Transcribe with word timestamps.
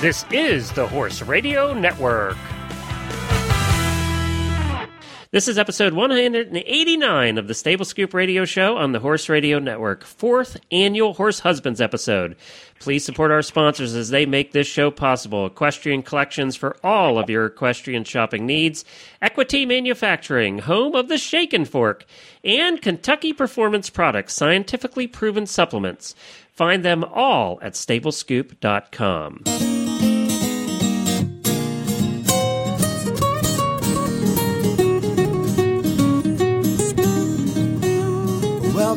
This 0.00 0.24
is 0.30 0.72
the 0.72 0.86
Horse 0.86 1.20
Radio 1.20 1.74
Network. 1.74 2.38
This 5.30 5.46
is 5.46 5.58
episode 5.58 5.92
189 5.92 7.36
of 7.36 7.48
the 7.48 7.54
Stable 7.54 7.84
Scoop 7.84 8.14
Radio 8.14 8.46
Show 8.46 8.78
on 8.78 8.92
the 8.92 8.98
Horse 8.98 9.28
Radio 9.28 9.58
Network, 9.58 10.02
fourth 10.02 10.56
annual 10.72 11.12
Horse 11.12 11.40
Husbands 11.40 11.82
episode. 11.82 12.34
Please 12.78 13.04
support 13.04 13.30
our 13.30 13.42
sponsors 13.42 13.94
as 13.94 14.08
they 14.08 14.24
make 14.24 14.52
this 14.52 14.66
show 14.66 14.90
possible. 14.90 15.44
Equestrian 15.44 16.02
collections 16.02 16.56
for 16.56 16.78
all 16.82 17.18
of 17.18 17.28
your 17.28 17.44
equestrian 17.44 18.04
shopping 18.04 18.46
needs, 18.46 18.86
Equity 19.20 19.66
Manufacturing, 19.66 20.60
home 20.60 20.94
of 20.94 21.08
the 21.08 21.18
Shaken 21.18 21.66
Fork, 21.66 22.06
and 22.42 22.80
Kentucky 22.80 23.34
Performance 23.34 23.90
Products, 23.90 24.32
scientifically 24.32 25.06
proven 25.06 25.46
supplements. 25.46 26.14
Find 26.54 26.82
them 26.82 27.04
all 27.04 27.58
at 27.60 27.74
stablescoop.com. 27.74 29.79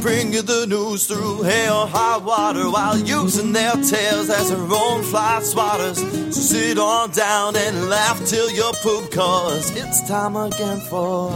Bring 0.00 0.32
you 0.32 0.42
the 0.42 0.66
news 0.66 1.06
through 1.06 1.42
hail 1.42 1.86
high 1.86 2.18
water 2.18 2.70
while 2.70 2.96
using 2.96 3.52
their 3.52 3.72
tails 3.72 4.30
as 4.30 4.48
their 4.50 4.60
own 4.60 5.02
fly 5.02 5.40
swatters. 5.42 5.96
So 6.32 6.40
sit 6.40 6.78
on 6.78 7.10
down 7.10 7.56
and 7.56 7.88
laugh 7.88 8.24
till 8.24 8.48
you 8.50 8.70
poop, 8.82 9.10
cause 9.12 9.70
it's 9.76 10.08
time 10.08 10.36
again 10.36 10.80
for 10.88 11.32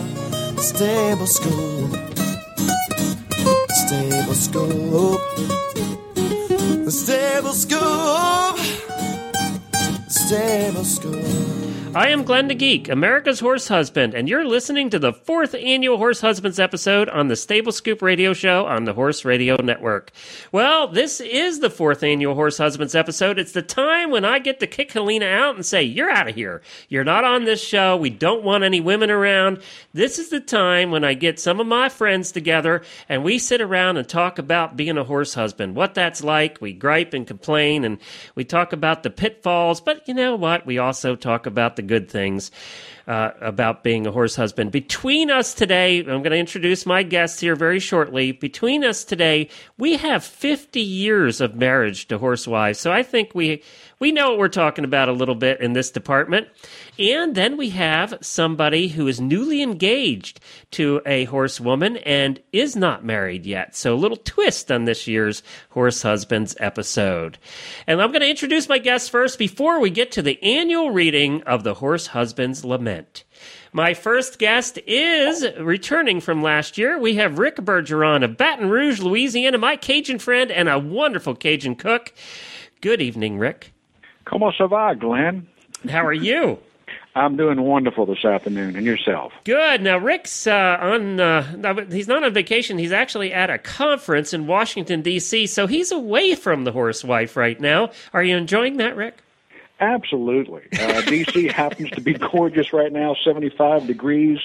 Stable 0.59 1.27
Scoop. 1.27 1.91
Stable 3.69 4.35
Scoop. 4.35 5.21
Stable 6.91 7.53
Scoop. 7.53 8.59
Stable 10.09 10.85
Scoop. 10.85 11.72
I 11.95 12.09
am 12.09 12.25
Glenn 12.25 12.48
the 12.48 12.55
Geek, 12.55 12.89
America's 12.89 13.41
horse 13.41 13.69
husband, 13.69 14.15
and 14.15 14.27
you're 14.27 14.47
listening 14.47 14.89
to 14.91 14.98
the 14.98 15.12
fourth 15.12 15.55
annual 15.55 15.98
Horse 15.98 16.23
Husbands 16.23 16.59
episode 16.59 17.11
on 17.11 17.29
the 17.29 17.37
Stable 17.37 17.71
Scoop 17.71 18.01
Radio 18.01 18.33
Show 18.33 18.65
on 18.65 18.85
the 18.85 18.95
Horse 18.95 19.27
Radio 19.27 19.57
Network. 19.57 20.11
Well, 20.53 20.89
this 20.89 21.20
is 21.20 21.61
the 21.61 21.69
fourth 21.69 22.03
annual 22.03 22.35
Horse 22.35 22.57
Husbands 22.57 22.95
episode. 22.95 23.39
It's 23.39 23.53
the 23.53 23.61
time 23.61 24.11
when 24.11 24.25
I 24.25 24.39
get 24.39 24.59
to 24.61 24.67
kick 24.67 24.91
Helena 24.91 25.27
out 25.27 25.55
and 25.55 25.67
say, 25.67 25.83
You're 25.83 26.09
out 26.09 26.31
of 26.31 26.35
here. 26.35 26.63
You're 26.89 27.05
not 27.05 27.25
on 27.25 27.45
this 27.45 27.63
show. 27.63 27.98
We 27.98 28.09
don't 28.09 28.43
want 28.43 28.65
any 28.65 28.81
women 28.81 29.11
around. 29.11 29.61
This 29.93 30.19
is 30.19 30.31
the 30.31 30.41
time 30.41 30.93
when 30.93 31.05
I 31.05 31.13
get 31.13 31.39
some 31.39 31.61
of 31.61 31.67
my 31.67 31.91
friends 31.91 32.33
together 32.33 32.81
and 33.07 33.23
we 33.23 33.39
sit 33.39 33.61
around 33.61 33.98
and 33.98 34.09
talk 34.09 34.39
about 34.39 34.79
being 34.79 34.97
a 34.97 35.05
horse 35.05 35.35
husband, 35.35 35.77
what 35.77 35.95
that's 35.95 36.25
like. 36.25 36.59
We 36.63 36.73
gripe 36.73 37.13
and 37.13 37.27
complain 37.27 37.85
and 37.85 37.98
we 38.35 38.45
talk 38.45 38.73
about 38.73 39.03
the 39.03 39.11
pitfalls, 39.11 39.83
but 39.83 40.09
you 40.09 40.15
know 40.15 40.37
what? 40.37 40.65
We 40.65 40.79
also 40.79 41.17
talk 41.17 41.45
about 41.45 41.77
the 41.77 41.82
good 41.83 42.11
things 42.11 42.51
uh, 43.13 43.35
about 43.43 43.85
being 43.85 44.07
a 44.07 44.11
horse 44.11 44.35
husband. 44.37 44.73
Between 44.73 45.31
us 45.31 45.53
today, 45.53 45.99
I'm 45.99 46.23
going 46.23 46.31
to 46.31 46.39
introduce 46.39 46.87
my 46.87 47.03
guests 47.03 47.41
here 47.41 47.55
very 47.55 47.79
shortly. 47.79 48.33
Between 48.33 48.83
us 48.85 49.05
today, 49.05 49.51
we 49.77 49.99
have 49.99 50.25
50 50.25 50.81
years 50.81 51.42
of 51.42 51.55
marriage 51.55 52.09
to 52.09 52.17
horse 52.17 52.48
wives. 52.48 52.79
So 52.79 52.91
I 52.91 53.03
think 53.03 53.35
we 53.35 53.63
we 54.03 54.11
know 54.11 54.31
what 54.31 54.39
we're 54.39 54.48
talking 54.48 54.85
about 54.85 55.09
a 55.09 55.13
little 55.13 55.36
bit 55.36 55.61
in 55.61 55.75
this 55.75 55.92
department. 55.92 56.48
And 56.98 57.36
then 57.36 57.57
we 57.57 57.70
have 57.70 58.19
somebody 58.20 58.89
who 58.89 59.07
is 59.07 59.20
newly 59.20 59.63
engaged 59.63 60.41
to 60.73 61.01
a 61.07 61.25
horsewoman 61.27 61.98
and 61.98 62.41
is 62.51 62.75
not 62.75 63.05
married 63.05 63.47
yet. 63.47 63.77
So 63.77 63.95
a 63.95 64.03
little 64.03 64.17
twist 64.17 64.73
on 64.73 64.86
this 64.86 65.07
year's 65.07 65.45
Horse 65.70 66.03
Husbands 66.03 66.57
episode. 66.59 67.39
And 67.86 68.03
I'm 68.03 68.11
going 68.11 68.23
to 68.23 68.29
introduce 68.29 68.69
my 68.69 68.79
guests 68.79 69.09
first 69.09 69.39
before 69.39 69.79
we 69.79 69.89
get 69.89 70.11
to 70.13 70.23
the 70.23 70.42
annual 70.42 70.91
reading 70.91 71.42
of 71.45 71.63
the 71.63 71.75
Horse 71.75 72.09
Husbands 72.09 72.65
Lament. 72.65 73.02
My 73.73 73.95
first 73.95 74.39
guest 74.39 74.79
is 74.86 75.46
returning 75.58 76.20
from 76.20 76.42
last 76.42 76.77
year. 76.77 76.98
We 76.98 77.14
have 77.17 77.39
Rick 77.39 77.57
Bergeron 77.57 78.23
of 78.24 78.36
Baton 78.36 78.68
Rouge, 78.68 79.01
Louisiana, 79.01 79.58
my 79.58 79.77
Cajun 79.77 80.18
friend 80.18 80.51
and 80.51 80.68
a 80.68 80.79
wonderful 80.79 81.35
Cajun 81.35 81.77
cook. 81.77 82.12
Good 82.80 83.01
evening, 83.01 83.39
Rick. 83.39 83.73
Comment 84.24 84.52
ça 84.58 84.68
va, 84.68 84.95
Glenn? 84.95 85.46
How 85.89 86.05
are 86.05 86.12
you? 86.12 86.58
I'm 87.14 87.36
doing 87.36 87.61
wonderful 87.61 88.07
this 88.07 88.24
afternoon, 88.24 88.74
and 88.74 88.86
yourself? 88.86 89.33
Good. 89.45 89.83
Now, 89.83 89.98
Rick's 89.98 90.46
uh, 90.46 90.79
on, 90.80 91.20
uh, 91.20 91.86
he's 91.91 92.08
not 92.08 92.24
on 92.24 92.33
vacation. 92.33 92.79
He's 92.79 92.92
actually 92.92 93.33
at 93.35 93.51
a 93.51 93.58
conference 93.58 94.33
in 94.33 94.46
Washington, 94.46 95.02
D.C., 95.02 95.46
so 95.48 95.67
he's 95.67 95.92
away 95.92 96.35
from 96.35 96.64
the 96.64 96.73
horse 96.73 97.05
wife 97.05 97.36
right 97.36 97.61
now. 97.61 97.91
Are 98.14 98.24
you 98.24 98.36
enjoying 98.36 98.79
that, 98.79 98.96
Rick? 98.96 99.18
Absolutely. 99.83 100.63
Uh, 100.79 101.01
D.C. 101.07 101.48
happens 101.48 101.91
to 101.91 102.01
be 102.01 102.15
gorgeous 102.15 102.73
right 102.73 102.93
now, 102.93 103.17
75 103.25 103.87
degrees. 103.87 104.39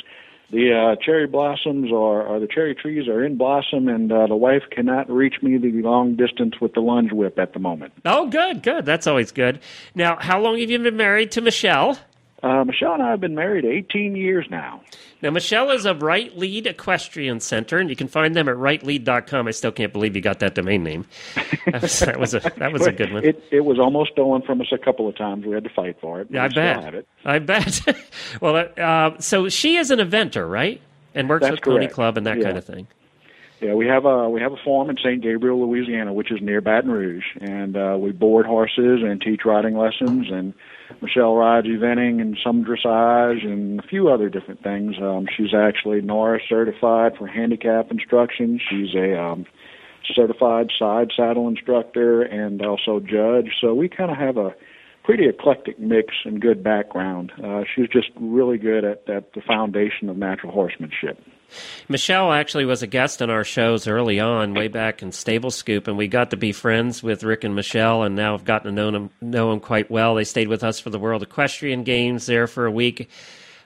The 0.49 0.73
uh, 0.73 0.95
cherry 1.03 1.27
blossoms 1.27 1.91
are, 1.91 2.25
or 2.25 2.39
the 2.39 2.47
cherry 2.47 2.73
trees 2.73 3.07
are 3.07 3.23
in 3.23 3.37
blossom, 3.37 3.87
and 3.87 4.11
uh, 4.11 4.27
the 4.27 4.35
wife 4.35 4.63
cannot 4.71 5.09
reach 5.11 5.35
me 5.43 5.57
the 5.57 5.81
long 5.81 6.15
distance 6.15 6.55
with 6.61 6.73
the 6.73 6.79
lunge 6.79 7.11
whip 7.11 7.37
at 7.37 7.53
the 7.53 7.59
moment. 7.59 7.93
Oh, 8.05 8.27
good, 8.27 8.63
good. 8.63 8.85
That's 8.85 9.07
always 9.07 9.31
good. 9.31 9.59
Now, 9.93 10.17
how 10.17 10.39
long 10.39 10.57
have 10.57 10.71
you 10.71 10.79
been 10.79 10.97
married 10.97 11.31
to 11.31 11.41
Michelle? 11.41 11.99
Uh, 12.43 12.63
Michelle 12.63 12.93
and 12.93 13.01
I 13.01 13.09
have 13.11 13.19
been 13.19 13.33
married 13.33 13.65
18 13.65 14.15
years 14.15 14.45
now. 14.51 14.81
Now, 15.23 15.31
Michelle 15.31 15.71
is 15.71 15.85
a 15.85 15.95
Right 15.95 16.37
Lead 16.37 16.67
Equestrian 16.67 17.39
Center, 17.39 17.79
and 17.79 17.89
you 17.89 17.95
can 17.95 18.07
find 18.07 18.35
them 18.35 18.47
at 18.47 18.55
rightlead.com. 18.57 19.47
I 19.47 19.51
still 19.51 19.71
can't 19.71 19.91
believe 19.91 20.15
you 20.15 20.21
got 20.21 20.39
that 20.39 20.53
domain 20.53 20.83
name. 20.83 21.05
That 21.67 21.81
was, 21.81 21.99
that 21.99 22.17
was 22.19 22.33
a 22.33 22.39
that 22.57 22.71
was 22.71 22.87
a 22.87 22.93
good 22.93 23.11
one. 23.11 23.25
It, 23.25 23.43
it 23.51 23.59
was 23.65 23.77
almost 23.77 24.13
stolen 24.13 24.41
from 24.41 24.61
us 24.61 24.67
a 24.71 24.77
couple 24.77 25.05
of 25.09 25.17
times. 25.17 25.45
We 25.45 25.53
had 25.53 25.65
to 25.65 25.69
fight 25.69 25.97
for 25.99 26.21
it. 26.21 26.27
Yeah, 26.31 26.45
I 26.45 26.47
bet. 26.47 27.05
I 27.25 27.39
bet. 27.51 27.81
well, 28.39 28.69
uh, 28.77 29.19
so 29.19 29.49
she 29.49 29.75
is 29.75 29.91
an 29.91 29.99
eventer, 29.99 30.49
right? 30.49 30.79
And 31.13 31.27
works 31.27 31.41
That's 31.43 31.55
with 31.55 31.63
Pony. 31.63 31.87
Club 31.87 32.15
and 32.17 32.25
that 32.25 32.37
Yeah. 32.37 32.43
kind 32.45 32.57
of 32.57 32.63
thing. 32.63 32.87
Yeah, 33.59 33.73
we 33.73 33.85
have 33.87 34.05
a 34.05 34.29
we 34.29 34.39
have 34.39 34.53
a 34.53 34.57
farm 34.63 34.89
in 34.89 34.95
St. 34.97 35.21
Gabriel, 35.21 35.59
Louisiana, 35.67 36.13
which 36.13 36.31
is 36.31 36.39
near 36.41 36.61
Baton 36.61 36.89
Rouge, 36.89 37.25
and 37.41 37.75
uh, 37.75 37.97
we 37.99 38.11
board 38.13 38.45
horses 38.45 39.01
and 39.03 39.19
teach 39.21 39.41
riding 39.43 39.75
lessons. 39.77 40.31
And 40.31 40.53
Michelle 41.01 41.35
rides 41.35 41.67
eventing 41.67 42.21
and 42.21 42.37
some 42.43 42.63
dressage 42.63 43.45
and 43.45 43.79
a 43.79 43.83
few 43.83 44.09
other 44.09 44.29
different 44.29 44.63
things. 44.63 44.95
Um, 45.01 45.27
she's 45.35 45.53
actually 45.53 46.01
NARHA 46.01 46.47
certified 46.47 47.13
for 47.17 47.27
handicap 47.27 47.91
instruction. 47.91 48.59
She's 48.69 48.95
a 48.95 49.19
um, 49.21 49.45
certified 50.13 50.71
side 50.77 51.11
saddle 51.15 51.47
instructor 51.47 52.21
and 52.21 52.61
also 52.65 52.99
judge. 52.99 53.51
So 53.59 53.73
we 53.73 53.89
kind 53.89 54.11
of 54.11 54.17
have 54.17 54.37
a 54.37 54.55
pretty 55.07 55.25
eclectic 55.25 55.79
mix 55.79 56.13
and 56.25 56.41
good 56.41 56.61
background. 56.61 57.31
Uh, 57.41 57.63
she's 57.73 57.87
just 57.87 58.09
really 58.19 58.57
good 58.57 58.83
at, 58.83 59.09
at 59.09 59.31
the 59.31 59.39
foundation 59.39 60.09
of 60.09 60.17
natural 60.17 60.51
horsemanship. 60.51 61.17
Michelle 61.87 62.33
actually 62.33 62.65
was 62.65 62.83
a 62.83 62.87
guest 62.87 63.21
on 63.21 63.29
our 63.29 63.45
shows 63.45 63.87
early 63.87 64.19
on, 64.19 64.53
way 64.53 64.67
back 64.67 65.01
in 65.01 65.13
Stable 65.13 65.49
Scoop, 65.49 65.87
and 65.87 65.97
we 65.97 66.09
got 66.09 66.31
to 66.31 66.35
be 66.35 66.51
friends 66.51 67.01
with 67.01 67.23
Rick 67.23 67.45
and 67.45 67.55
Michelle, 67.55 68.03
and 68.03 68.17
now 68.17 68.33
I've 68.33 68.43
gotten 68.43 68.65
to 68.65 68.75
know 68.75 68.91
them, 68.91 69.09
know 69.21 69.49
them 69.49 69.61
quite 69.61 69.89
well. 69.89 70.13
They 70.13 70.25
stayed 70.25 70.49
with 70.49 70.61
us 70.61 70.77
for 70.81 70.89
the 70.89 70.99
World 70.99 71.23
Equestrian 71.23 71.83
Games 71.83 72.25
there 72.25 72.45
for 72.45 72.65
a 72.65 72.71
week. 72.71 73.09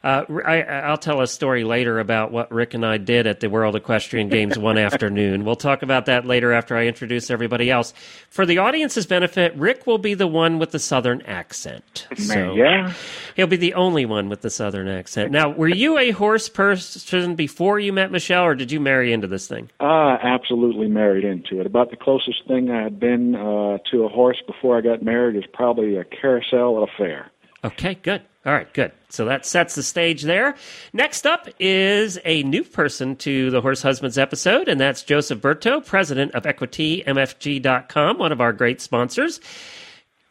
Uh, 0.04 0.24
I, 0.44 0.64
I'll 0.64 0.98
tell 0.98 1.22
a 1.22 1.28
story 1.28 1.64
later 1.64 2.00
about 2.00 2.32
what 2.32 2.52
Rick 2.52 2.74
and 2.74 2.86
I 2.86 2.98
did 2.98 3.28
at 3.28 3.40
the 3.40 3.50
World 3.50 3.76
Equestrian 3.76 4.30
Games 4.30 4.58
one 4.58 4.78
afternoon. 4.80 5.46
We'll 5.46 5.56
talk 5.56 5.84
about 5.84 6.08
that 6.08 6.26
later 6.26 6.54
after 6.54 6.76
I 6.76 6.88
introduce 6.88 7.30
everybody 7.30 7.70
else. 7.70 7.94
For 8.30 8.46
the 8.46 8.58
audience's 8.58 9.06
benefit, 9.06 9.56
Rick 9.56 9.86
will 9.86 10.00
be 10.00 10.14
the 10.16 10.28
one 10.28 10.58
with 10.58 10.72
the 10.72 10.80
Southern 10.80 11.22
accent. 11.24 12.08
So 12.18 12.56
yeah. 12.56 12.94
he'll 13.36 13.48
be 13.48 13.58
the 13.58 13.76
only 13.76 14.06
one 14.06 14.28
with 14.28 14.42
the 14.42 14.50
Southern 14.50 14.88
accent. 14.88 15.32
Now, 15.32 15.50
were 15.50 15.68
you 15.68 16.00
a 16.00 16.12
horse 16.12 16.50
person 16.50 17.36
before 17.36 17.80
you 17.80 17.94
met 17.94 18.12
Michelle, 18.12 18.46
or 18.46 18.56
did 18.56 18.72
you 18.72 18.80
marry 18.80 19.14
into 19.14 19.28
this 19.28 19.48
thing? 19.48 19.70
Uh, 19.80 20.18
absolutely 20.22 20.88
married 20.88 21.24
into 21.24 21.60
it. 21.60 21.66
About 21.66 21.92
the 21.92 21.98
closest 21.98 22.48
thing 22.48 22.72
I 22.72 22.82
had 22.82 23.00
been 23.00 23.36
uh, 23.36 23.78
to 23.92 24.04
a 24.04 24.10
horse 24.10 24.42
before 24.46 24.78
I 24.78 24.82
got 24.82 25.04
married 25.04 25.36
is 25.36 25.44
probably 25.54 25.98
a 25.98 26.04
carousel 26.04 26.82
at 26.82 26.90
a 26.90 26.92
fair. 26.98 27.31
Okay, 27.64 27.96
good. 27.96 28.22
All 28.44 28.54
right, 28.54 28.72
good. 28.74 28.92
So 29.10 29.26
that 29.26 29.46
sets 29.46 29.76
the 29.76 29.84
stage 29.84 30.24
there. 30.24 30.56
Next 30.94 31.28
up 31.28 31.48
is 31.60 32.18
a 32.26 32.42
new 32.44 32.64
person 32.64 33.16
to 33.18 33.52
the 33.52 33.62
Horse 33.62 33.84
Husbands 33.84 34.18
episode, 34.18 34.68
and 34.68 34.82
that's 34.82 35.04
Joseph 35.04 35.40
Berto, 35.42 35.86
president 35.86 36.34
of 36.34 36.44
EquityMFG.com, 36.44 38.18
one 38.18 38.32
of 38.32 38.42
our 38.42 38.52
great 38.52 38.82
sponsors. 38.82 39.40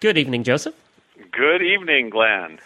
Good 0.00 0.18
evening, 0.18 0.42
Joseph. 0.42 0.74
Good 1.30 1.62
evening, 1.62 2.10
Glenn. 2.10 2.58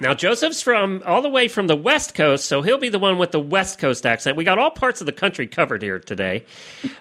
Now, 0.00 0.14
Joseph's 0.14 0.60
from 0.60 1.02
all 1.06 1.22
the 1.22 1.28
way 1.28 1.48
from 1.48 1.66
the 1.66 1.76
West 1.76 2.14
Coast, 2.14 2.46
so 2.46 2.62
he'll 2.62 2.78
be 2.78 2.88
the 2.88 2.98
one 2.98 3.18
with 3.18 3.32
the 3.32 3.40
West 3.40 3.78
Coast 3.78 4.06
accent. 4.06 4.36
We 4.36 4.44
got 4.44 4.58
all 4.58 4.70
parts 4.70 5.00
of 5.00 5.06
the 5.06 5.12
country 5.12 5.46
covered 5.46 5.82
here 5.82 5.98
today. 5.98 6.44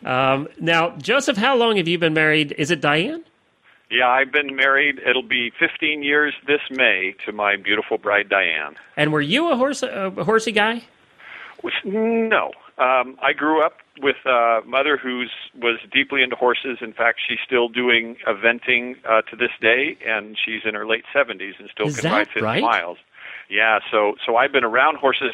Um, 0.06 0.50
now, 0.60 0.98
Joseph, 0.98 1.38
how 1.38 1.56
long 1.56 1.78
have 1.78 1.88
you 1.88 1.98
been 1.98 2.14
married? 2.14 2.54
Is 2.58 2.72
it 2.72 2.82
Diane? 2.82 3.24
Yeah, 3.94 4.08
I've 4.08 4.32
been 4.32 4.56
married. 4.56 5.00
It'll 5.08 5.22
be 5.22 5.52
15 5.60 6.02
years 6.02 6.34
this 6.48 6.62
May 6.72 7.14
to 7.26 7.32
my 7.32 7.58
beautiful 7.58 8.00
bride 8.00 8.28
Diane. 8.28 8.76
And 8.98 9.14
were 9.14 9.22
you 9.22 9.52
a 9.52 9.56
horse 9.56 9.84
a 9.84 10.10
horsey 10.10 10.52
guy? 10.52 10.84
No, 11.86 12.52
um, 12.78 13.18
I 13.22 13.34
grew 13.34 13.64
up 13.64 13.78
with 14.00 14.18
a 14.26 14.62
mother 14.66 14.98
who 14.98 15.26
was 15.62 15.80
deeply 15.94 16.24
into 16.24 16.36
horses. 16.36 16.80
In 16.82 16.92
fact, 16.92 17.22
she's 17.26 17.38
still 17.46 17.70
doing 17.70 18.18
eventing 18.28 18.96
uh, 19.06 19.22
to 19.30 19.36
this 19.36 19.52
day, 19.62 19.96
and 20.06 20.38
she's 20.44 20.62
in 20.66 20.74
her 20.74 20.86
late 20.88 21.06
70s 21.16 21.60
and 21.60 21.70
still 21.72 21.88
Is 21.88 22.00
can 22.00 22.12
ride 22.12 22.28
50 22.28 22.42
right? 22.42 22.62
miles. 22.62 22.98
Yeah, 23.48 23.80
so 23.92 24.16
so 24.26 24.38
I've 24.38 24.52
been 24.52 24.64
around 24.64 24.98
horses 24.98 25.34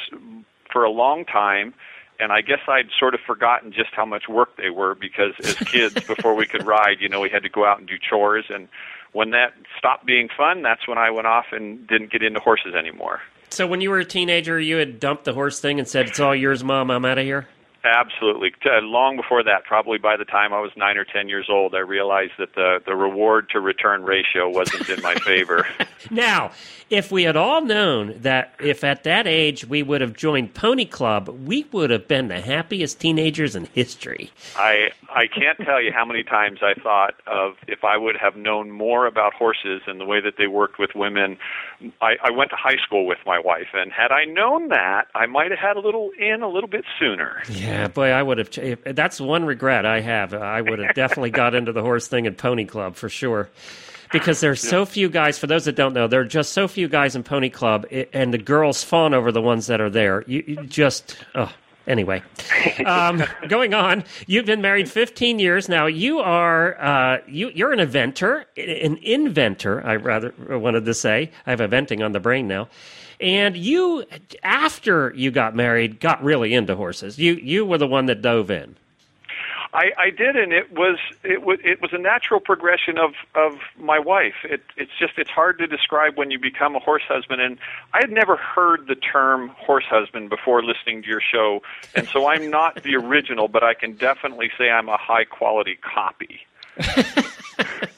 for 0.71 0.83
a 0.83 0.91
long 0.91 1.23
time. 1.23 1.73
And 2.19 2.31
I 2.31 2.41
guess 2.41 2.59
I'd 2.67 2.89
sort 2.97 3.13
of 3.13 3.21
forgotten 3.25 3.71
just 3.71 3.91
how 3.93 4.05
much 4.05 4.27
work 4.27 4.57
they 4.57 4.69
were 4.69 4.95
because 4.95 5.33
as 5.43 5.55
kids, 5.59 5.95
before 6.05 6.35
we 6.35 6.45
could 6.45 6.65
ride, 6.65 6.97
you 6.99 7.09
know, 7.09 7.21
we 7.21 7.29
had 7.29 7.43
to 7.43 7.49
go 7.49 7.65
out 7.65 7.79
and 7.79 7.87
do 7.87 7.95
chores. 7.97 8.45
And 8.49 8.67
when 9.13 9.31
that 9.31 9.53
stopped 9.77 10.05
being 10.05 10.29
fun, 10.35 10.61
that's 10.61 10.87
when 10.87 10.97
I 10.97 11.11
went 11.11 11.27
off 11.27 11.45
and 11.51 11.87
didn't 11.87 12.11
get 12.11 12.21
into 12.21 12.39
horses 12.39 12.75
anymore. 12.75 13.21
So, 13.51 13.65
when 13.65 13.81
you 13.81 13.89
were 13.89 13.99
a 13.99 14.05
teenager, 14.05 14.59
you 14.59 14.77
had 14.77 14.99
dumped 14.99 15.23
the 15.23 15.33
horse 15.33 15.59
thing 15.59 15.79
and 15.79 15.87
said, 15.87 16.07
"It's 16.07 16.19
all 16.19 16.35
yours, 16.35 16.63
Mom. 16.63 16.91
I'm 16.91 17.03
out 17.03 17.17
of 17.17 17.25
here." 17.25 17.47
Absolutely. 17.83 18.53
Uh, 18.65 18.81
long 18.81 19.15
before 19.15 19.43
that, 19.43 19.63
probably 19.65 19.97
by 19.97 20.17
the 20.17 20.25
time 20.25 20.53
I 20.53 20.59
was 20.59 20.71
nine 20.75 20.97
or 20.97 21.05
ten 21.05 21.29
years 21.29 21.47
old, 21.49 21.73
I 21.75 21.79
realized 21.79 22.33
that 22.37 22.55
the 22.55 22.79
the 22.85 22.95
reward 22.95 23.49
to 23.51 23.59
return 23.59 24.03
ratio 24.03 24.49
wasn't 24.49 24.89
in 24.89 25.01
my 25.01 25.15
favor. 25.15 25.65
Now, 26.11 26.51
if 26.89 27.11
we 27.11 27.23
had 27.23 27.35
all 27.35 27.61
known 27.61 28.15
that 28.21 28.53
if 28.59 28.83
at 28.83 29.03
that 29.03 29.27
age 29.27 29.65
we 29.65 29.83
would 29.83 30.01
have 30.01 30.13
joined 30.13 30.53
Pony 30.53 30.85
Club, 30.85 31.27
we 31.45 31.65
would 31.71 31.89
have 31.89 32.07
been 32.07 32.29
the 32.29 32.41
happiest 32.41 32.99
teenagers 32.99 33.55
in 33.55 33.65
history. 33.65 34.31
I 34.55 34.89
I 35.13 35.27
can't 35.27 35.57
tell 35.59 35.81
you 35.81 35.91
how 35.91 36.05
many 36.05 36.23
times 36.23 36.59
I 36.61 36.73
thought 36.73 37.15
of 37.27 37.55
if 37.67 37.83
I 37.83 37.97
would 37.97 38.15
have 38.17 38.35
known 38.35 38.71
more 38.71 39.05
about 39.05 39.33
horses 39.33 39.81
and 39.87 39.99
the 39.99 40.05
way 40.05 40.19
that 40.21 40.35
they 40.37 40.47
worked 40.47 40.79
with 40.79 40.91
women. 40.95 41.37
I, 42.01 42.15
I 42.23 42.31
went 42.31 42.49
to 42.51 42.55
high 42.55 42.77
school 42.83 43.05
with 43.05 43.19
my 43.25 43.39
wife, 43.39 43.69
and 43.73 43.91
had 43.91 44.11
I 44.11 44.25
known 44.25 44.69
that, 44.69 45.07
I 45.15 45.25
might 45.27 45.51
have 45.51 45.59
had 45.59 45.77
a 45.77 45.79
little 45.79 46.11
in 46.17 46.41
a 46.41 46.49
little 46.49 46.69
bit 46.69 46.85
sooner. 46.99 47.41
Yeah, 47.49 47.68
boy, 47.89 48.09
I 48.09 48.21
would 48.21 48.37
have. 48.37 48.49
ch- 48.49 48.77
That's 48.85 49.19
one 49.21 49.45
regret 49.45 49.85
I 49.85 50.01
have. 50.01 50.33
I 50.33 50.61
would 50.61 50.79
have 50.79 50.95
definitely 50.95 51.31
got 51.31 51.55
into 51.55 51.71
the 51.71 51.81
horse 51.81 52.07
thing 52.07 52.27
at 52.27 52.37
Pony 52.37 52.65
Club 52.65 52.95
for 52.95 53.09
sure. 53.09 53.49
Because 54.11 54.39
there's 54.41 54.61
so 54.61 54.85
few 54.85 55.09
guys. 55.09 55.37
For 55.37 55.47
those 55.47 55.65
that 55.65 55.75
don't 55.75 55.93
know, 55.93 56.07
there 56.07 56.21
are 56.21 56.25
just 56.25 56.53
so 56.53 56.67
few 56.67 56.87
guys 56.87 57.15
in 57.15 57.23
Pony 57.23 57.49
Club, 57.49 57.85
and 58.13 58.33
the 58.33 58.37
girls 58.37 58.83
fawn 58.83 59.13
over 59.13 59.31
the 59.31 59.41
ones 59.41 59.67
that 59.67 59.81
are 59.81 59.89
there. 59.89 60.23
You, 60.27 60.43
you 60.45 60.55
just. 60.65 61.17
Oh. 61.35 61.51
Anyway, 61.87 62.21
um, 62.85 63.23
going 63.47 63.73
on. 63.73 64.03
You've 64.27 64.45
been 64.45 64.61
married 64.61 64.87
15 64.87 65.39
years 65.39 65.67
now. 65.67 65.87
You 65.87 66.19
are 66.19 66.79
uh, 66.79 67.17
you 67.27 67.49
you're 67.55 67.71
an 67.71 67.79
inventor, 67.79 68.45
an 68.55 68.97
inventor. 69.01 69.83
I 69.83 69.95
rather 69.95 70.31
wanted 70.49 70.85
to 70.85 70.93
say. 70.93 71.31
I 71.47 71.49
have 71.49 71.61
a 71.61 71.67
venting 71.67 72.03
on 72.03 72.11
the 72.11 72.19
brain 72.19 72.47
now. 72.47 72.67
And 73.19 73.57
you, 73.57 74.05
after 74.43 75.13
you 75.15 75.31
got 75.31 75.55
married, 75.55 75.99
got 75.99 76.23
really 76.23 76.53
into 76.53 76.75
horses. 76.75 77.19
You 77.19 77.33
you 77.33 77.65
were 77.65 77.77
the 77.77 77.87
one 77.87 78.05
that 78.05 78.21
dove 78.21 78.49
in. 78.49 78.75
I, 79.71 79.91
I 79.97 80.09
did, 80.09 80.35
and 80.35 80.51
it 80.51 80.71
was 80.71 80.97
it 81.23 81.43
was 81.43 81.59
it 81.63 81.79
was 81.81 81.93
a 81.93 81.97
natural 81.99 82.39
progression 82.39 82.97
of 82.97 83.11
of 83.35 83.59
my 83.77 83.99
wife. 83.99 84.33
It 84.43 84.63
it's 84.77 84.91
just 84.97 85.13
it's 85.17 85.29
hard 85.29 85.59
to 85.59 85.67
describe 85.67 86.17
when 86.17 86.31
you 86.31 86.39
become 86.39 86.75
a 86.75 86.79
horse 86.79 87.03
husband, 87.07 87.41
and 87.41 87.59
I 87.93 87.99
had 88.01 88.09
never 88.09 88.35
heard 88.35 88.87
the 88.87 88.95
term 88.95 89.49
horse 89.49 89.85
husband 89.87 90.29
before 90.29 90.63
listening 90.63 91.03
to 91.03 91.07
your 91.07 91.21
show, 91.21 91.61
and 91.93 92.07
so 92.07 92.27
I'm 92.27 92.49
not 92.49 92.81
the 92.81 92.95
original, 92.95 93.47
but 93.47 93.63
I 93.63 93.75
can 93.75 93.93
definitely 93.93 94.49
say 94.57 94.71
I'm 94.71 94.89
a 94.89 94.97
high 94.97 95.25
quality 95.25 95.75
copy. 95.75 96.39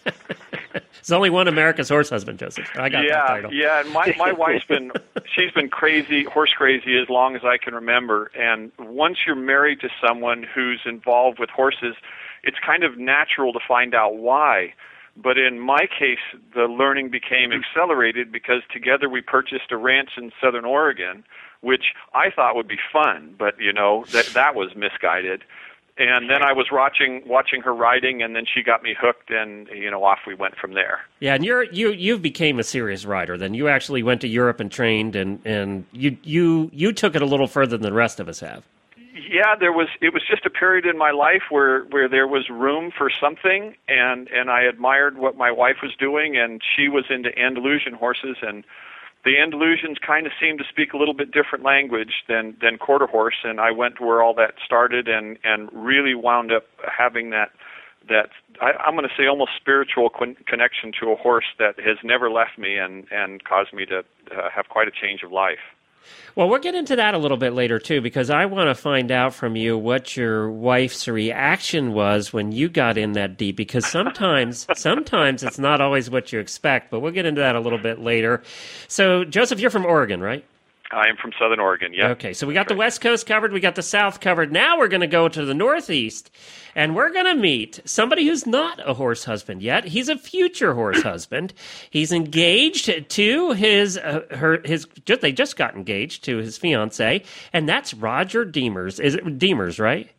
There's 1.01 1.15
only 1.15 1.29
one 1.29 1.47
America's 1.47 1.89
horse 1.89 2.09
husband, 2.09 2.39
Joseph. 2.39 2.69
I 2.75 2.89
got 2.89 3.01
that 3.01 3.07
yeah, 3.07 3.27
title. 3.27 3.53
yeah. 3.53 3.81
And 3.81 3.91
my 3.91 4.13
my 4.17 4.31
wife's 4.37 4.65
been 4.65 4.91
she's 5.25 5.51
been 5.51 5.69
crazy, 5.69 6.23
horse 6.23 6.53
crazy, 6.53 6.97
as 6.99 7.09
long 7.09 7.35
as 7.35 7.43
I 7.43 7.57
can 7.57 7.73
remember. 7.73 8.31
And 8.35 8.71
once 8.79 9.19
you're 9.25 9.35
married 9.35 9.79
to 9.81 9.89
someone 10.05 10.43
who's 10.43 10.81
involved 10.85 11.39
with 11.39 11.49
horses, 11.49 11.95
it's 12.43 12.57
kind 12.65 12.83
of 12.83 12.97
natural 12.97 13.53
to 13.53 13.59
find 13.67 13.95
out 13.95 14.17
why. 14.17 14.73
But 15.17 15.37
in 15.37 15.59
my 15.59 15.87
case, 15.87 16.19
the 16.53 16.63
learning 16.63 17.09
became 17.09 17.49
mm-hmm. 17.49 17.61
accelerated 17.61 18.31
because 18.31 18.61
together 18.71 19.09
we 19.09 19.21
purchased 19.21 19.71
a 19.71 19.77
ranch 19.77 20.11
in 20.17 20.31
Southern 20.41 20.65
Oregon, 20.65 21.23
which 21.61 21.93
I 22.13 22.29
thought 22.29 22.55
would 22.55 22.67
be 22.67 22.79
fun, 22.91 23.35
but 23.37 23.59
you 23.59 23.73
know 23.73 24.05
that 24.11 24.27
that 24.33 24.55
was 24.55 24.75
misguided. 24.75 25.43
And 25.97 26.29
then 26.29 26.41
I 26.41 26.53
was 26.53 26.67
watching 26.71 27.21
watching 27.25 27.61
her 27.61 27.73
riding, 27.73 28.23
and 28.23 28.35
then 28.35 28.45
she 28.51 28.63
got 28.63 28.81
me 28.81 28.95
hooked, 28.99 29.29
and 29.29 29.67
you 29.67 29.91
know 29.91 30.03
off 30.03 30.19
we 30.25 30.33
went 30.33 30.55
from 30.55 30.73
there. 30.73 31.01
Yeah, 31.19 31.35
and 31.35 31.45
you're 31.45 31.63
you 31.63 31.91
you 31.91 32.17
became 32.17 32.59
a 32.59 32.63
serious 32.63 33.05
rider. 33.05 33.37
Then 33.37 33.53
you 33.53 33.67
actually 33.67 34.01
went 34.01 34.21
to 34.21 34.27
Europe 34.27 34.59
and 34.59 34.71
trained, 34.71 35.15
and 35.15 35.39
and 35.45 35.85
you 35.91 36.17
you 36.23 36.69
you 36.73 36.93
took 36.93 37.15
it 37.15 37.21
a 37.21 37.25
little 37.25 37.47
further 37.47 37.77
than 37.77 37.81
the 37.81 37.93
rest 37.93 38.19
of 38.19 38.27
us 38.27 38.39
have. 38.39 38.63
yeah 39.29 39.55
there 39.59 39.73
was 39.73 39.87
it 40.01 40.13
was 40.13 40.23
just 40.27 40.45
a 40.45 40.49
period 40.49 40.85
in 40.85 40.97
my 40.97 41.11
life 41.11 41.43
where 41.49 41.83
where 41.85 42.07
there 42.09 42.27
was 42.27 42.49
room 42.49 42.91
for 42.97 43.09
something 43.09 43.75
and 43.87 44.27
and 44.29 44.49
I 44.49 44.63
admired 44.63 45.17
what 45.17 45.37
my 45.37 45.51
wife 45.51 45.77
was 45.83 45.91
doing 45.99 46.37
and 46.37 46.61
she 46.75 46.87
was 46.87 47.05
into 47.09 47.37
Andalusian 47.37 47.93
horses 47.93 48.37
and 48.41 48.63
the 49.23 49.35
Andalusians 49.35 49.99
kind 50.05 50.25
of 50.25 50.33
seemed 50.39 50.59
to 50.59 50.65
speak 50.67 50.93
a 50.93 50.97
little 50.97 51.13
bit 51.13 51.31
different 51.31 51.63
language 51.63 52.23
than 52.27 52.55
than 52.61 52.77
quarter 52.77 53.07
horse 53.07 53.43
and 53.43 53.59
I 53.59 53.71
went 53.71 53.97
to 53.97 54.05
where 54.05 54.21
all 54.21 54.33
that 54.35 54.55
started 54.65 55.07
and 55.07 55.37
and 55.43 55.69
really 55.73 56.15
wound 56.15 56.51
up 56.51 56.63
having 56.85 57.29
that 57.31 57.51
that 58.09 58.29
I, 58.61 58.71
I'm 58.83 58.95
going 58.95 59.07
to 59.07 59.15
say 59.15 59.27
almost 59.27 59.51
spiritual 59.59 60.09
con- 60.09 60.37
connection 60.47 60.91
to 61.01 61.11
a 61.11 61.15
horse 61.15 61.45
that 61.59 61.79
has 61.79 61.97
never 62.03 62.29
left 62.31 62.57
me 62.57 62.77
and 62.77 63.05
and 63.11 63.43
caused 63.43 63.73
me 63.73 63.85
to 63.87 63.99
uh, 63.99 64.49
have 64.53 64.69
quite 64.69 64.87
a 64.87 64.91
change 64.91 65.23
of 65.23 65.31
life. 65.31 65.63
Well, 66.35 66.49
we'll 66.49 66.59
get 66.59 66.75
into 66.75 66.95
that 66.95 67.13
a 67.13 67.17
little 67.17 67.37
bit 67.37 67.53
later 67.53 67.79
too, 67.79 68.01
because 68.01 68.29
I 68.29 68.45
want 68.45 68.69
to 68.69 68.75
find 68.75 69.11
out 69.11 69.33
from 69.33 69.55
you 69.55 69.77
what 69.77 70.15
your 70.15 70.49
wife's 70.49 71.07
reaction 71.07 71.93
was 71.93 72.31
when 72.31 72.51
you 72.51 72.69
got 72.69 72.97
in 72.97 73.13
that 73.13 73.37
deep. 73.37 73.55
Because 73.57 73.85
sometimes, 73.85 74.65
sometimes 74.75 75.43
it's 75.43 75.59
not 75.59 75.81
always 75.81 76.09
what 76.09 76.31
you 76.31 76.39
expect. 76.39 76.89
But 76.91 77.01
we'll 77.01 77.11
get 77.11 77.25
into 77.25 77.41
that 77.41 77.55
a 77.55 77.59
little 77.59 77.79
bit 77.79 77.99
later. 77.99 78.43
So, 78.87 79.23
Joseph, 79.25 79.59
you're 79.59 79.69
from 79.69 79.85
Oregon, 79.85 80.21
right? 80.21 80.45
I 80.91 81.07
am 81.07 81.15
from 81.17 81.31
Southern 81.39 81.59
Oregon. 81.59 81.93
Yeah. 81.93 82.09
Okay, 82.09 82.33
so 82.33 82.45
we 82.45 82.53
got 82.53 82.67
the 82.67 82.75
West 82.75 83.01
Coast 83.01 83.25
covered, 83.25 83.51
we 83.53 83.59
got 83.59 83.75
the 83.75 83.83
South 83.83 84.19
covered. 84.19 84.51
Now 84.51 84.77
we're 84.77 84.87
going 84.87 85.01
to 85.01 85.07
go 85.07 85.27
to 85.27 85.45
the 85.45 85.53
Northeast, 85.53 86.31
and 86.75 86.95
we're 86.95 87.11
going 87.11 87.25
to 87.25 87.35
meet 87.35 87.79
somebody 87.85 88.25
who's 88.25 88.45
not 88.45 88.79
a 88.87 88.93
horse 88.93 89.25
husband 89.25 89.61
yet. 89.61 89.85
He's 89.85 90.09
a 90.09 90.17
future 90.17 90.73
horse 90.73 91.01
husband. 91.03 91.53
He's 91.89 92.11
engaged 92.11 93.09
to 93.09 93.51
his 93.51 93.97
uh, 93.97 94.21
her 94.31 94.61
his 94.63 94.87
just 95.05 95.21
they 95.21 95.31
just 95.31 95.55
got 95.55 95.75
engaged 95.75 96.23
to 96.25 96.37
his 96.37 96.57
fiance, 96.57 97.23
and 97.53 97.67
that's 97.67 97.93
Roger 97.93 98.45
Deemers. 98.45 98.99
Is 98.99 99.15
it 99.15 99.39
Deemers, 99.39 99.79
right? 99.79 100.09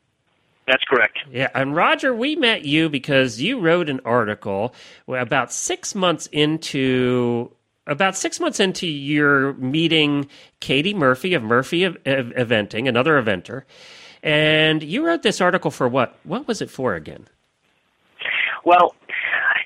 That's 0.67 0.85
correct. 0.85 1.19
Yeah, 1.31 1.49
and 1.55 1.75
Roger, 1.75 2.15
we 2.15 2.37
met 2.37 2.65
you 2.65 2.89
because 2.89 3.41
you 3.41 3.59
wrote 3.59 3.89
an 3.89 4.01
article 4.05 4.75
about 5.09 5.53
six 5.53 5.95
months 5.95 6.29
into 6.31 7.51
about 7.87 8.17
six 8.17 8.39
months 8.41 8.61
into 8.61 8.87
your 8.87 9.55
meeting 9.55 10.29
Katie 10.61 10.95
Murphy 10.95 11.35
of 11.35 11.43
Murphy 11.43 11.85
Ev- 11.85 11.99
Ev- 12.05 12.33
Eventing, 12.37 12.89
another 12.89 13.21
eventer, 13.21 13.63
and 14.23 14.83
you 14.83 15.05
wrote 15.05 15.23
this 15.23 15.41
article 15.41 15.71
for 15.71 15.89
what? 15.89 16.17
What 16.25 16.47
was 16.47 16.63
it 16.63 16.71
for 16.71 16.95
again? 16.95 17.27
Well, 18.65 18.95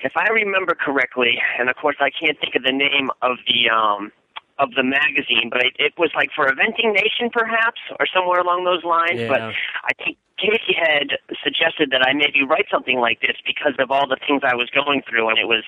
if 0.03 0.13
I 0.15 0.27
remember 0.29 0.73
correctly, 0.73 1.39
and 1.59 1.69
of 1.69 1.75
course 1.75 1.97
I 1.99 2.09
can't 2.09 2.39
think 2.39 2.55
of 2.55 2.63
the 2.63 2.71
name 2.71 3.11
of 3.21 3.37
the 3.47 3.69
um, 3.69 4.11
of 4.59 4.71
the 4.75 4.83
magazine, 4.83 5.49
but 5.51 5.61
it, 5.63 5.73
it 5.77 5.93
was 5.97 6.11
like 6.15 6.29
for 6.35 6.45
Eventing 6.47 6.93
Nation, 6.93 7.29
perhaps, 7.31 7.79
or 7.99 8.05
somewhere 8.07 8.39
along 8.39 8.65
those 8.65 8.83
lines. 8.83 9.21
Yeah. 9.21 9.29
But 9.29 9.41
I 9.41 9.93
think 9.97 10.17
Katie 10.37 10.77
had 10.77 11.17
suggested 11.43 11.89
that 11.91 12.01
I 12.05 12.13
maybe 12.13 12.43
write 12.43 12.65
something 12.69 12.99
like 12.99 13.21
this 13.21 13.37
because 13.45 13.73
of 13.79 13.91
all 13.91 14.07
the 14.07 14.17
things 14.27 14.41
I 14.43 14.55
was 14.55 14.69
going 14.69 15.01
through, 15.07 15.29
and 15.29 15.37
it 15.37 15.47
was, 15.47 15.63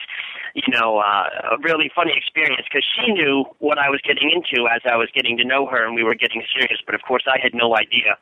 you 0.53 0.69
know, 0.73 0.97
uh, 0.99 1.55
a 1.55 1.57
really 1.61 1.91
funny 1.93 2.13
experience 2.15 2.65
because 2.69 2.85
she 2.85 3.11
knew 3.11 3.45
what 3.59 3.77
I 3.77 3.89
was 3.89 4.01
getting 4.01 4.29
into 4.29 4.67
as 4.69 4.81
I 4.85 4.95
was 4.97 5.09
getting 5.13 5.37
to 5.37 5.45
know 5.45 5.65
her, 5.67 5.85
and 5.85 5.95
we 5.95 6.03
were 6.03 6.15
getting 6.15 6.43
serious. 6.53 6.81
But 6.85 6.95
of 6.95 7.01
course, 7.01 7.23
I 7.27 7.37
had 7.41 7.53
no 7.53 7.77
idea, 7.77 8.17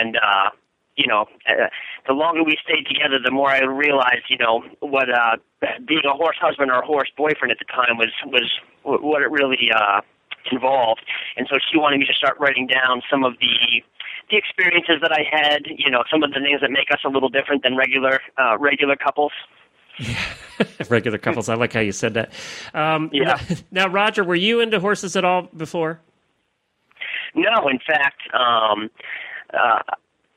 and. 0.00 0.16
uh 0.16 0.50
you 1.00 1.06
know, 1.08 1.24
uh, 1.48 1.68
the 2.06 2.12
longer 2.12 2.44
we 2.44 2.56
stayed 2.62 2.84
together, 2.86 3.16
the 3.24 3.30
more 3.30 3.48
I 3.48 3.64
realized, 3.64 4.28
you 4.28 4.36
know, 4.36 4.62
what 4.80 5.08
uh, 5.08 5.36
being 5.86 6.04
a 6.04 6.12
horse 6.12 6.36
husband 6.40 6.70
or 6.70 6.82
a 6.82 6.86
horse 6.86 7.08
boyfriend 7.16 7.50
at 7.50 7.58
the 7.58 7.64
time 7.64 7.96
was 7.96 8.12
was 8.26 8.50
what 8.82 9.22
it 9.22 9.30
really 9.30 9.70
uh, 9.74 10.00
involved. 10.52 11.00
And 11.36 11.46
so 11.50 11.56
she 11.70 11.78
wanted 11.78 12.00
me 12.00 12.06
to 12.06 12.14
start 12.14 12.36
writing 12.38 12.66
down 12.66 13.00
some 13.10 13.24
of 13.24 13.34
the 13.40 13.82
the 14.30 14.36
experiences 14.36 14.96
that 15.00 15.10
I 15.12 15.24
had, 15.28 15.62
you 15.66 15.90
know, 15.90 16.04
some 16.10 16.22
of 16.22 16.32
the 16.32 16.40
things 16.40 16.60
that 16.60 16.70
make 16.70 16.90
us 16.92 17.00
a 17.04 17.08
little 17.08 17.30
different 17.30 17.62
than 17.62 17.76
regular 17.76 18.20
uh, 18.36 18.58
regular 18.58 18.96
couples. 18.96 19.32
Yeah. 19.98 20.16
Regular 20.90 21.18
couples. 21.18 21.48
I 21.48 21.54
like 21.54 21.72
how 21.72 21.80
you 21.80 21.92
said 21.92 22.14
that. 22.14 22.32
Um, 22.74 23.08
Yeah. 23.12 23.40
Now, 23.70 23.88
Roger, 23.88 24.22
were 24.22 24.34
you 24.34 24.60
into 24.60 24.78
horses 24.78 25.16
at 25.16 25.24
all 25.24 25.48
before? 25.56 26.00
No, 27.34 27.68
in 27.68 27.78
fact, 27.78 28.20
um, 28.34 28.90
uh, 29.54 29.78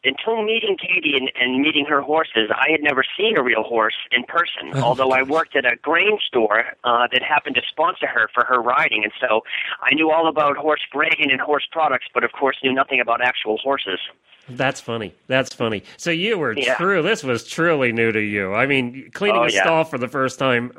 until 0.03 0.43
meeting 0.43 0.77
Katie 0.77 1.15
and, 1.17 1.31
and 1.39 1.61
meeting 1.61 1.85
her 1.85 2.01
horses, 2.01 2.49
I 2.53 2.71
had 2.71 2.81
never 2.81 3.03
seen 3.17 3.37
a 3.37 3.43
real 3.43 3.63
horse 3.63 3.95
in 4.11 4.23
person. 4.23 4.73
although 4.81 5.11
I 5.11 5.23
worked 5.23 5.55
at 5.55 5.65
a 5.65 5.75
grain 5.77 6.17
store 6.27 6.65
uh, 6.83 7.07
that 7.11 7.21
happened 7.23 7.55
to 7.55 7.61
sponsor 7.69 8.07
her 8.07 8.29
for 8.33 8.45
her 8.45 8.61
riding, 8.61 9.03
and 9.03 9.13
so 9.19 9.41
I 9.81 9.93
knew 9.93 10.11
all 10.11 10.27
about 10.27 10.57
horse 10.57 10.81
grain 10.91 11.29
and 11.31 11.39
horse 11.41 11.67
products, 11.71 12.05
but 12.13 12.23
of 12.23 12.31
course 12.33 12.57
knew 12.63 12.73
nothing 12.73 12.99
about 12.99 13.21
actual 13.21 13.57
horses. 13.57 13.99
That's 14.49 14.81
funny. 14.81 15.13
That's 15.27 15.53
funny. 15.55 15.83
So 15.95 16.11
you 16.11 16.37
were 16.37 16.53
Yeah. 16.57 16.75
true. 16.75 17.01
This 17.01 17.23
was 17.23 17.47
truly 17.47 17.93
new 17.93 18.11
to 18.11 18.19
you. 18.19 18.53
I 18.53 18.65
mean, 18.65 19.09
cleaning 19.13 19.41
Oh, 19.41 19.45
a 19.45 19.49
yeah. 19.49 19.63
stall 19.63 19.83
for 19.85 19.97
the 19.97 20.09
first 20.09 20.37
time 20.37 20.71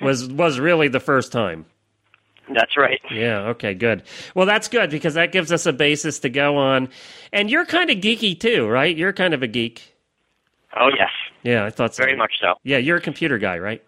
was 0.00 0.28
was 0.28 0.60
really 0.60 0.86
the 0.86 1.00
first 1.00 1.32
time. 1.32 1.66
That's 2.54 2.76
right. 2.76 3.00
Yeah. 3.10 3.40
Okay. 3.50 3.74
Good. 3.74 4.02
Well, 4.34 4.46
that's 4.46 4.68
good 4.68 4.90
because 4.90 5.14
that 5.14 5.30
gives 5.32 5.52
us 5.52 5.66
a 5.66 5.72
basis 5.72 6.18
to 6.20 6.28
go 6.28 6.56
on. 6.56 6.88
And 7.32 7.48
you're 7.50 7.64
kind 7.64 7.90
of 7.90 7.98
geeky 7.98 8.38
too, 8.38 8.66
right? 8.66 8.96
You're 8.96 9.12
kind 9.12 9.34
of 9.34 9.42
a 9.42 9.46
geek. 9.46 9.94
Oh 10.76 10.88
yes, 10.96 11.10
Yeah, 11.42 11.64
I 11.64 11.70
thought 11.70 11.94
so. 11.94 12.04
very 12.04 12.16
much 12.16 12.34
so. 12.40 12.54
Yeah, 12.62 12.78
you're 12.78 12.98
a 12.98 13.00
computer 13.00 13.38
guy, 13.38 13.58
right? 13.58 13.82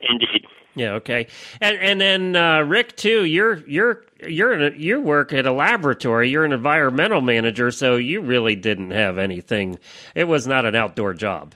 Indeed. 0.00 0.46
Yeah. 0.74 0.92
Okay. 0.94 1.26
And 1.60 1.76
and 1.78 2.00
then 2.00 2.36
uh, 2.36 2.60
Rick 2.62 2.96
too. 2.96 3.24
You're 3.24 3.56
you're 3.68 4.04
you're 4.26 4.52
in 4.52 4.62
a, 4.74 4.76
you 4.76 5.00
work 5.00 5.32
at 5.32 5.46
a 5.46 5.52
laboratory. 5.52 6.30
You're 6.30 6.44
an 6.46 6.52
environmental 6.52 7.20
manager, 7.20 7.70
so 7.70 7.96
you 7.96 8.20
really 8.22 8.56
didn't 8.56 8.90
have 8.92 9.18
anything. 9.18 9.78
It 10.14 10.24
was 10.24 10.46
not 10.46 10.64
an 10.64 10.74
outdoor 10.74 11.12
job. 11.14 11.54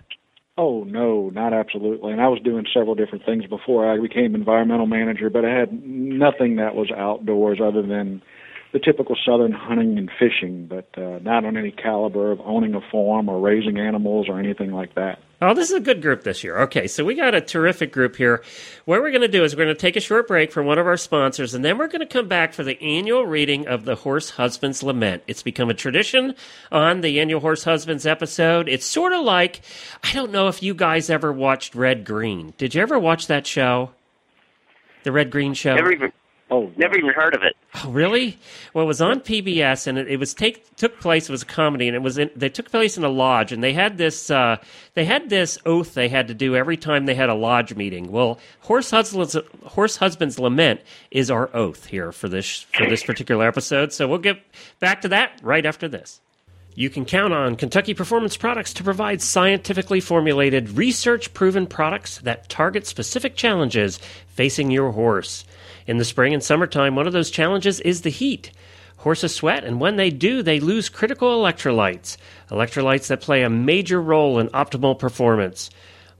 Oh 0.58 0.84
no, 0.84 1.30
not 1.30 1.52
absolutely. 1.52 2.12
And 2.12 2.20
I 2.20 2.28
was 2.28 2.40
doing 2.42 2.64
several 2.72 2.94
different 2.94 3.26
things 3.26 3.44
before 3.46 3.90
I 3.92 4.00
became 4.00 4.34
environmental 4.34 4.86
manager, 4.86 5.28
but 5.28 5.44
I 5.44 5.50
had 5.50 5.84
nothing 5.84 6.56
that 6.56 6.74
was 6.74 6.90
outdoors 6.96 7.58
other 7.62 7.82
than 7.82 8.22
the 8.76 8.84
typical 8.84 9.16
southern 9.24 9.52
hunting 9.52 9.96
and 9.96 10.10
fishing, 10.18 10.66
but 10.66 10.86
uh, 10.98 11.18
not 11.22 11.46
on 11.46 11.56
any 11.56 11.70
caliber 11.70 12.30
of 12.30 12.42
owning 12.42 12.74
a 12.74 12.80
farm 12.92 13.26
or 13.26 13.40
raising 13.40 13.78
animals 13.78 14.28
or 14.28 14.38
anything 14.38 14.70
like 14.70 14.94
that. 14.96 15.18
Oh, 15.40 15.54
this 15.54 15.70
is 15.70 15.76
a 15.76 15.80
good 15.80 16.02
group 16.02 16.24
this 16.24 16.44
year. 16.44 16.58
Okay, 16.58 16.86
so 16.86 17.02
we 17.02 17.14
got 17.14 17.34
a 17.34 17.40
terrific 17.40 17.90
group 17.90 18.16
here. 18.16 18.42
What 18.84 19.00
we're 19.00 19.12
going 19.12 19.22
to 19.22 19.28
do 19.28 19.44
is 19.44 19.56
we're 19.56 19.64
going 19.64 19.74
to 19.74 19.80
take 19.80 19.96
a 19.96 20.00
short 20.00 20.28
break 20.28 20.52
from 20.52 20.66
one 20.66 20.76
of 20.76 20.86
our 20.86 20.98
sponsors, 20.98 21.54
and 21.54 21.64
then 21.64 21.78
we're 21.78 21.88
going 21.88 22.00
to 22.00 22.06
come 22.06 22.28
back 22.28 22.52
for 22.52 22.64
the 22.64 22.78
annual 22.82 23.24
reading 23.24 23.66
of 23.66 23.86
the 23.86 23.94
Horse 23.94 24.30
Husband's 24.30 24.82
Lament. 24.82 25.22
It's 25.26 25.42
become 25.42 25.70
a 25.70 25.74
tradition 25.74 26.34
on 26.70 27.00
the 27.00 27.18
annual 27.18 27.40
Horse 27.40 27.64
Husband's 27.64 28.04
episode. 28.04 28.68
It's 28.68 28.84
sort 28.84 29.14
of 29.14 29.24
like 29.24 29.62
I 30.04 30.12
don't 30.12 30.32
know 30.32 30.48
if 30.48 30.62
you 30.62 30.74
guys 30.74 31.08
ever 31.08 31.32
watched 31.32 31.74
Red 31.74 32.04
Green. 32.04 32.52
Did 32.58 32.74
you 32.74 32.82
ever 32.82 32.98
watch 32.98 33.26
that 33.28 33.46
show? 33.46 33.92
The 35.04 35.12
Red 35.12 35.30
Green 35.30 35.54
Show? 35.54 35.76
Never 35.76 35.92
even 35.92 36.12
Oh, 36.48 36.70
never 36.76 36.96
even 36.96 37.10
heard 37.10 37.34
of 37.34 37.42
it. 37.42 37.56
Oh, 37.74 37.90
really? 37.90 38.38
Well, 38.72 38.84
it 38.84 38.86
was 38.86 39.00
on 39.00 39.18
PBS, 39.18 39.88
and 39.88 39.98
it, 39.98 40.06
it 40.06 40.18
was 40.18 40.32
take 40.32 40.76
took 40.76 41.00
place. 41.00 41.28
It 41.28 41.32
was 41.32 41.42
a 41.42 41.46
comedy, 41.46 41.88
and 41.88 41.96
it 41.96 42.02
was 42.02 42.18
in, 42.18 42.30
they 42.36 42.48
took 42.48 42.70
place 42.70 42.96
in 42.96 43.02
a 43.02 43.08
lodge, 43.08 43.50
and 43.50 43.64
they 43.64 43.72
had 43.72 43.98
this 43.98 44.30
uh, 44.30 44.58
they 44.94 45.04
had 45.04 45.28
this 45.28 45.58
oath 45.66 45.94
they 45.94 46.08
had 46.08 46.28
to 46.28 46.34
do 46.34 46.54
every 46.54 46.76
time 46.76 47.06
they 47.06 47.16
had 47.16 47.28
a 47.28 47.34
lodge 47.34 47.74
meeting. 47.74 48.12
Well, 48.12 48.38
horse 48.60 48.92
husband's 48.92 49.36
horse 49.64 49.96
husband's 49.96 50.38
lament 50.38 50.82
is 51.10 51.32
our 51.32 51.50
oath 51.52 51.86
here 51.86 52.12
for 52.12 52.28
this 52.28 52.62
for 52.62 52.88
this 52.88 53.02
particular 53.02 53.48
episode. 53.48 53.92
So 53.92 54.06
we'll 54.06 54.18
get 54.18 54.40
back 54.78 55.00
to 55.00 55.08
that 55.08 55.40
right 55.42 55.66
after 55.66 55.88
this. 55.88 56.20
You 56.76 56.90
can 56.90 57.06
count 57.06 57.32
on 57.32 57.56
Kentucky 57.56 57.94
Performance 57.94 58.36
Products 58.36 58.74
to 58.74 58.84
provide 58.84 59.22
scientifically 59.22 59.98
formulated, 59.98 60.76
research 60.76 61.32
proven 61.32 61.66
products 61.66 62.18
that 62.18 62.50
target 62.50 62.86
specific 62.86 63.34
challenges 63.34 63.98
facing 64.28 64.70
your 64.70 64.92
horse. 64.92 65.46
In 65.86 65.98
the 65.98 66.04
spring 66.04 66.34
and 66.34 66.42
summertime, 66.42 66.96
one 66.96 67.06
of 67.06 67.12
those 67.12 67.30
challenges 67.30 67.78
is 67.80 68.02
the 68.02 68.10
heat. 68.10 68.50
Horses 68.98 69.34
sweat, 69.34 69.62
and 69.62 69.78
when 69.78 69.96
they 69.96 70.10
do, 70.10 70.42
they 70.42 70.58
lose 70.58 70.88
critical 70.88 71.28
electrolytes, 71.40 72.16
electrolytes 72.50 73.06
that 73.06 73.20
play 73.20 73.42
a 73.42 73.50
major 73.50 74.02
role 74.02 74.38
in 74.38 74.48
optimal 74.48 74.98
performance. 74.98 75.70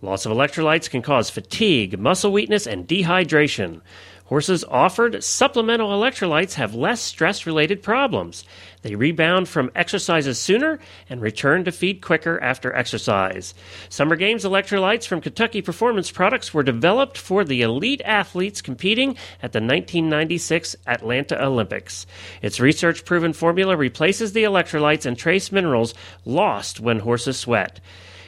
Loss 0.02 0.26
of 0.26 0.32
electrolytes 0.32 0.88
can 0.88 1.02
cause 1.02 1.30
fatigue, 1.30 1.98
muscle 1.98 2.30
weakness, 2.30 2.66
and 2.66 2.86
dehydration. 2.86 3.80
Horses 4.26 4.64
offered 4.64 5.22
supplemental 5.22 5.90
electrolytes 5.90 6.54
have 6.54 6.74
less 6.74 7.00
stress 7.00 7.46
related 7.46 7.80
problems. 7.80 8.44
They 8.82 8.96
rebound 8.96 9.48
from 9.48 9.70
exercises 9.76 10.40
sooner 10.40 10.80
and 11.08 11.20
return 11.22 11.62
to 11.64 11.70
feed 11.70 12.02
quicker 12.02 12.42
after 12.42 12.74
exercise. 12.74 13.54
Summer 13.88 14.16
Games 14.16 14.44
electrolytes 14.44 15.06
from 15.06 15.20
Kentucky 15.20 15.62
Performance 15.62 16.10
Products 16.10 16.52
were 16.52 16.64
developed 16.64 17.16
for 17.16 17.44
the 17.44 17.62
elite 17.62 18.02
athletes 18.04 18.60
competing 18.60 19.10
at 19.40 19.52
the 19.52 19.60
1996 19.60 20.74
Atlanta 20.88 21.40
Olympics. 21.40 22.04
Its 22.42 22.58
research 22.58 23.04
proven 23.04 23.32
formula 23.32 23.76
replaces 23.76 24.32
the 24.32 24.42
electrolytes 24.42 25.06
and 25.06 25.16
trace 25.16 25.52
minerals 25.52 25.94
lost 26.24 26.80
when 26.80 26.98
horses 26.98 27.38
sweat. 27.38 27.78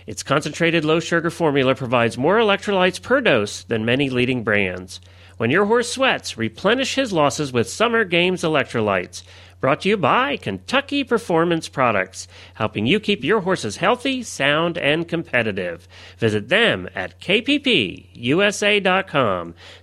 Its 0.06 0.22
concentrated 0.22 0.84
low 0.84 1.00
sugar 1.00 1.28
formula 1.28 1.74
provides 1.74 2.16
more 2.16 2.38
electrolytes 2.38 3.02
per 3.02 3.20
dose 3.20 3.64
than 3.64 3.84
many 3.84 4.08
leading 4.08 4.44
brands. 4.44 5.00
When 5.38 5.50
your 5.50 5.64
horse 5.66 5.90
sweats, 5.90 6.36
replenish 6.36 6.96
his 6.96 7.12
losses 7.12 7.52
with 7.52 7.70
Summer 7.70 8.04
Games 8.04 8.42
electrolytes. 8.42 9.22
Brought 9.60 9.82
to 9.82 9.88
you 9.88 9.96
by 9.96 10.36
Kentucky 10.36 11.04
Performance 11.04 11.68
Products, 11.68 12.26
helping 12.54 12.86
you 12.86 12.98
keep 12.98 13.22
your 13.22 13.40
horses 13.40 13.76
healthy, 13.76 14.24
sound, 14.24 14.76
and 14.76 15.06
competitive. 15.08 15.86
Visit 16.18 16.48
them 16.48 16.88
at 16.94 17.20
kppusa.com. 17.20 18.14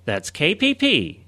That's 0.03 0.29
kppusa.com. 0.31 1.23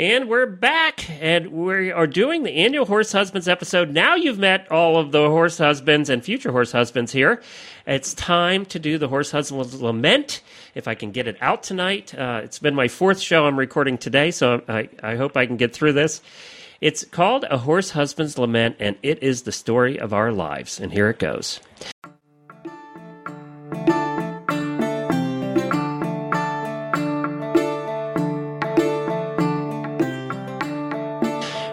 And 0.00 0.30
we're 0.30 0.46
back, 0.46 1.10
and 1.20 1.48
we 1.48 1.92
are 1.92 2.06
doing 2.06 2.42
the 2.42 2.52
annual 2.52 2.86
Horse 2.86 3.12
Husbands 3.12 3.46
episode. 3.46 3.90
Now 3.90 4.14
you've 4.14 4.38
met 4.38 4.72
all 4.72 4.96
of 4.96 5.12
the 5.12 5.28
horse 5.28 5.58
husbands 5.58 6.08
and 6.08 6.24
future 6.24 6.52
horse 6.52 6.72
husbands 6.72 7.12
here. 7.12 7.42
It's 7.86 8.14
time 8.14 8.64
to 8.64 8.78
do 8.78 8.96
the 8.96 9.08
Horse 9.08 9.30
Husband's 9.30 9.82
Lament. 9.82 10.40
If 10.74 10.88
I 10.88 10.94
can 10.94 11.10
get 11.10 11.28
it 11.28 11.36
out 11.42 11.62
tonight, 11.62 12.14
uh, 12.14 12.40
it's 12.42 12.58
been 12.58 12.74
my 12.74 12.88
fourth 12.88 13.20
show 13.20 13.44
I'm 13.44 13.58
recording 13.58 13.98
today, 13.98 14.30
so 14.30 14.62
I, 14.66 14.88
I 15.02 15.16
hope 15.16 15.36
I 15.36 15.44
can 15.44 15.58
get 15.58 15.74
through 15.74 15.92
this. 15.92 16.22
It's 16.80 17.04
called 17.04 17.44
A 17.50 17.58
Horse 17.58 17.90
Husband's 17.90 18.38
Lament, 18.38 18.76
and 18.80 18.96
it 19.02 19.22
is 19.22 19.42
the 19.42 19.52
story 19.52 20.00
of 20.00 20.14
our 20.14 20.32
lives. 20.32 20.80
And 20.80 20.94
here 20.94 21.10
it 21.10 21.18
goes. 21.18 21.60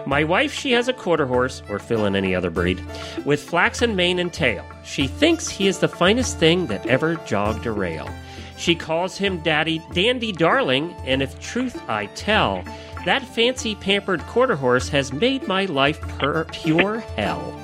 My 0.08 0.24
wife, 0.24 0.54
she 0.54 0.72
has 0.72 0.88
a 0.88 0.94
quarter 0.94 1.26
horse, 1.26 1.62
or 1.68 1.78
fill 1.78 2.06
in 2.06 2.16
any 2.16 2.34
other 2.34 2.48
breed, 2.48 2.82
with 3.26 3.42
flaxen 3.42 3.94
mane 3.94 4.18
and 4.18 4.32
tail. 4.32 4.64
She 4.82 5.06
thinks 5.06 5.50
he 5.50 5.66
is 5.66 5.80
the 5.80 5.86
finest 5.86 6.38
thing 6.38 6.68
that 6.68 6.86
ever 6.86 7.16
jogged 7.26 7.66
a 7.66 7.72
rail. 7.72 8.08
She 8.56 8.74
calls 8.74 9.18
him 9.18 9.42
Daddy 9.42 9.82
Dandy 9.92 10.32
Darling, 10.32 10.94
and 11.04 11.20
if 11.20 11.38
truth 11.40 11.78
I 11.90 12.06
tell, 12.06 12.64
that 13.04 13.22
fancy 13.22 13.74
pampered 13.74 14.22
quarter 14.22 14.56
horse 14.56 14.88
has 14.88 15.12
made 15.12 15.46
my 15.46 15.66
life 15.66 16.00
per- 16.00 16.44
pure 16.44 17.00
hell. 17.00 17.54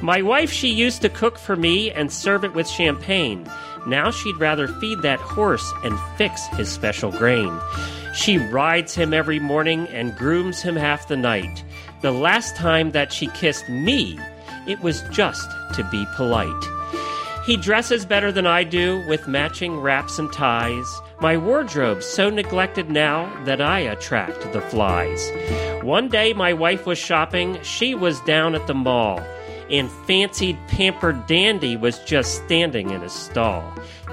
My 0.00 0.22
wife, 0.22 0.50
she 0.50 0.68
used 0.68 1.02
to 1.02 1.10
cook 1.10 1.36
for 1.36 1.54
me 1.54 1.90
and 1.90 2.10
serve 2.10 2.46
it 2.46 2.54
with 2.54 2.66
champagne. 2.66 3.46
Now 3.86 4.10
she'd 4.10 4.40
rather 4.40 4.68
feed 4.68 5.02
that 5.02 5.20
horse 5.20 5.70
and 5.84 6.00
fix 6.16 6.46
his 6.46 6.72
special 6.72 7.12
grain. 7.12 7.54
She 8.14 8.38
rides 8.38 8.94
him 8.94 9.12
every 9.12 9.38
morning 9.38 9.86
and 9.88 10.16
grooms 10.16 10.62
him 10.62 10.76
half 10.76 11.06
the 11.06 11.18
night. 11.18 11.62
The 12.02 12.10
last 12.10 12.56
time 12.56 12.92
that 12.92 13.12
she 13.12 13.26
kissed 13.28 13.68
me, 13.68 14.18
it 14.66 14.80
was 14.80 15.02
just 15.10 15.50
to 15.74 15.86
be 15.90 16.06
polite. 16.16 16.64
He 17.44 17.56
dresses 17.58 18.06
better 18.06 18.32
than 18.32 18.46
I 18.46 18.64
do 18.64 19.06
with 19.06 19.28
matching 19.28 19.78
wraps 19.78 20.18
and 20.18 20.32
ties. 20.32 20.86
My 21.20 21.36
wardrobe's 21.36 22.06
so 22.06 22.30
neglected 22.30 22.90
now 22.90 23.30
that 23.44 23.60
I 23.60 23.80
attract 23.80 24.52
the 24.52 24.62
flies. 24.62 25.30
One 25.82 26.08
day 26.08 26.32
my 26.32 26.54
wife 26.54 26.86
was 26.86 26.98
shopping, 26.98 27.58
she 27.62 27.94
was 27.94 28.20
down 28.20 28.54
at 28.54 28.66
the 28.66 28.74
mall, 28.74 29.20
and 29.70 29.90
fancied 29.90 30.56
pampered 30.68 31.26
dandy 31.26 31.76
was 31.76 31.98
just 32.00 32.44
standing 32.44 32.90
in 32.90 33.02
his 33.02 33.12
stall. 33.12 33.62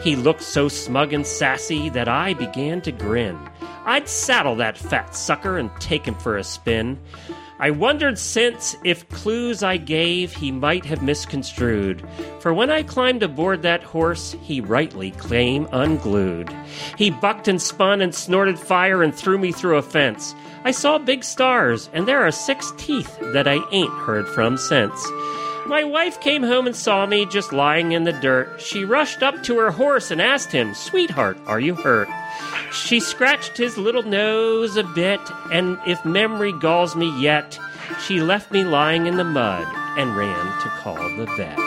He 0.01 0.15
looked 0.15 0.44
so 0.44 0.67
smug 0.67 1.13
and 1.13 1.25
sassy 1.25 1.89
that 1.89 2.08
I 2.08 2.34
began 2.34 2.82
to 2.82 2.91
grin. 2.91 3.38
I'd 3.86 4.10
saddle 4.10 4.56
that 4.58 4.77
fat 4.77 5.15
sucker 5.15 5.58
and 5.58 5.72
take 5.79 6.06
him 6.06 6.15
for 6.15 6.38
a 6.38 6.44
spin. 6.44 7.00
I 7.60 7.72
wondered 7.72 8.20
since 8.20 8.78
if 8.84 9.08
clues 9.10 9.64
I 9.64 9.78
gave 9.78 10.34
he 10.34 10.52
might 10.52 10.86
have 10.86 11.02
misconstrued. 11.02 12.08
For 12.40 12.54
when 12.54 12.70
I 12.70 12.84
climbed 12.84 13.24
aboard 13.24 13.64
that 13.64 13.84
horse, 13.84 14.36
he 14.42 14.62
rightly 14.62 15.12
came 15.12 15.68
unglued. 15.72 16.54
He 16.98 17.10
bucked 17.10 17.48
and 17.48 17.62
spun 17.62 18.02
and 18.02 18.14
snorted 18.14 18.60
fire 18.60 19.02
and 19.02 19.14
threw 19.14 19.38
me 19.38 19.52
through 19.52 19.78
a 19.78 19.82
fence. 19.82 20.36
I 20.64 20.72
saw 20.72 20.98
big 20.98 21.24
stars, 21.24 21.90
and 21.94 22.08
there 22.08 22.22
are 22.22 22.32
six 22.32 22.74
teeth 22.78 23.18
that 23.34 23.48
I 23.48 23.60
ain't 23.72 23.94
heard 24.06 24.28
from 24.28 24.58
since. 24.58 25.04
My 25.68 25.84
wife 25.84 26.22
came 26.22 26.44
home 26.44 26.66
and 26.66 26.76
saw 26.76 27.06
me 27.06 27.26
just 27.26 27.52
lying 27.52 27.92
in 27.92 28.06
the 28.06 28.14
dirt. 28.14 28.62
She 28.62 28.86
rushed 28.86 29.22
up 29.22 29.44
to 29.44 29.58
her 29.58 29.70
horse 29.70 30.12
and 30.12 30.22
asked 30.22 30.54
him, 30.54 30.74
Sweetheart, 30.74 31.38
are 31.46 31.60
you 31.60 31.76
hurt? 31.76 32.08
She 32.72 33.02
scratched 33.02 33.58
his 33.58 33.78
little 33.78 34.04
nose 34.04 34.78
a 34.78 34.84
bit, 34.84 35.20
and 35.52 35.78
if 35.86 36.06
memory 36.06 36.54
galls 36.54 36.96
me 36.96 37.10
yet, 37.20 37.60
she 38.02 38.22
left 38.22 38.50
me 38.50 38.64
lying 38.64 39.08
in 39.08 39.18
the 39.18 39.26
mud 39.26 39.68
and 39.98 40.16
ran 40.16 40.46
to 40.62 40.70
call 40.70 40.96
the 40.96 41.26
vet. 41.36 41.58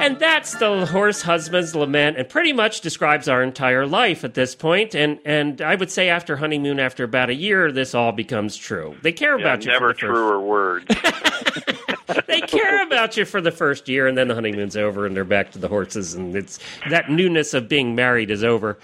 And 0.00 0.18
that's 0.18 0.54
the 0.56 0.86
horse 0.86 1.22
husband's 1.22 1.74
lament, 1.74 2.16
and 2.16 2.28
pretty 2.28 2.52
much 2.52 2.80
describes 2.80 3.28
our 3.28 3.42
entire 3.42 3.86
life 3.86 4.24
at 4.24 4.34
this 4.34 4.54
point. 4.54 4.94
And 4.94 5.18
and 5.24 5.60
I 5.60 5.74
would 5.74 5.90
say 5.90 6.08
after 6.08 6.36
honeymoon, 6.36 6.80
after 6.80 7.04
about 7.04 7.30
a 7.30 7.34
year, 7.34 7.70
this 7.70 7.94
all 7.94 8.12
becomes 8.12 8.56
true. 8.56 8.96
They 9.02 9.12
care 9.12 9.38
Yeah, 9.38 9.44
about 9.44 9.64
you. 9.64 9.72
never 9.72 9.92
for 9.94 10.06
the 10.06 10.12
first, 10.12 10.16
truer 10.16 10.40
words. 10.40 10.86
they 12.26 12.40
care 12.40 12.82
about 12.82 13.16
you 13.16 13.24
for 13.24 13.40
the 13.40 13.52
first 13.52 13.88
year, 13.88 14.06
and 14.06 14.16
then 14.18 14.28
the 14.28 14.34
honeymoon's 14.34 14.76
over, 14.76 15.06
and 15.06 15.14
they're 15.14 15.24
back 15.24 15.52
to 15.52 15.58
the 15.58 15.68
horses, 15.68 16.14
and 16.14 16.34
it's 16.34 16.58
that 16.88 17.10
newness 17.10 17.54
of 17.54 17.68
being 17.68 17.94
married 17.94 18.30
is 18.30 18.42
over. 18.42 18.78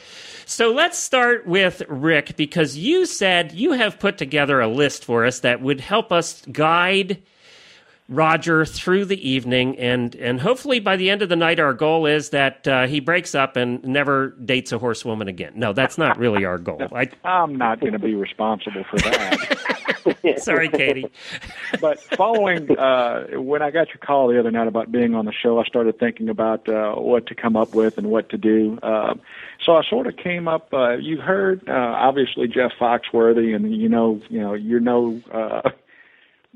So 0.45 0.71
let's 0.73 0.97
start 0.99 1.47
with 1.47 1.83
Rick 1.89 2.37
because 2.37 2.77
you 2.77 3.05
said 3.07 3.53
you 3.53 3.73
have 3.73 3.99
put 3.99 4.17
together 4.19 4.61
a 4.61 4.69
list 4.69 5.05
for 5.05 5.25
us 5.25 5.41
that 5.41 5.61
would 5.61 5.81
help 5.81 6.13
us 6.13 6.45
guide 6.53 7.21
Roger 8.09 8.65
through 8.65 9.07
the 9.07 9.29
evening, 9.29 9.77
and 9.79 10.15
and 10.15 10.41
hopefully 10.41 10.79
by 10.79 10.97
the 10.97 11.11
end 11.11 11.23
of 11.23 11.29
the 11.29 11.35
night, 11.35 11.59
our 11.59 11.75
goal 11.75 12.07
is 12.07 12.31
that 12.31 12.67
uh, 12.69 12.87
he 12.87 13.01
breaks 13.01 13.35
up 13.35 13.57
and 13.57 13.83
never 13.83 14.29
dates 14.45 14.71
a 14.71 14.79
horsewoman 14.79 15.27
again. 15.27 15.55
No, 15.57 15.73
that's 15.73 15.99
not 15.99 16.17
really 16.17 16.45
our 16.45 16.59
goal. 16.59 16.87
I, 16.93 17.11
I'm 17.25 17.57
not 17.57 17.81
going 17.81 17.95
to 17.95 17.99
be 17.99 18.15
responsible 18.15 18.85
for 18.85 18.99
that. 18.99 20.39
sorry, 20.39 20.69
Katie. 20.69 21.11
but 21.81 22.01
following 22.01 22.79
uh, 22.79 23.27
when 23.41 23.61
I 23.63 23.73
got 23.73 23.89
your 23.89 23.99
call 23.99 24.29
the 24.29 24.39
other 24.39 24.53
night 24.53 24.69
about 24.69 24.93
being 24.93 25.17
on 25.17 25.25
the 25.25 25.33
show, 25.33 25.59
I 25.59 25.65
started 25.65 25.99
thinking 25.99 26.29
about 26.29 26.69
uh, 26.69 26.95
what 26.95 27.27
to 27.27 27.35
come 27.35 27.57
up 27.57 27.75
with 27.75 27.99
and 27.99 28.09
what 28.09 28.29
to 28.29 28.39
do. 28.39 28.79
Uh, 28.85 29.15
so 29.65 29.75
I 29.75 29.83
sort 29.83 30.07
of 30.07 30.17
came 30.17 30.47
up. 30.47 30.73
Uh, 30.73 30.97
you 30.97 31.21
heard 31.21 31.69
uh, 31.69 31.73
obviously 31.73 32.47
Jeff 32.47 32.71
Foxworthy, 32.79 33.53
and 33.55 33.75
you 33.75 33.89
know, 33.89 34.21
you 34.29 34.41
know, 34.41 34.55
you 34.55 34.79
know. 34.79 35.21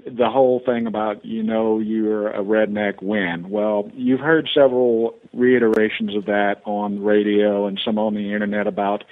The 0.06 0.28
whole 0.28 0.60
thing 0.64 0.86
about 0.86 1.24
you 1.24 1.42
know 1.42 1.78
you're 1.78 2.28
a 2.28 2.42
redneck 2.42 3.02
when 3.02 3.50
well 3.50 3.90
you've 3.94 4.20
heard 4.20 4.48
several 4.52 5.18
reiterations 5.32 6.14
of 6.14 6.26
that 6.26 6.62
on 6.64 7.02
radio 7.02 7.66
and 7.66 7.80
some 7.84 7.98
on 7.98 8.14
the 8.14 8.32
internet 8.32 8.66
about 8.66 9.04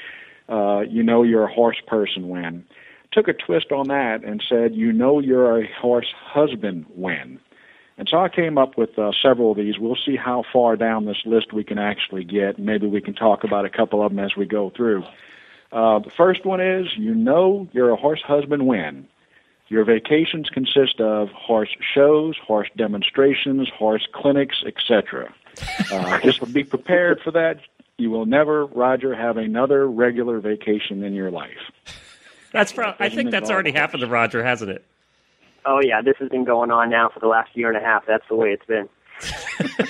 uh 0.49 0.81
you 0.81 1.03
know 1.03 1.23
you're 1.23 1.45
a 1.45 1.53
horse 1.53 1.81
person 1.87 2.29
when 2.29 2.65
took 3.13 3.29
a 3.29 3.33
twist 3.33 3.73
on 3.73 3.89
that 3.89 4.25
and 4.25 4.43
said 4.49 4.75
you 4.75 4.93
know 4.93 5.19
you're 5.19 5.61
a 5.61 5.67
horse 5.81 6.13
husband 6.17 6.87
when 6.95 7.41
and 7.99 8.09
so 8.09 8.19
I 8.19 8.29
came 8.29 8.59
up 8.59 8.79
with 8.79 8.97
uh, 8.97 9.11
several 9.21 9.51
of 9.51 9.57
these. 9.57 9.77
We'll 9.77 9.97
see 9.97 10.15
how 10.15 10.45
far 10.53 10.77
down 10.77 11.05
this 11.05 11.21
list 11.27 11.53
we 11.53 11.65
can 11.65 11.79
actually 11.79 12.23
get. 12.23 12.57
Maybe 12.57 12.87
we 12.87 13.01
can 13.01 13.13
talk 13.13 13.43
about 13.43 13.65
a 13.65 13.69
couple 13.69 14.05
of 14.05 14.13
them 14.13 14.25
as 14.25 14.37
we 14.37 14.47
go 14.47 14.71
through. 14.71 15.03
Uh, 15.73 15.99
the 15.99 16.11
first 16.17 16.45
one 16.47 16.61
is 16.61 16.87
you 16.97 17.15
know 17.15 17.69
you're 17.73 17.91
a 17.91 17.97
horse 17.97 18.23
husband 18.23 18.67
when 18.67 19.09
your 19.69 19.85
vacations 19.85 20.49
consist 20.51 21.01
of 21.01 21.29
horse 21.31 21.75
shows, 21.95 22.37
horse 22.39 22.69
demonstrations, 22.77 23.69
horse 23.69 24.07
clinics, 24.13 24.63
etc. 24.67 25.33
Uh, 25.93 26.21
just 26.23 26.53
be 26.53 26.65
prepared 26.65 27.21
for 27.23 27.31
that. 27.33 27.61
You 27.97 28.11
will 28.11 28.27
never, 28.27 28.67
Roger, 28.67 29.15
have 29.15 29.37
another 29.37 29.89
regular 29.89 30.41
vacation 30.41 31.03
in 31.03 31.15
your 31.15 31.31
life. 31.31 31.73
That's 32.53 32.73
probably. 32.73 33.05
I 33.05 33.09
think 33.11 33.31
that's 33.31 33.51
already 33.51 33.73
happened 33.73 34.01
to 34.03 34.07
Roger, 34.07 34.43
hasn't 34.43 34.71
it? 34.71 34.85
Oh 35.67 35.81
yeah, 35.83 36.01
this 36.01 36.17
has 36.19 36.29
been 36.29 36.45
going 36.45 36.71
on 36.71 36.89
now 36.89 37.11
for 37.11 37.21
the 37.21 37.27
last 37.27 37.51
year 37.55 37.69
and 37.69 37.77
a 37.77 37.81
half. 37.81 38.07
That's 38.07 38.27
the 38.29 38.37
way 38.37 38.53
it's 38.53 38.65
been. 38.65 38.89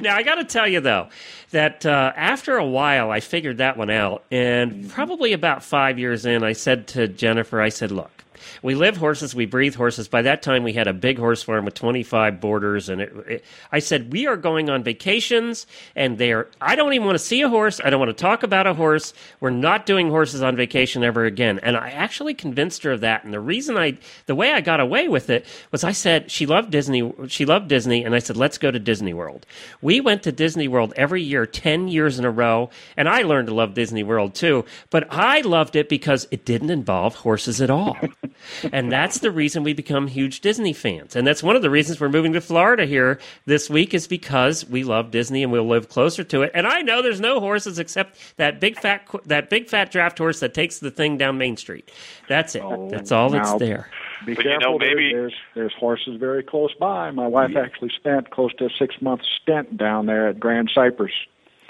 Now 0.00 0.16
I 0.16 0.22
got 0.22 0.36
to 0.36 0.44
tell 0.44 0.66
you 0.68 0.80
though 0.80 1.08
that 1.50 1.84
uh, 1.84 2.12
after 2.16 2.56
a 2.56 2.64
while 2.64 3.10
I 3.10 3.20
figured 3.20 3.58
that 3.58 3.76
one 3.76 3.90
out, 3.90 4.24
and 4.30 4.88
probably 4.90 5.32
about 5.32 5.62
five 5.62 5.98
years 5.98 6.26
in, 6.26 6.42
I 6.42 6.52
said 6.52 6.86
to 6.88 7.08
Jennifer, 7.08 7.60
I 7.60 7.68
said, 7.68 7.90
"Look, 7.90 8.13
we 8.62 8.74
live 8.74 8.96
horses, 8.96 9.34
we 9.34 9.46
breathe 9.46 9.74
horses. 9.74 10.08
By 10.08 10.22
that 10.22 10.42
time, 10.42 10.62
we 10.62 10.72
had 10.72 10.86
a 10.86 10.92
big 10.92 11.18
horse 11.18 11.42
farm 11.42 11.64
with 11.64 11.74
25 11.74 12.40
boarders, 12.40 12.88
and 12.88 13.00
it, 13.00 13.12
it, 13.28 13.44
I 13.72 13.78
said 13.78 14.12
we 14.12 14.26
are 14.26 14.36
going 14.36 14.70
on 14.70 14.82
vacations, 14.82 15.66
and 15.94 16.18
they 16.18 16.32
are. 16.32 16.48
I 16.60 16.76
don't 16.76 16.92
even 16.92 17.06
want 17.06 17.18
to 17.18 17.24
see 17.24 17.42
a 17.42 17.48
horse. 17.48 17.80
I 17.84 17.90
don't 17.90 18.00
want 18.00 18.10
to 18.10 18.20
talk 18.20 18.42
about 18.42 18.66
a 18.66 18.74
horse. 18.74 19.14
We're 19.40 19.50
not 19.50 19.86
doing 19.86 20.10
horses 20.10 20.42
on 20.42 20.56
vacation 20.56 21.04
ever 21.04 21.24
again. 21.24 21.60
And 21.62 21.76
I 21.76 21.90
actually 21.90 22.34
convinced 22.34 22.82
her 22.82 22.92
of 22.92 23.00
that. 23.00 23.24
And 23.24 23.32
the 23.32 23.40
reason 23.40 23.76
I, 23.76 23.98
the 24.26 24.34
way 24.34 24.52
I 24.52 24.60
got 24.60 24.80
away 24.80 25.08
with 25.08 25.30
it 25.30 25.46
was 25.70 25.84
I 25.84 25.92
said 25.92 26.30
she 26.30 26.46
loved 26.46 26.70
Disney. 26.70 27.12
She 27.28 27.44
loved 27.44 27.68
Disney, 27.68 28.04
and 28.04 28.14
I 28.14 28.18
said 28.18 28.36
let's 28.36 28.58
go 28.58 28.70
to 28.70 28.78
Disney 28.78 29.14
World. 29.14 29.46
We 29.80 30.00
went 30.00 30.22
to 30.24 30.32
Disney 30.32 30.68
World 30.68 30.92
every 30.96 31.22
year, 31.22 31.46
10 31.46 31.88
years 31.88 32.18
in 32.18 32.24
a 32.24 32.30
row, 32.30 32.70
and 32.96 33.08
I 33.08 33.22
learned 33.22 33.48
to 33.48 33.54
love 33.54 33.74
Disney 33.74 34.02
World 34.02 34.34
too. 34.34 34.64
But 34.90 35.06
I 35.10 35.40
loved 35.40 35.76
it 35.76 35.88
because 35.88 36.26
it 36.30 36.44
didn't 36.44 36.70
involve 36.70 37.16
horses 37.16 37.60
at 37.60 37.70
all. 37.70 37.96
and 38.72 38.90
that's 38.92 39.18
the 39.20 39.30
reason 39.30 39.62
we 39.62 39.72
become 39.74 40.06
huge 40.06 40.40
Disney 40.40 40.72
fans. 40.72 41.16
And 41.16 41.26
that's 41.26 41.42
one 41.42 41.56
of 41.56 41.62
the 41.62 41.70
reasons 41.70 42.00
we're 42.00 42.08
moving 42.08 42.32
to 42.34 42.40
Florida 42.40 42.86
here 42.86 43.18
this 43.46 43.68
week 43.70 43.94
is 43.94 44.06
because 44.06 44.64
we 44.68 44.84
love 44.84 45.10
Disney 45.10 45.42
and 45.42 45.50
we'll 45.52 45.66
live 45.68 45.88
closer 45.88 46.24
to 46.24 46.42
it. 46.42 46.50
And 46.54 46.66
I 46.66 46.82
know 46.82 47.02
there's 47.02 47.20
no 47.20 47.40
horses 47.40 47.78
except 47.78 48.18
that 48.36 48.60
big 48.60 48.78
fat 48.78 49.06
that 49.26 49.50
big 49.50 49.68
fat 49.68 49.90
draft 49.90 50.18
horse 50.18 50.40
that 50.40 50.54
takes 50.54 50.78
the 50.78 50.90
thing 50.90 51.18
down 51.18 51.38
Main 51.38 51.56
Street. 51.56 51.90
That's 52.28 52.54
it. 52.54 52.62
Oh, 52.64 52.88
that's 52.90 53.12
all 53.12 53.30
that's 53.30 53.54
there. 53.54 53.88
Be 54.26 54.34
But 54.34 54.44
you 54.44 54.50
careful. 54.52 54.72
know, 54.72 54.78
there- 54.78 54.96
maybe- 54.96 55.12
there's 55.12 55.34
there's 55.54 55.74
horses 55.74 56.16
very 56.18 56.42
close 56.42 56.72
by. 56.80 57.10
My 57.10 57.26
wife 57.26 57.56
actually 57.56 57.90
spent 57.96 58.30
close 58.30 58.52
to 58.54 58.66
a 58.66 58.70
six 58.78 58.94
month 59.02 59.20
stint 59.42 59.76
down 59.76 60.06
there 60.06 60.28
at 60.28 60.40
Grand 60.40 60.70
Cypress. 60.74 61.12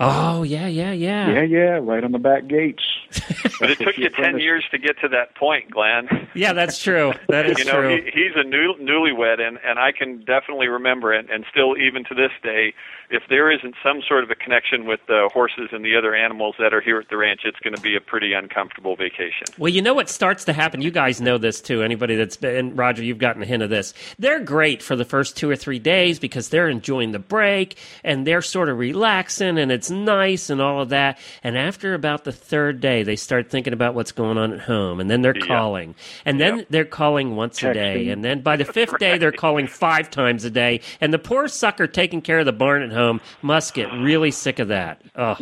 Oh 0.00 0.42
yeah, 0.42 0.66
yeah, 0.66 0.92
yeah. 0.92 1.30
Yeah, 1.30 1.42
yeah, 1.42 1.78
right 1.80 2.02
on 2.02 2.12
the 2.12 2.18
back 2.18 2.46
gates. 2.46 2.82
But 3.60 3.70
it 3.70 3.78
took 3.78 3.96
you 3.96 4.08
ten 4.08 4.38
years 4.40 4.64
to 4.72 4.78
get 4.78 4.98
to 5.00 5.08
that 5.08 5.36
point, 5.36 5.70
Glenn. 5.70 6.28
Yeah, 6.34 6.52
that's 6.52 6.82
true. 6.82 7.12
That 7.28 7.46
is 7.50 7.58
you 7.60 7.64
know, 7.64 7.80
true. 7.80 8.02
he, 8.02 8.10
he's 8.10 8.32
a 8.34 8.42
new, 8.42 8.74
newlywed, 8.80 9.40
and 9.40 9.58
and 9.64 9.78
I 9.78 9.92
can 9.92 10.24
definitely 10.24 10.66
remember 10.66 11.14
it, 11.14 11.30
and 11.30 11.44
still 11.50 11.76
even 11.78 12.02
to 12.04 12.14
this 12.14 12.32
day, 12.42 12.74
if 13.10 13.22
there 13.28 13.50
isn't 13.52 13.76
some 13.82 14.02
sort 14.06 14.24
of 14.24 14.30
a 14.30 14.34
connection 14.34 14.86
with 14.86 15.00
the 15.06 15.30
horses 15.32 15.68
and 15.72 15.84
the 15.84 15.96
other 15.96 16.14
animals 16.14 16.56
that 16.58 16.74
are 16.74 16.80
here 16.80 16.98
at 16.98 17.08
the 17.08 17.16
ranch, 17.16 17.42
it's 17.44 17.58
going 17.60 17.74
to 17.74 17.80
be 17.80 17.94
a 17.94 18.00
pretty 18.00 18.32
uncomfortable 18.32 18.96
vacation. 18.96 19.46
Well, 19.56 19.68
you 19.72 19.82
know 19.82 19.94
what 19.94 20.08
starts 20.08 20.44
to 20.46 20.52
happen? 20.52 20.82
You 20.82 20.90
guys 20.90 21.20
know 21.20 21.38
this 21.38 21.60
too. 21.60 21.82
Anybody 21.82 22.16
that's 22.16 22.36
been, 22.36 22.74
Roger, 22.74 23.04
you've 23.04 23.18
gotten 23.18 23.42
a 23.42 23.46
hint 23.46 23.62
of 23.62 23.70
this. 23.70 23.94
They're 24.18 24.40
great 24.40 24.82
for 24.82 24.96
the 24.96 25.04
first 25.04 25.36
two 25.36 25.48
or 25.48 25.56
three 25.56 25.78
days 25.78 26.18
because 26.18 26.48
they're 26.48 26.68
enjoying 26.68 27.12
the 27.12 27.18
break 27.20 27.76
and 28.02 28.26
they're 28.26 28.42
sort 28.42 28.68
of 28.68 28.78
relaxing 28.78 29.58
and 29.58 29.70
it's 29.70 29.83
nice 29.90 30.50
and 30.50 30.60
all 30.60 30.80
of 30.82 30.88
that. 30.90 31.18
And 31.42 31.56
after 31.58 31.94
about 31.94 32.24
the 32.24 32.32
third 32.32 32.80
day, 32.80 33.02
they 33.02 33.16
start 33.16 33.50
thinking 33.50 33.72
about 33.72 33.94
what's 33.94 34.12
going 34.12 34.38
on 34.38 34.52
at 34.52 34.60
home 34.60 35.00
and 35.00 35.10
then 35.10 35.22
they're 35.22 35.36
Yeah. 35.36 35.46
calling. 35.46 35.94
And 36.24 36.40
then 36.40 36.66
they're 36.70 36.84
calling 36.84 37.36
once 37.36 37.62
a 37.62 37.72
day. 37.74 38.08
And 38.08 38.24
then 38.24 38.40
by 38.40 38.56
the 38.56 38.64
fifth 38.76 38.98
day, 38.98 39.18
they're 39.18 39.32
calling 39.32 39.66
five 39.66 40.10
times 40.10 40.44
a 40.44 40.50
day. 40.50 40.80
And 41.00 41.12
the 41.12 41.18
poor 41.18 41.48
sucker 41.48 41.86
taking 41.86 42.20
care 42.22 42.38
of 42.40 42.46
the 42.46 42.52
barn 42.52 42.82
at 42.82 42.92
home 42.92 43.20
must 43.42 43.74
get 43.74 43.92
really 43.92 44.30
sick 44.30 44.58
of 44.58 44.68
that. 44.68 45.00
Oh. 45.16 45.36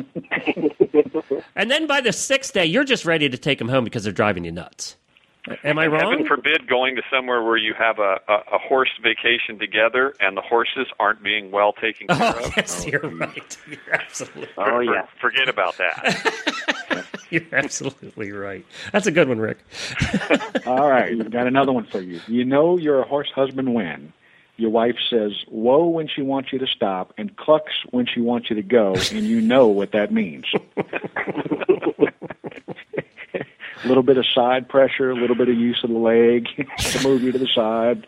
and 1.57 1.71
then 1.71 1.87
by 1.87 2.01
the 2.01 2.13
sixth 2.13 2.53
day, 2.53 2.67
you're 2.67 2.85
just 2.85 3.05
ready 3.05 3.29
to 3.29 3.39
take 3.39 3.59
them 3.59 3.69
home 3.69 3.85
because 3.85 4.05
they're 4.05 4.13
driving 4.13 4.45
you 4.45 4.53
nuts. 4.53 4.97
Am 5.65 5.77
I 5.77 5.89
wrong? 5.89 6.01
Heaven 6.13 6.27
forbid 6.27 6.69
going 6.69 6.95
to 6.95 7.03
somewhere 7.11 7.43
where 7.43 7.57
you 7.57 7.75
have 7.75 7.99
a, 7.99 8.21
a, 8.29 8.35
a 8.53 8.59
horse 8.59 8.91
vacation 9.03 9.59
together 9.59 10.15
and 10.21 10.37
the 10.37 10.41
horses 10.41 10.87
aren't 11.01 11.21
being 11.23 11.51
well 11.51 11.73
taken 11.73 12.07
oh, 12.11 12.15
care 12.17 12.35
Oh, 12.37 12.45
of. 12.45 12.53
yes, 12.57 12.87
you're 12.87 13.05
oh, 13.05 13.09
right. 13.09 13.59
You're 13.69 13.93
absolutely, 13.95 14.49
Oh 14.57 14.65
For- 14.65 14.83
yeah. 14.85 15.07
Forget 15.21 15.49
about 15.49 15.77
that. 15.79 17.07
you're 17.31 17.43
absolutely 17.53 18.31
right. 18.31 18.65
That's 18.93 19.09
a 19.09 19.11
good 19.11 19.29
one, 19.29 19.41
Rick. 19.41 19.59
All 20.67 20.89
right, 20.89 21.17
we've 21.17 21.31
got 21.31 21.49
another 21.49 21.73
one 21.73 21.87
for 21.87 22.01
you. 22.01 22.21
You 22.29 22.45
know 22.45 22.77
you're 22.79 23.01
a 23.01 23.07
horse 23.07 23.31
husband 23.35 23.75
when 23.75 24.13
your 24.59 24.71
wife 24.71 24.97
says 25.11 25.33
whoa 25.49 25.87
when 25.89 26.07
she 26.07 26.23
wants 26.23 26.53
you 26.53 26.59
to 26.61 26.67
stop 26.69 27.13
and 27.19 27.37
clucks 27.37 27.73
when 27.91 28.07
she 28.07 28.21
wants 28.21 28.49
you 28.49 28.55
to 28.57 28.63
go, 28.63 28.95
and 29.13 29.25
you 29.27 29.41
know 29.41 29.67
what 29.67 29.91
that 29.91 30.13
means. 30.13 30.45
A 33.85 33.89
little 33.89 34.03
bit 34.03 34.17
of 34.17 34.27
side 34.27 34.69
pressure, 34.69 35.11
a 35.11 35.15
little 35.15 35.37
bit 35.37 35.49
of 35.49 35.57
use 35.57 35.81
of 35.85 35.91
the 35.91 35.99
leg 35.99 36.47
to 36.79 37.03
move 37.03 37.23
you 37.23 37.33
to 37.33 37.39
the 37.39 37.49
side. 37.49 38.07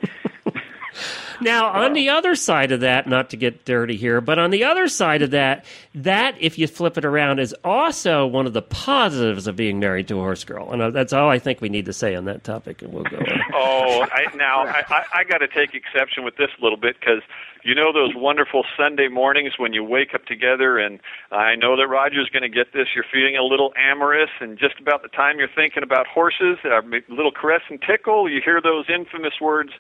Now, 1.41 1.71
on 1.71 1.93
the 1.93 2.11
other 2.11 2.35
side 2.35 2.73
of 2.73 2.81
that, 2.81 3.07
not 3.07 3.31
to 3.31 3.37
get 3.37 3.65
dirty 3.65 3.97
here, 3.97 4.21
but 4.21 4.39
on 4.39 4.51
the 4.51 4.65
other 4.65 4.89
side 4.89 5.23
of 5.23 5.33
that, 5.33 5.65
that 5.95 6.37
if 6.41 6.59
you 6.59 6.67
flip 6.67 6.97
it 6.97 7.05
around 7.05 7.41
is 7.41 7.55
also 7.65 8.27
one 8.27 8.47
of 8.47 8.53
the 8.53 8.63
positives 8.63 9.47
of 9.47 9.57
being 9.57 9.81
married 9.81 10.09
to 10.09 10.19
a 10.19 10.23
horse 10.23 10.45
girl, 10.45 10.73
and 10.73 10.81
uh, 10.81 10.91
that's 10.91 11.13
all 11.13 11.29
I 11.29 11.39
think 11.39 11.61
we 11.61 11.69
need 11.69 11.87
to 11.87 11.93
say 11.93 12.15
on 12.15 12.25
that 12.27 12.45
topic, 12.45 12.83
and 12.83 12.93
we'll 12.93 13.05
go. 13.05 13.17
On. 13.17 13.25
Oh, 13.57 14.05
I, 14.11 14.35
now 14.37 14.65
I, 14.67 14.83
I, 14.89 15.05
I 15.21 15.25
got 15.25 15.39
to 15.39 15.49
take 15.49 15.75
exception 15.75 16.25
with 16.25 16.37
this 16.37 16.49
a 16.59 16.63
little 16.63 16.77
bit 16.77 16.97
because 16.99 17.23
you 17.63 17.75
know 17.75 17.93
those 17.93 18.11
wonderful 18.15 18.65
Sunday 18.77 19.07
mornings 19.07 19.53
when 19.59 19.73
you 19.73 19.85
wake 19.85 20.13
up 20.13 20.27
together, 20.27 20.77
and 20.77 20.99
I 21.31 21.55
know 21.55 21.77
that 21.77 21.87
Roger's 21.87 22.29
going 22.31 22.43
to 22.43 22.49
get 22.49 22.73
this. 22.73 22.89
You're 22.97 23.07
feeling 23.11 23.37
a 23.37 23.45
little 23.45 23.73
amorous, 23.77 24.31
and 24.41 24.59
just 24.59 24.81
about 24.81 25.03
the 25.03 25.09
time 25.09 25.39
you're 25.39 25.49
thinking 25.55 25.85
about 25.85 26.07
horses, 26.09 26.59
a 26.65 26.83
little 27.09 27.33
caress 27.33 27.63
and 27.71 27.81
tickle, 27.81 28.29
you 28.29 28.41
hear 28.45 28.61
those 28.61 28.87
infamous 28.93 29.35
words 29.41 29.71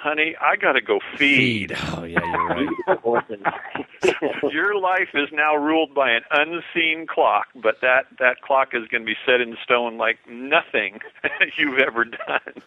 honey, 0.00 0.34
I 0.40 0.56
got 0.56 0.72
to 0.72 0.80
go 0.80 0.98
feed. 1.16 1.70
Feed. 1.70 1.78
Oh, 1.92 2.04
yeah, 2.04 2.20
you're 2.24 2.48
right. 2.48 3.42
Your 4.52 4.78
life 4.78 5.10
is 5.14 5.28
now 5.32 5.54
ruled 5.54 5.94
by 5.94 6.10
an 6.10 6.22
unseen 6.30 7.06
clock, 7.06 7.48
but 7.54 7.76
that 7.82 8.06
that 8.18 8.40
clock 8.42 8.68
is 8.72 8.86
going 8.88 9.02
to 9.02 9.06
be 9.06 9.16
set 9.26 9.40
in 9.40 9.56
stone 9.62 9.98
like 9.98 10.18
nothing 10.28 11.00
you've 11.58 11.78
ever 11.78 12.04
done. 12.04 12.62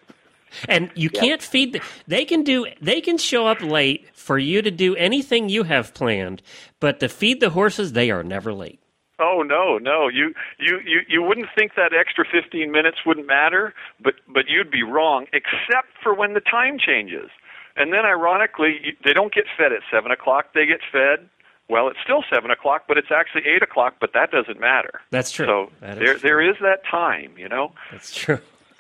and 0.70 0.92
you 0.96 1.10
can't 1.10 1.42
feed. 1.42 1.74
The, 1.74 1.82
they 2.08 2.26
can 2.26 2.44
do. 2.44 2.68
They 2.82 3.02
can 3.02 3.18
show 3.18 3.48
up 3.48 3.62
late 3.62 4.08
for 4.14 4.38
you 4.38 4.62
to 4.62 4.72
do 4.72 4.96
anything 4.96 5.50
you 5.50 5.64
have 5.64 5.94
planned, 5.94 6.42
but 6.80 7.00
to 7.00 7.10
feed 7.10 7.40
the 7.40 7.50
horses, 7.50 7.94
they 7.94 8.12
are 8.12 8.24
never 8.24 8.54
late. 8.54 8.80
Oh 9.24 9.42
no, 9.42 9.78
no. 9.78 10.10
You 10.10 10.34
you 10.60 10.80
you 10.86 11.00
you 11.08 11.24
wouldn't 11.24 11.48
think 11.58 11.72
that 11.76 11.92
extra 11.94 12.26
15 12.30 12.72
minutes 12.72 12.98
wouldn't 13.06 13.28
matter, 13.28 13.74
but 14.04 14.16
but 14.28 14.46
you'd 14.50 14.70
be 14.72 14.84
wrong 14.84 15.28
except 15.32 15.88
for 16.02 16.14
when 16.14 16.34
the 16.34 16.42
time 16.42 16.78
changes. 16.78 17.30
And 17.76 17.92
then 17.94 18.06
ironically, 18.06 18.98
they 19.04 19.14
don't 19.14 19.34
get 19.34 19.46
fed 19.58 19.72
at 19.72 19.82
7 19.92 20.12
o'clock, 20.12 20.54
they 20.54 20.66
get 20.68 20.82
fed 20.92 21.28
well, 21.70 21.88
it's 21.88 22.00
still 22.04 22.24
seven 22.32 22.52
o'clock, 22.52 22.84
but 22.88 22.98
it's 22.98 23.08
actually 23.12 23.44
eight 23.48 23.64
o'clock. 23.64 23.96
But 24.00 24.12
that 24.14 24.32
doesn't 24.32 24.60
matter. 24.60 25.02
That's 25.12 25.32
true. 25.32 25.46
So 25.46 25.72
That 25.80 25.94
is 25.94 26.00
there, 26.00 26.14
true. 26.14 26.20
there 26.30 26.42
is 26.42 26.56
that 26.62 26.86
time, 26.90 27.32
you 27.38 27.48
know. 27.48 27.72
That's 27.92 28.14
true. 28.14 28.40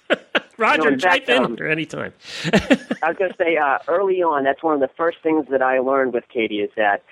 Roger, 0.57 0.83
No, 0.83 0.87
in 0.89 0.99
chime 0.99 1.11
fact, 1.11 1.29
in 1.29 1.43
um, 1.43 1.57
anytime. 1.65 2.13
I 2.43 3.07
was 3.07 3.15
going 3.17 3.31
to 3.31 3.37
say, 3.37 3.57
uh, 3.57 3.79
early 3.87 4.21
on, 4.21 4.43
that's 4.43 4.61
one 4.61 4.73
of 4.75 4.79
the 4.81 4.89
first 4.95 5.17
things 5.23 5.47
that 5.49 5.61
I 5.61 5.79
learned 5.79 6.13
with 6.13 6.25
Katie 6.31 6.59
is 6.59 6.69
that 6.75 7.03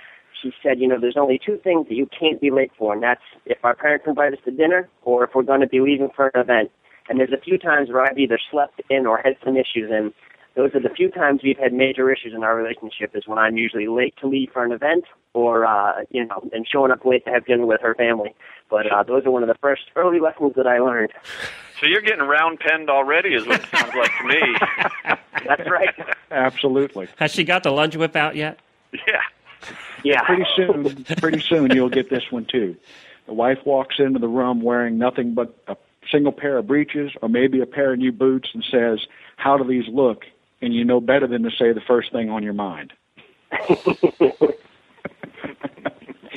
she 0.41 0.51
said, 0.63 0.80
you 0.80 0.88
know, 0.88 0.99
there's 0.99 1.17
only 1.17 1.39
two 1.43 1.60
things 1.63 1.88
that 1.88 1.95
you 1.95 2.08
can't 2.08 2.41
be 2.41 2.51
late 2.51 2.71
for, 2.77 2.93
and 2.93 3.04
that's 3.04 3.21
if 3.45 3.63
our 3.63 3.75
parents 3.75 4.06
invite 4.08 4.34
us 4.34 4.39
to 4.45 4.51
dinner 4.51 4.89
or 5.04 5.23
if 5.23 5.32
we're 5.36 5.43
going 5.43 5.62
to 5.62 5.67
be 5.67 5.80
leaving 5.80 6.10
for 6.15 6.27
an 6.34 6.41
event. 6.41 6.71
And 7.10 7.19
there's 7.19 7.34
a 7.34 7.41
few 7.41 7.58
times 7.58 7.89
where 7.89 8.04
I've 8.04 8.17
either 8.17 8.39
slept 8.49 8.82
in 8.89 9.06
or 9.06 9.17
had 9.17 9.36
some 9.43 9.58
issues, 9.58 9.89
and 9.91 10.13
those 10.56 10.75
are 10.75 10.82
the 10.82 10.89
few 10.89 11.10
times 11.10 11.41
we've 11.43 11.58
had 11.58 11.73
major 11.73 12.12
issues 12.12 12.34
in 12.36 12.43
our 12.43 12.56
relationship 12.56 13.15
is 13.15 13.23
when 13.25 13.38
I'm 13.38 13.58
usually 13.58 13.88
late 13.88 14.15
to 14.21 14.27
leave 14.27 14.49
for 14.51 14.65
an 14.65 14.71
event 14.71 15.06
or, 15.34 15.65
uh, 15.65 16.04
you 16.10 16.25
know, 16.25 16.43
and 16.51 16.67
showing 16.69 16.91
up 16.91 17.06
late 17.06 17.23
to 17.25 17.32
have 17.32 17.45
dinner 17.45 17.65
with 17.65 17.82
her 17.82 17.95
family. 17.95 18.36
But 18.69 18.91
uh, 18.91 19.04
those 19.04 19.25
are 19.25 19.32
one 19.32 19.43
of 19.43 19.47
the 19.47 19.56
first 19.62 19.84
early 19.95 20.19
lessons 20.19 20.54
that 20.58 20.67
I 20.67 20.80
learned. 20.80 21.12
So 21.80 21.86
you're 21.86 22.01
getting 22.01 22.25
round 22.25 22.60
penned 22.60 22.89
already, 22.89 23.34
is 23.34 23.45
what 23.45 23.62
it 23.62 23.69
sounds 23.69 23.93
like 23.95 24.12
to 24.17 24.27
me. 24.27 25.15
That's 25.47 25.69
right. 25.69 25.95
Absolutely. 26.30 27.08
Has 27.17 27.32
she 27.32 27.43
got 27.43 27.63
the 27.63 27.71
lunge 27.71 27.95
whip 27.95 28.15
out 28.15 28.36
yet? 28.36 28.60
yeah. 29.08 29.21
Yeah. 30.04 30.21
Pretty 30.24 30.45
soon, 30.56 31.04
pretty 31.17 31.39
soon 31.39 31.71
you'll 31.71 31.89
get 31.89 32.10
this 32.10 32.32
one 32.32 32.45
too. 32.45 32.76
The 33.28 33.34
wife 33.34 33.60
walks 33.65 33.95
into 34.00 34.19
the 34.19 34.28
room 34.28 34.62
wearing 34.62 34.97
nothing 34.97 35.34
but 35.34 35.56
a 35.67 35.78
single 36.12 36.32
pair 36.32 36.58
of 36.58 36.67
breeches 36.67 37.12
or 37.21 37.30
maybe 37.30 37.62
a 37.62 37.65
pair 37.65 37.93
of 37.93 38.00
new 38.00 38.12
boots 38.12 38.50
and 38.54 38.63
says, 38.63 39.06
"How 39.38 39.58
do 39.58 39.63
these 39.63 39.88
look?" 39.88 40.26
And 40.62 40.74
you 40.74 40.84
know 40.84 41.00
better 41.00 41.28
than 41.28 41.43
to 41.43 41.52
say 41.52 41.71
the 41.71 41.82
first 41.82 42.12
thing 42.12 42.30
on 42.30 42.43
your 42.43 42.54
mind. 42.54 42.93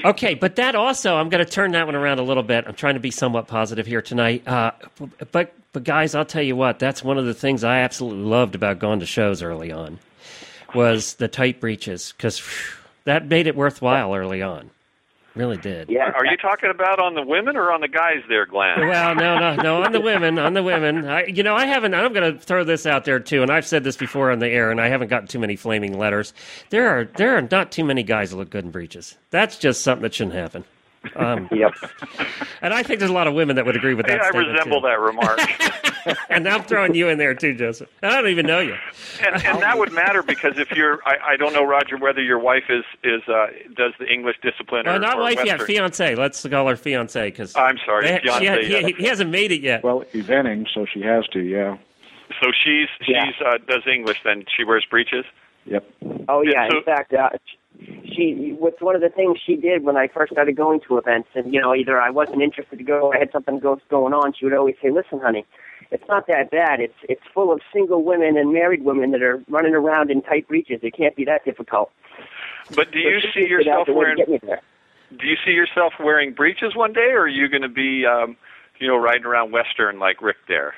Okay, 0.04 0.34
but 0.34 0.56
that 0.56 0.74
also, 0.74 1.16
I'm 1.16 1.30
going 1.30 1.42
to 1.42 1.50
turn 1.50 1.72
that 1.72 1.86
one 1.86 1.94
around 1.94 2.18
a 2.18 2.22
little 2.22 2.42
bit. 2.42 2.66
I'm 2.66 2.74
trying 2.74 2.94
to 2.94 3.00
be 3.00 3.10
somewhat 3.10 3.46
positive 3.46 3.86
here 3.86 4.02
tonight. 4.02 4.46
Uh, 4.46 4.72
but, 5.32 5.54
but 5.72 5.82
guys, 5.82 6.14
I'll 6.14 6.26
tell 6.26 6.42
you 6.42 6.56
what, 6.56 6.78
that's 6.78 7.02
one 7.02 7.16
of 7.16 7.24
the 7.24 7.32
things 7.32 7.64
I 7.64 7.78
absolutely 7.78 8.24
loved 8.24 8.54
about 8.54 8.78
going 8.78 9.00
to 9.00 9.06
shows 9.06 9.42
early 9.42 9.72
on 9.72 9.98
was 10.74 11.14
the 11.14 11.28
tight 11.28 11.58
breeches 11.58 12.12
because 12.14 12.42
that 13.04 13.26
made 13.26 13.46
it 13.46 13.56
worthwhile 13.56 14.14
early 14.14 14.42
on. 14.42 14.70
Really 15.34 15.56
did. 15.56 15.90
Yeah. 15.90 16.12
Are 16.12 16.24
you 16.24 16.36
talking 16.36 16.70
about 16.70 17.00
on 17.00 17.14
the 17.14 17.22
women 17.22 17.56
or 17.56 17.72
on 17.72 17.80
the 17.80 17.88
guys 17.88 18.22
there, 18.28 18.46
Glenn? 18.46 18.86
Well, 18.86 19.16
no, 19.16 19.38
no, 19.40 19.56
no. 19.56 19.82
On 19.82 19.90
the 19.90 20.00
women, 20.00 20.38
on 20.38 20.54
the 20.54 20.62
women. 20.62 21.08
I, 21.08 21.24
you 21.24 21.42
know, 21.42 21.56
I 21.56 21.66
haven't. 21.66 21.92
I'm 21.92 22.12
going 22.12 22.34
to 22.34 22.38
throw 22.38 22.62
this 22.62 22.86
out 22.86 23.04
there 23.04 23.18
too, 23.18 23.42
and 23.42 23.50
I've 23.50 23.66
said 23.66 23.82
this 23.82 23.96
before 23.96 24.30
on 24.30 24.38
the 24.38 24.48
air, 24.48 24.70
and 24.70 24.80
I 24.80 24.88
haven't 24.88 25.08
gotten 25.08 25.26
too 25.26 25.40
many 25.40 25.56
flaming 25.56 25.98
letters. 25.98 26.32
There 26.70 26.86
are 26.88 27.04
there 27.16 27.36
are 27.36 27.42
not 27.42 27.72
too 27.72 27.84
many 27.84 28.04
guys 28.04 28.30
that 28.30 28.36
look 28.36 28.50
good 28.50 28.64
in 28.64 28.70
breeches. 28.70 29.16
That's 29.30 29.58
just 29.58 29.82
something 29.82 30.04
that 30.04 30.14
shouldn't 30.14 30.36
happen. 30.36 30.64
Um, 31.16 31.48
Yep. 31.52 31.72
and 32.62 32.72
I 32.74 32.82
think 32.82 32.98
there's 32.98 33.10
a 33.10 33.14
lot 33.14 33.26
of 33.26 33.34
women 33.34 33.56
that 33.56 33.66
would 33.66 33.76
agree 33.76 33.94
with 33.94 34.06
that. 34.06 34.20
I 34.20 34.28
statement, 34.30 34.52
resemble 34.52 34.80
too. 34.80 34.86
that 34.88 35.00
remark. 35.00 35.40
And 36.28 36.46
I'm 36.46 36.62
throwing 36.64 36.94
you 36.94 37.08
in 37.08 37.16
there 37.16 37.32
too, 37.34 37.54
Joseph. 37.54 37.88
I 38.02 38.10
don't 38.10 38.28
even 38.28 38.44
know 38.44 38.60
you. 38.60 38.74
and, 39.22 39.42
and 39.42 39.62
that 39.62 39.78
would 39.78 39.90
matter 39.90 40.22
because 40.22 40.58
if 40.58 40.70
you're, 40.72 40.98
I, 41.06 41.32
I 41.32 41.36
don't 41.38 41.54
know, 41.54 41.64
Roger, 41.64 41.96
whether 41.96 42.20
your 42.22 42.38
wife 42.38 42.64
is 42.68 42.84
is 43.02 43.22
uh, 43.26 43.46
does 43.74 43.92
the 43.98 44.04
English 44.12 44.36
discipline 44.42 44.82
Well, 44.84 44.96
or, 44.96 44.98
not 44.98 45.16
or 45.16 45.22
wife 45.22 45.36
yet, 45.36 45.60
Western. 45.60 45.66
fiance. 45.66 46.14
Let's 46.14 46.46
call 46.46 46.68
her 46.68 46.76
fiance 46.76 47.30
because 47.30 47.56
I'm 47.56 47.78
sorry, 47.86 48.06
fiance, 48.22 48.66
he, 48.66 48.70
yeah. 48.72 48.88
he 48.98 49.04
hasn't 49.06 49.30
made 49.30 49.50
it 49.50 49.62
yet. 49.62 49.82
Well, 49.82 50.04
eventing, 50.12 50.66
so 50.74 50.84
she 50.84 51.00
has 51.00 51.26
to. 51.28 51.40
Yeah. 51.40 51.78
So 52.42 52.50
she's 52.62 52.88
Yeah. 53.08 53.24
she's 53.24 53.34
uh, 53.46 53.56
does 53.66 53.86
English 53.90 54.18
then 54.24 54.44
she 54.54 54.62
wears 54.64 54.84
breeches. 54.90 55.24
Yep. 55.64 55.90
Oh 56.28 56.42
Yeah, 56.42 56.50
yeah. 56.64 56.68
so- 56.70 56.78
In 56.78 56.84
fact, 56.84 57.14
uh, 57.14 57.30
she 57.80 58.54
what's 58.58 58.80
one 58.80 58.94
of 58.94 59.00
the 59.00 59.08
things 59.08 59.38
she 59.44 59.56
did 59.56 59.82
when 59.82 59.96
I 59.96 60.08
first 60.08 60.32
started 60.32 60.56
going 60.56 60.80
to 60.88 60.98
events, 60.98 61.28
and 61.34 61.52
you 61.52 61.60
know, 61.60 61.74
either 61.74 62.00
I 62.00 62.10
wasn't 62.10 62.42
interested 62.42 62.78
to 62.78 62.84
go, 62.84 63.08
or 63.08 63.16
I 63.16 63.18
had 63.18 63.32
something 63.32 63.58
go, 63.58 63.80
going 63.90 64.12
on. 64.12 64.32
She 64.38 64.44
would 64.44 64.54
always 64.54 64.76
say, 64.82 64.90
"Listen, 64.90 65.20
honey, 65.20 65.44
it's 65.90 66.04
not 66.08 66.26
that 66.28 66.50
bad. 66.50 66.80
It's 66.80 66.94
it's 67.08 67.22
full 67.32 67.52
of 67.52 67.60
single 67.72 68.02
women 68.04 68.36
and 68.36 68.52
married 68.52 68.84
women 68.84 69.10
that 69.12 69.22
are 69.22 69.42
running 69.48 69.74
around 69.74 70.10
in 70.10 70.22
tight 70.22 70.46
breeches. 70.48 70.80
It 70.82 70.96
can't 70.96 71.16
be 71.16 71.24
that 71.24 71.44
difficult." 71.44 71.90
But 72.74 72.92
do 72.92 72.98
you 72.98 73.20
So 73.20 73.28
she 73.34 73.42
see 73.42 73.48
yourself 73.48 73.80
out 73.80 73.86
the 73.86 73.92
way 73.92 74.04
to 74.04 74.08
wearing 74.10 74.16
get 74.16 74.28
me 74.28 74.38
there. 74.42 74.60
Do 75.18 75.26
you 75.26 75.36
see 75.44 75.52
yourself 75.52 75.94
wearing 76.00 76.32
breeches 76.32 76.74
one 76.74 76.92
day, 76.92 77.12
or 77.12 77.22
are 77.22 77.28
you 77.28 77.48
going 77.48 77.62
to 77.62 77.68
be, 77.68 78.04
um, 78.06 78.36
you 78.80 78.88
know, 78.88 78.96
riding 78.96 79.26
around 79.26 79.52
Western 79.52 79.98
like 79.98 80.20
Rick 80.22 80.38
there? 80.48 80.74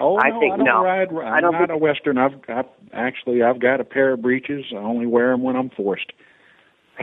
Oh 0.00 0.18
I 0.18 0.30
no, 0.30 0.40
think 0.40 0.54
I 0.54 0.56
don't 0.56 0.66
no. 0.66 0.82
ride. 0.84 1.08
I'm 1.10 1.18
I 1.18 1.40
don't 1.40 1.52
not 1.52 1.58
think- 1.68 1.70
a 1.70 1.76
western. 1.76 2.18
I've 2.18 2.42
got 2.46 2.68
actually 2.92 3.42
I've 3.42 3.60
got 3.60 3.80
a 3.80 3.84
pair 3.84 4.12
of 4.12 4.22
breeches. 4.22 4.64
I 4.72 4.76
only 4.76 5.06
wear 5.06 5.30
them 5.30 5.42
when 5.42 5.56
I'm 5.56 5.70
forced. 5.70 6.12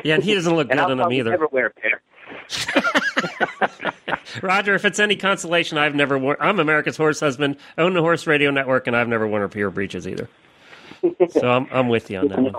yeah, 0.03 0.15
and 0.15 0.23
he 0.23 0.33
doesn't 0.33 0.55
look 0.55 0.69
good 0.69 0.77
I'll 0.77 0.91
in 0.91 0.97
them 0.97 1.05
probably 1.05 1.19
either. 1.19 1.31
never 1.31 1.47
wear 1.47 1.67
a 1.67 1.71
pair. 1.71 2.01
Roger, 4.41 4.75
if 4.75 4.85
it's 4.85 4.99
any 4.99 5.15
consolation, 5.15 5.77
I've 5.77 5.95
never 5.95 6.17
worn. 6.17 6.37
I'm 6.39 6.59
America's 6.59 6.97
Horse 6.97 7.19
Husband, 7.19 7.57
own 7.77 7.93
the 7.93 8.01
Horse 8.01 8.27
Radio 8.27 8.51
Network, 8.51 8.87
and 8.87 8.95
I've 8.95 9.07
never 9.07 9.27
worn 9.27 9.43
a 9.43 9.49
pair 9.49 9.67
of 9.67 9.73
breeches 9.73 10.07
either. 10.07 10.27
So 11.29 11.49
I'm 11.49 11.67
I'm 11.71 11.87
with 11.89 12.09
you 12.11 12.19
on 12.19 12.27
that 12.29 12.39
one. 12.39 12.55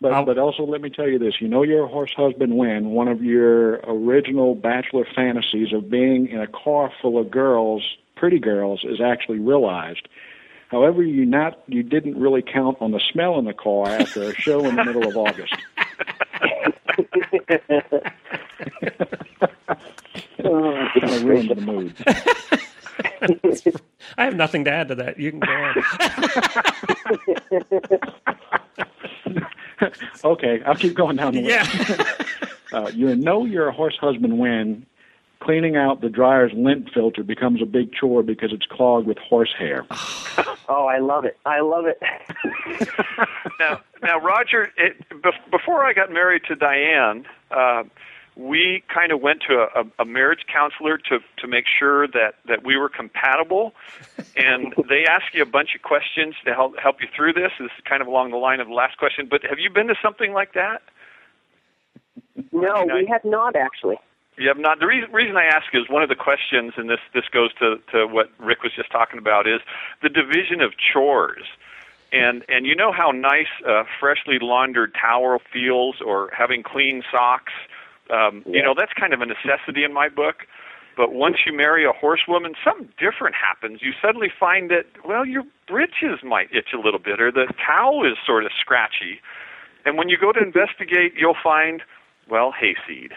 But 0.00 0.12
I'll- 0.12 0.24
but 0.24 0.38
also 0.38 0.64
let 0.64 0.80
me 0.80 0.90
tell 0.90 1.08
you 1.08 1.18
this: 1.18 1.34
you 1.40 1.48
know 1.48 1.62
you're 1.62 1.84
a 1.84 1.88
horse 1.88 2.12
husband 2.16 2.56
when 2.56 2.90
one 2.90 3.08
of 3.08 3.22
your 3.22 3.76
original 3.86 4.54
bachelor 4.54 5.06
fantasies 5.14 5.72
of 5.72 5.88
being 5.90 6.28
in 6.28 6.40
a 6.40 6.46
car 6.48 6.92
full 7.00 7.18
of 7.18 7.30
girls, 7.30 7.82
pretty 8.22 8.38
girls, 8.38 8.84
is 8.84 9.00
actually 9.00 9.40
realized. 9.40 10.06
However, 10.68 11.02
you 11.02 11.26
not 11.26 11.60
you 11.66 11.82
didn't 11.82 12.16
really 12.16 12.40
count 12.40 12.78
on 12.80 12.92
the 12.92 13.00
smell 13.00 13.36
in 13.40 13.46
the 13.46 13.52
car 13.52 13.88
after 13.88 14.22
a 14.22 14.34
show 14.36 14.64
in 14.64 14.76
the 14.76 14.84
middle 14.84 15.08
of 15.08 15.16
August. 15.16 15.56
Oh, 20.44 20.88
Kind 20.98 21.12
of 21.14 21.24
ruined 21.24 21.50
the 21.50 21.60
mood. 21.60 21.94
I 24.18 24.24
have 24.24 24.34
nothing 24.34 24.64
to 24.64 24.72
add 24.72 24.88
to 24.88 24.96
that. 24.96 25.18
You 25.18 25.30
can 25.30 25.40
go 25.40 25.52
on. 25.52 25.74
Okay, 30.24 30.62
I'll 30.64 30.74
keep 30.74 30.94
going 30.94 31.16
down 31.16 31.32
the 31.34 31.42
list. 31.42 31.88
yeah. 31.90 32.14
Uh, 32.72 32.90
you 32.94 33.14
know 33.16 33.44
you're 33.44 33.68
a 33.68 33.72
horse 33.72 33.96
husband 34.00 34.38
when 34.38 34.86
cleaning 35.42 35.76
out 35.76 36.00
the 36.00 36.08
dryer's 36.08 36.52
lint 36.54 36.88
filter 36.92 37.22
becomes 37.22 37.60
a 37.60 37.66
big 37.66 37.92
chore 37.92 38.22
because 38.22 38.52
it's 38.52 38.66
clogged 38.66 39.06
with 39.06 39.18
horse 39.18 39.52
hair. 39.58 39.84
oh, 40.68 40.86
I 40.86 40.98
love 40.98 41.24
it. 41.24 41.36
I 41.44 41.60
love 41.60 41.84
it. 41.86 42.00
now, 43.60 43.80
now, 44.02 44.18
Roger, 44.20 44.72
it, 44.76 44.96
bef- 45.10 45.50
before 45.50 45.84
I 45.84 45.92
got 45.92 46.12
married 46.12 46.42
to 46.48 46.54
Diane, 46.54 47.26
uh, 47.50 47.82
we 48.36 48.82
kind 48.92 49.12
of 49.12 49.20
went 49.20 49.42
to 49.48 49.66
a, 49.74 50.02
a 50.02 50.04
marriage 50.04 50.46
counselor 50.50 50.96
to 50.96 51.18
to 51.38 51.46
make 51.46 51.64
sure 51.78 52.06
that 52.08 52.36
that 52.46 52.64
we 52.64 52.76
were 52.76 52.88
compatible, 52.88 53.74
and 54.36 54.72
they 54.88 55.04
ask 55.04 55.34
you 55.34 55.42
a 55.42 55.46
bunch 55.46 55.74
of 55.74 55.82
questions 55.82 56.34
to 56.46 56.54
help 56.54 56.78
help 56.78 57.02
you 57.02 57.08
through 57.14 57.34
this. 57.34 57.52
This 57.58 57.66
is 57.66 57.84
kind 57.84 58.00
of 58.00 58.08
along 58.08 58.30
the 58.30 58.38
line 58.38 58.60
of 58.60 58.68
the 58.68 58.74
last 58.74 58.96
question. 58.96 59.26
But 59.28 59.42
have 59.42 59.58
you 59.58 59.68
been 59.68 59.88
to 59.88 59.96
something 60.02 60.32
like 60.32 60.54
that? 60.54 60.82
No, 62.52 62.84
know, 62.84 62.94
we 62.94 63.06
have 63.06 63.24
not 63.24 63.54
actually. 63.54 63.98
You 64.42 64.48
have 64.48 64.58
not. 64.58 64.80
The 64.80 64.88
reason, 64.88 65.12
reason 65.12 65.36
I 65.36 65.44
ask 65.44 65.72
is 65.72 65.88
one 65.88 66.02
of 66.02 66.08
the 66.08 66.16
questions, 66.16 66.72
and 66.76 66.90
this 66.90 66.98
this 67.14 67.28
goes 67.30 67.54
to 67.60 67.76
to 67.92 68.08
what 68.08 68.28
Rick 68.40 68.64
was 68.64 68.72
just 68.74 68.90
talking 68.90 69.18
about, 69.18 69.46
is 69.46 69.60
the 70.02 70.08
division 70.08 70.60
of 70.60 70.72
chores. 70.76 71.46
and 72.12 72.44
and 72.48 72.66
you 72.66 72.74
know 72.74 72.90
how 72.90 73.12
nice 73.12 73.52
uh, 73.64 73.84
freshly 74.00 74.38
laundered 74.40 74.96
towel 75.00 75.38
feels, 75.52 76.00
or 76.04 76.28
having 76.36 76.64
clean 76.64 77.04
socks. 77.08 77.52
Um, 78.10 78.42
You 78.44 78.62
know 78.64 78.74
that's 78.76 78.92
kind 78.94 79.12
of 79.14 79.20
a 79.20 79.26
necessity 79.26 79.84
in 79.84 79.92
my 79.92 80.08
book. 80.08 80.38
But 80.96 81.12
once 81.12 81.36
you 81.46 81.52
marry 81.52 81.84
a 81.86 81.92
horsewoman, 81.92 82.54
something 82.64 82.88
different 82.98 83.36
happens. 83.36 83.80
You 83.80 83.92
suddenly 84.02 84.30
find 84.40 84.70
that 84.72 84.86
well, 85.04 85.24
your 85.24 85.44
britches 85.68 86.18
might 86.24 86.48
itch 86.52 86.70
a 86.74 86.80
little 86.80 86.98
bit, 87.08 87.20
or 87.20 87.30
the 87.30 87.46
towel 87.64 88.04
is 88.04 88.18
sort 88.26 88.44
of 88.44 88.50
scratchy. 88.60 89.20
And 89.84 89.96
when 89.96 90.08
you 90.08 90.18
go 90.18 90.32
to 90.32 90.40
investigate, 90.40 91.14
you'll 91.16 91.42
find 91.42 91.82
well, 92.28 92.50
hayseed 92.52 93.12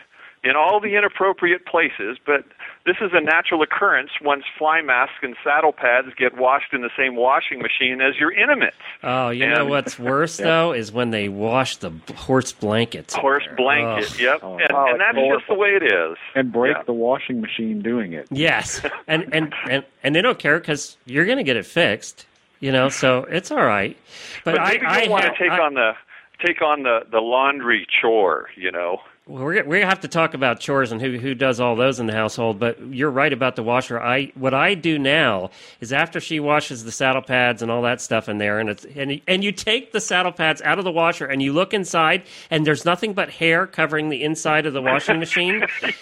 in 0.45 0.55
all 0.55 0.79
the 0.79 0.95
inappropriate 0.95 1.65
places, 1.65 2.17
but 2.25 2.45
this 2.85 2.97
is 3.01 3.09
a 3.13 3.19
natural 3.19 3.61
occurrence 3.63 4.11
once 4.21 4.43
fly 4.57 4.79
masks 4.81 5.15
and 5.23 5.35
saddle 5.43 5.71
pads 5.73 6.07
get 6.17 6.37
washed 6.37 6.71
in 6.71 6.81
the 6.83 6.91
same 6.95 7.15
washing 7.15 7.59
machine 7.59 7.99
as 7.99 8.15
your 8.17 8.31
intimates. 8.31 8.75
Oh, 9.03 9.29
you 9.29 9.47
know 9.47 9.65
what's 9.65 9.97
worse 9.97 10.37
though 10.51 10.71
is 10.71 10.91
when 10.91 11.09
they 11.09 11.27
wash 11.29 11.77
the 11.77 11.91
horse 12.15 12.51
blankets. 12.53 13.15
Horse 13.15 13.43
there. 13.47 13.55
blanket, 13.55 14.11
Ugh. 14.13 14.19
yep. 14.19 14.39
Oh. 14.43 14.57
and, 14.59 14.71
Oh, 14.71 14.85
and 14.91 15.01
that's 15.01 15.17
it's 15.17 15.35
just 15.37 15.47
the 15.47 15.55
way 15.55 15.69
it 15.69 15.83
is. 15.83 16.17
And 16.35 16.51
break 16.53 16.77
Yeah. 16.77 16.83
the 16.83 16.93
washing 16.93 17.41
machine 17.41 17.81
doing 17.81 18.13
it. 18.13 18.27
Yes, 18.31 18.81
and 19.07 19.27
and 19.33 19.53
and 19.69 19.83
and 20.03 20.15
they 20.15 20.21
don't 20.21 20.37
care 20.39 20.59
because 20.59 20.95
you're 21.05 21.25
going 21.25 21.39
to 21.39 21.43
get 21.43 21.57
it 21.57 21.65
fixed. 21.65 22.27
You 22.61 22.71
know, 22.71 22.87
so 22.89 23.25
it's 23.29 23.51
all 23.51 23.65
right. 23.65 23.97
But, 24.43 24.55
But 24.55 24.61
I, 24.61 24.69
maybe 24.73 24.85
I 24.85 25.01
you 25.03 25.09
want 25.09 25.23
to 25.25 25.31
take 25.37 25.51
I- 25.51 25.59
on 25.59 25.73
the 25.73 25.93
take 26.45 26.61
on 26.61 26.83
the 26.83 26.99
the 27.11 27.19
laundry 27.19 27.87
chore, 27.99 28.47
you 28.55 28.71
know. 28.71 29.01
We're 29.27 29.65
we're 29.65 29.79
gonna 29.79 29.87
have 29.87 30.01
to 30.01 30.07
talk 30.07 30.35
about 30.35 30.59
chores 30.59 30.91
and 30.91 31.01
who 31.01 31.17
who 31.17 31.33
does 31.33 31.59
all 31.59 31.75
those 31.75 31.99
in 31.99 32.05
the 32.05 32.13
household. 32.13 32.59
But 32.59 32.79
you're 32.79 33.09
right 33.09 33.33
about 33.33 33.55
the 33.55 33.63
washer. 33.63 33.99
I 33.99 34.31
what 34.35 34.53
I 34.53 34.75
do 34.75 34.99
now 34.99 35.49
is 35.81 35.91
after 35.91 36.19
she 36.19 36.39
washes 36.39 36.83
the 36.83 36.91
saddle 36.91 37.23
pads 37.23 37.63
and 37.63 37.71
all 37.71 37.81
that 37.81 38.01
stuff 38.01 38.29
in 38.29 38.37
there, 38.37 38.59
and 38.59 38.69
it's 38.69 38.85
and 38.85 39.19
and 39.27 39.43
you 39.43 39.51
take 39.51 39.93
the 39.93 39.99
saddle 39.99 40.31
pads 40.31 40.61
out 40.61 40.77
of 40.77 40.85
the 40.85 40.91
washer 40.91 41.25
and 41.25 41.41
you 41.41 41.53
look 41.53 41.73
inside, 41.73 42.21
and 42.51 42.67
there's 42.67 42.85
nothing 42.85 43.13
but 43.13 43.31
hair 43.31 43.65
covering 43.65 44.09
the 44.09 44.23
inside 44.23 44.67
of 44.67 44.73
the 44.73 44.81
washing 44.81 45.19
machine. 45.19 45.65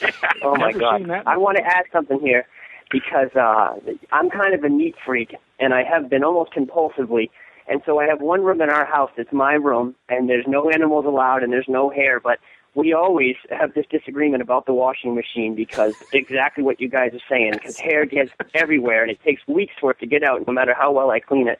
Oh 0.45 0.57
my 0.57 0.73
God! 0.73 1.09
I 1.25 1.37
want 1.37 1.57
to 1.57 1.63
add 1.63 1.85
something 1.93 2.19
here 2.19 2.45
because 2.91 3.29
uh, 3.33 3.75
I'm 4.11 4.29
kind 4.29 4.53
of 4.53 4.65
a 4.65 4.69
neat 4.69 4.93
freak, 5.05 5.35
and 5.57 5.73
I 5.73 5.83
have 5.83 6.09
been 6.09 6.21
almost 6.23 6.51
compulsively. 6.51 7.29
And 7.69 7.81
so 7.85 7.97
I 7.97 8.05
have 8.07 8.19
one 8.19 8.43
room 8.43 8.61
in 8.61 8.69
our 8.69 8.85
house 8.85 9.09
that's 9.15 9.31
my 9.31 9.53
room, 9.53 9.95
and 10.09 10.29
there's 10.29 10.45
no 10.45 10.69
animals 10.69 11.05
allowed, 11.05 11.43
and 11.43 11.53
there's 11.53 11.69
no 11.69 11.89
hair. 11.89 12.19
But 12.19 12.39
we 12.75 12.93
always 12.93 13.35
have 13.49 13.73
this 13.73 13.85
disagreement 13.89 14.41
about 14.41 14.65
the 14.65 14.73
washing 14.73 15.13
machine 15.15 15.55
because 15.55 15.95
exactly 16.13 16.63
what 16.63 16.79
you 16.81 16.89
guys 16.89 17.13
are 17.13 17.25
saying, 17.29 17.51
because 17.53 17.77
hair 17.77 18.05
gets 18.05 18.31
everywhere, 18.53 19.01
and 19.03 19.11
it 19.11 19.19
takes 19.23 19.41
weeks 19.47 19.73
for 19.79 19.91
it 19.91 19.99
to 19.99 20.07
get 20.07 20.23
out, 20.23 20.45
no 20.47 20.53
matter 20.53 20.73
how 20.73 20.91
well 20.91 21.11
I 21.11 21.19
clean 21.19 21.47
it. 21.47 21.59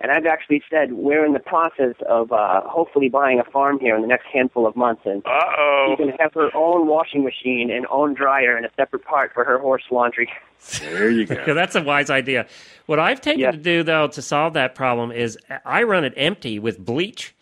And 0.00 0.12
I've 0.12 0.26
actually 0.26 0.62
said 0.70 0.92
we're 0.92 1.26
in 1.26 1.32
the 1.32 1.40
process 1.40 1.96
of 2.08 2.30
uh, 2.30 2.60
hopefully 2.66 3.08
buying 3.08 3.40
a 3.40 3.44
farm 3.50 3.80
here 3.80 3.96
in 3.96 4.02
the 4.02 4.06
next 4.06 4.26
handful 4.32 4.64
of 4.64 4.76
months, 4.76 5.02
and 5.04 5.24
Uh 5.26 5.30
oh. 5.58 5.96
she 5.98 6.04
can 6.04 6.12
have 6.20 6.32
her 6.34 6.50
own 6.54 6.86
washing 6.86 7.24
machine 7.24 7.68
and 7.68 7.84
own 7.90 8.14
dryer 8.14 8.56
and 8.56 8.64
a 8.64 8.70
separate 8.76 9.04
part 9.04 9.32
for 9.34 9.42
her 9.42 9.58
horse 9.58 9.82
laundry. 9.90 10.28
There 10.80 11.10
you 11.10 11.26
go. 11.26 11.34
Because 11.42 11.56
that's 11.56 11.74
a 11.74 11.82
wise 11.82 12.10
idea. 12.10 12.46
What 12.86 13.00
I've 13.00 13.20
taken 13.20 13.40
Yeah. 13.40 13.50
to 13.50 13.56
do 13.56 13.82
though 13.82 14.06
to 14.06 14.22
solve 14.22 14.52
that 14.54 14.76
problem 14.76 15.10
is 15.10 15.36
I 15.64 15.82
run 15.82 16.04
it 16.04 16.14
empty 16.16 16.60
with 16.60 16.78
bleach. 16.78 17.34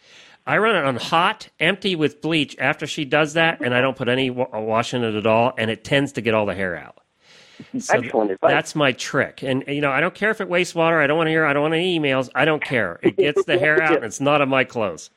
I 0.46 0.58
run 0.58 0.76
it 0.76 0.84
on 0.84 0.96
hot, 0.96 1.48
empty 1.60 1.94
with 1.94 2.20
bleach 2.20 2.56
after 2.58 2.86
she 2.86 3.04
does 3.04 3.34
that, 3.34 3.60
and 3.60 3.74
I 3.74 3.80
don't 3.80 3.96
put 3.96 4.08
any 4.08 4.30
wa- 4.30 4.48
wash 4.58 4.94
in 4.94 5.04
it 5.04 5.14
at 5.14 5.26
all, 5.26 5.52
and 5.56 5.70
it 5.70 5.84
tends 5.84 6.12
to 6.12 6.20
get 6.20 6.34
all 6.34 6.46
the 6.46 6.54
hair 6.54 6.76
out. 6.76 6.96
So 7.78 7.98
Excellent 7.98 8.30
advice. 8.30 8.50
That's 8.50 8.74
my 8.74 8.92
trick. 8.92 9.42
And 9.42 9.62
you 9.68 9.82
know, 9.82 9.90
I 9.90 10.00
don't 10.00 10.14
care 10.14 10.30
if 10.30 10.40
it 10.40 10.48
wastes 10.48 10.74
water. 10.74 10.98
I 10.98 11.06
don't 11.06 11.18
want 11.18 11.26
to 11.26 11.30
hear. 11.30 11.44
I 11.44 11.52
don't 11.52 11.60
want 11.60 11.74
any 11.74 12.00
emails. 12.00 12.30
I 12.34 12.46
don't 12.46 12.64
care. 12.64 12.98
It 13.02 13.18
gets 13.18 13.44
the 13.44 13.58
hair 13.58 13.82
out, 13.82 13.96
and 13.96 14.04
it's 14.06 14.18
not 14.18 14.40
on 14.40 14.48
my 14.48 14.64
clothes. 14.64 15.10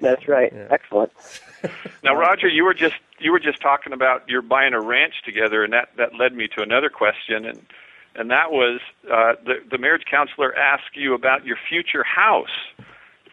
That's 0.00 0.28
right. 0.28 0.52
Excellent. 0.70 1.10
Now, 2.04 2.14
Roger, 2.14 2.46
you 2.46 2.64
were 2.64 2.74
just 2.74 2.94
you 3.18 3.32
were 3.32 3.40
just 3.40 3.60
talking 3.60 3.92
about 3.92 4.22
you're 4.28 4.40
buying 4.40 4.72
a 4.72 4.80
ranch 4.80 5.14
together, 5.24 5.64
and 5.64 5.72
that 5.72 5.88
that 5.96 6.14
led 6.14 6.32
me 6.34 6.46
to 6.54 6.62
another 6.62 6.90
question, 6.90 7.44
and 7.44 7.60
and 8.14 8.30
that 8.30 8.52
was 8.52 8.80
uh, 9.10 9.34
the 9.44 9.54
the 9.68 9.78
marriage 9.78 10.04
counselor 10.08 10.54
asked 10.56 10.94
you 10.94 11.12
about 11.14 11.44
your 11.44 11.56
future 11.68 12.04
house, 12.04 12.54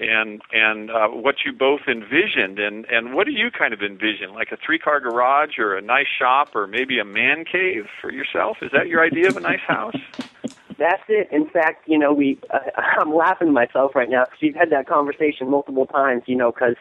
and 0.02 0.42
and 0.52 0.90
uh, 0.90 1.08
what 1.08 1.36
you 1.46 1.54
both 1.54 1.82
envisioned, 1.88 2.60
and 2.60 2.86
and 2.86 3.14
what 3.14 3.26
do 3.26 3.32
you 3.32 3.52
kind 3.52 3.74
of 3.74 3.82
envision, 3.82 4.34
like 4.34 4.52
a 4.52 4.58
three 4.58 4.80
car 4.80 5.00
garage 5.00 5.58
or 5.60 5.76
a 5.78 5.82
nice 5.82 6.08
shop 6.20 6.56
or 6.56 6.68
maybe 6.68 7.00
a 7.00 7.06
man 7.06 7.46
cave 7.46 7.86
for 8.02 8.12
yourself? 8.12 8.58
Is 8.62 8.72
that 8.74 8.88
your 8.88 9.04
idea 9.04 9.28
of 9.28 9.38
a 9.38 9.42
nice 9.42 9.62
house? 9.68 9.96
That's 10.78 11.04
it. 11.08 11.28
In 11.32 11.48
fact, 11.48 11.88
you 11.88 11.98
know, 11.98 12.14
we 12.14 12.40
uh, 12.50 12.60
I'm 13.00 13.14
laughing 13.14 13.48
to 13.48 13.54
myself 13.54 13.96
right 13.96 14.10
now 14.10 14.26
because 14.26 14.40
we've 14.42 14.56
had 14.56 14.72
that 14.72 14.88
conversation 14.88 15.50
multiple 15.50 15.86
times. 15.86 16.24
You 16.26 16.36
know, 16.36 16.52
because 16.52 16.76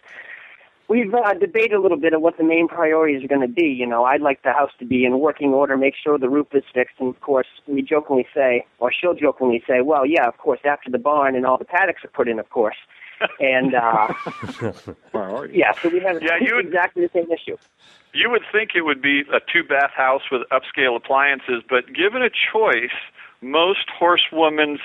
we've 0.88 1.14
uh, 1.14 1.34
debated 1.34 1.74
a 1.74 1.80
little 1.80 1.96
bit 1.96 2.12
of 2.12 2.20
what 2.20 2.36
the 2.36 2.44
main 2.44 2.66
priorities 2.66 3.24
are 3.24 3.28
going 3.28 3.40
to 3.40 3.48
be. 3.48 3.68
You 3.68 3.86
know, 3.86 4.04
I'd 4.04 4.20
like 4.20 4.42
the 4.42 4.52
house 4.52 4.72
to 4.80 4.84
be 4.84 5.04
in 5.04 5.20
working 5.20 5.54
order, 5.54 5.76
make 5.76 5.94
sure 6.02 6.18
the 6.18 6.28
roof 6.28 6.48
is 6.52 6.64
fixed, 6.74 6.96
and 6.98 7.14
of 7.14 7.20
course, 7.20 7.46
we 7.66 7.80
jokingly 7.80 8.26
say, 8.34 8.66
or 8.80 8.90
she'll 8.92 9.14
jokingly 9.14 9.62
say, 9.66 9.82
well, 9.82 10.04
yeah, 10.04 10.26
of 10.26 10.36
course, 10.38 10.60
after 10.64 10.90
the 10.90 10.98
barn 10.98 11.36
and 11.36 11.46
all 11.46 11.58
the 11.58 11.64
paddocks 11.64 12.04
are 12.04 12.08
put 12.08 12.28
in, 12.28 12.38
of 12.38 12.50
course. 12.50 12.76
And 13.38 13.74
uh, 13.74 14.08
yeah, 15.52 15.72
so 15.82 15.88
we 15.90 16.00
have 16.00 16.22
Yeah, 16.22 16.38
you 16.40 16.56
would- 16.56 16.66
exactly 16.66 17.02
the 17.02 17.10
same 17.12 17.30
issue. 17.30 17.56
You 18.12 18.28
would 18.30 18.42
think 18.50 18.70
it 18.74 18.80
would 18.82 19.00
be 19.00 19.20
a 19.32 19.38
two 19.52 19.62
bath 19.62 19.92
house 19.96 20.22
with 20.32 20.42
upscale 20.50 20.96
appliances, 20.96 21.62
but 21.68 21.86
given 21.94 22.22
a 22.22 22.30
choice, 22.30 22.90
most 23.40 23.86
horsewomen's 23.96 24.80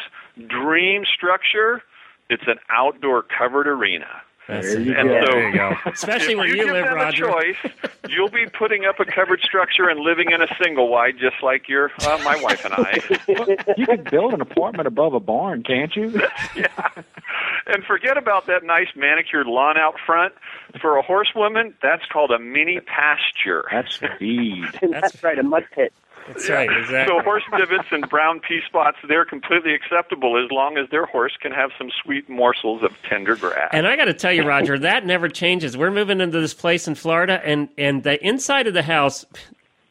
dream 0.48 1.06
structure, 1.12 1.82
it's 2.30 2.44
an 2.46 2.58
outdoor 2.70 3.24
covered 3.24 3.68
arena. 3.68 4.22
That's 4.48 4.68
There 4.74 4.80
you 4.82 4.94
And 4.96 5.10
go. 5.10 5.26
so 5.26 5.32
There 5.32 5.50
you 5.50 5.56
go. 5.56 5.74
Especially 5.92 6.34
if 6.34 6.38
where 6.38 6.48
you, 6.48 6.56
you 6.56 6.64
give 6.66 6.74
live, 6.74 6.86
them 6.86 6.96
Roger. 6.96 7.26
a 7.28 7.32
choice, 7.32 7.72
you'll 8.10 8.30
be 8.30 8.46
putting 8.48 8.86
up 8.86 9.00
a 9.00 9.06
covered 9.06 9.42
structure 9.42 9.90
and 9.90 10.00
living 10.00 10.32
in 10.32 10.42
a 10.42 10.48
single 10.62 10.88
wide, 10.90 11.16
just 11.20 11.42
like 11.42 11.68
your 11.68 11.92
uh, 12.02 12.20
my 12.24 12.42
wife 12.42 12.64
and 12.66 12.74
I. 12.76 13.02
You 13.78 13.86
can 13.88 14.04
build 14.10 14.34
an 14.34 14.42
apartment 14.42 14.88
above 14.88 15.14
a 15.14 15.20
barn, 15.20 15.64
can't 15.64 15.96
you? 15.96 16.10
yeah. 16.56 16.90
And 17.68 17.84
forget 17.86 18.18
about 18.18 18.46
that 18.48 18.64
nice 18.64 18.88
manicured 18.96 19.48
lawn 19.48 19.78
out 19.78 19.96
front. 20.06 20.34
For 20.82 20.98
a 20.98 21.02
horsewoman, 21.02 21.74
that's 21.82 22.06
called 22.06 22.32
a 22.32 22.38
mini 22.40 22.80
pasture. 22.82 23.66
That's 23.72 23.96
speed. 23.96 24.66
That's 24.82 25.24
right, 25.24 25.40
a 25.40 25.44
mud 25.44 25.66
pit. 25.74 25.92
That's 26.28 26.50
right. 26.50 26.70
Exactly. 26.70 27.16
So 27.16 27.22
horse 27.24 27.44
divots 27.56 27.88
and 27.92 28.10
brown 28.10 28.40
pea 28.40 28.62
spots, 28.66 28.98
they're 29.08 29.26
completely 29.26 29.74
acceptable 29.74 30.44
as 30.44 30.52
long 30.52 30.78
as 30.78 30.90
their 30.90 31.06
horse 31.06 31.38
can 31.40 31.52
have 31.52 31.72
some 31.78 31.92
sweet 32.04 32.28
morsels 32.30 32.82
of 32.84 32.92
tender 33.04 33.36
grass. 33.36 33.70
And 33.72 33.88
I 33.88 33.96
got 33.96 34.06
to 34.06 34.14
tell 34.14 34.32
you, 34.32 34.44
Roger, 34.44 34.80
that 34.80 35.06
never 35.06 35.30
changes. 35.30 35.78
We're 35.78 35.92
moving 35.92 36.22
into 36.22 36.40
this 36.40 36.54
place 36.54 36.88
in 36.88 36.96
Florida, 36.96 37.42
and 37.44 37.70
and 37.78 38.04
the 38.04 38.24
inside 38.26 38.68
of 38.68 38.74
the 38.74 38.84
house, 38.84 39.26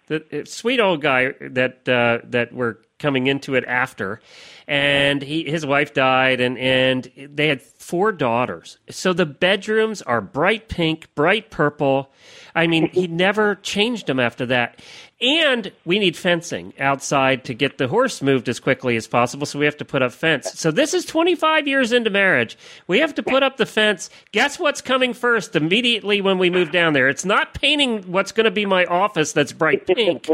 the 0.09 0.45
sweet 0.47 0.81
old 0.81 1.03
guy 1.03 1.35
that 1.41 1.89
uh, 1.89 2.19
that 2.25 2.53
we're 2.53 2.77
coming 2.99 3.27
into 3.27 3.55
it 3.55 3.65
after, 3.67 4.21
and 4.67 5.21
he 5.23 5.45
his 5.45 5.65
wife 5.67 5.95
died, 5.95 6.41
and 6.41 6.59
and 6.59 7.11
they 7.17 7.49
had 7.49 7.63
four 7.63 8.13
daughters. 8.13 8.79
So 8.91 9.13
the 9.13 9.27
bedrooms 9.27 10.03
are 10.03 10.21
bright 10.21 10.69
pink, 10.69 11.15
bright 11.15 11.51
purple. 11.51 12.11
I 12.55 12.67
mean, 12.67 12.89
he 12.91 13.07
never 13.07 13.57
changed 13.57 14.07
them 14.07 14.21
after 14.21 14.47
that. 14.47 14.81
And 15.21 15.73
we 15.85 15.99
need 15.99 16.17
fencing 16.17 16.75
outside 16.79 17.45
to 17.45 17.55
get 17.55 17.79
the 17.79 17.89
horse 17.89 18.21
moved 18.21 18.49
as 18.49 18.59
quickly 18.61 18.97
as 18.97 19.07
possible, 19.07 19.47
so 19.47 19.59
we 19.59 19.65
have 19.65 19.77
to 19.77 19.85
put 19.85 20.03
up 20.03 20.13
fence. 20.13 20.53
So 20.55 20.71
this 20.71 20.93
is 20.93 21.05
25 21.05 21.69
years 21.69 21.93
into 21.93 22.11
marriage. 22.11 22.59
We 22.89 22.99
have 22.99 23.15
to 23.15 23.23
put 23.23 23.43
up 23.43 23.57
the 23.57 23.67
fence. 23.67 24.11
Guess 24.33 24.59
what's 24.59 24.81
coming 24.81 25.15
first 25.15 25.55
immediately 25.55 26.21
when 26.21 26.39
we 26.39 26.51
move 26.51 26.73
down 26.73 26.93
there? 26.93 27.09
It's 27.09 27.25
not 27.25 27.55
painting 27.55 28.03
what's 28.11 28.33
going 28.33 28.45
to 28.45 28.51
be 28.51 28.67
my 28.67 28.85
office 28.87 29.33
that's 29.33 29.53
bright 29.53 29.87
pink. 29.87 30.29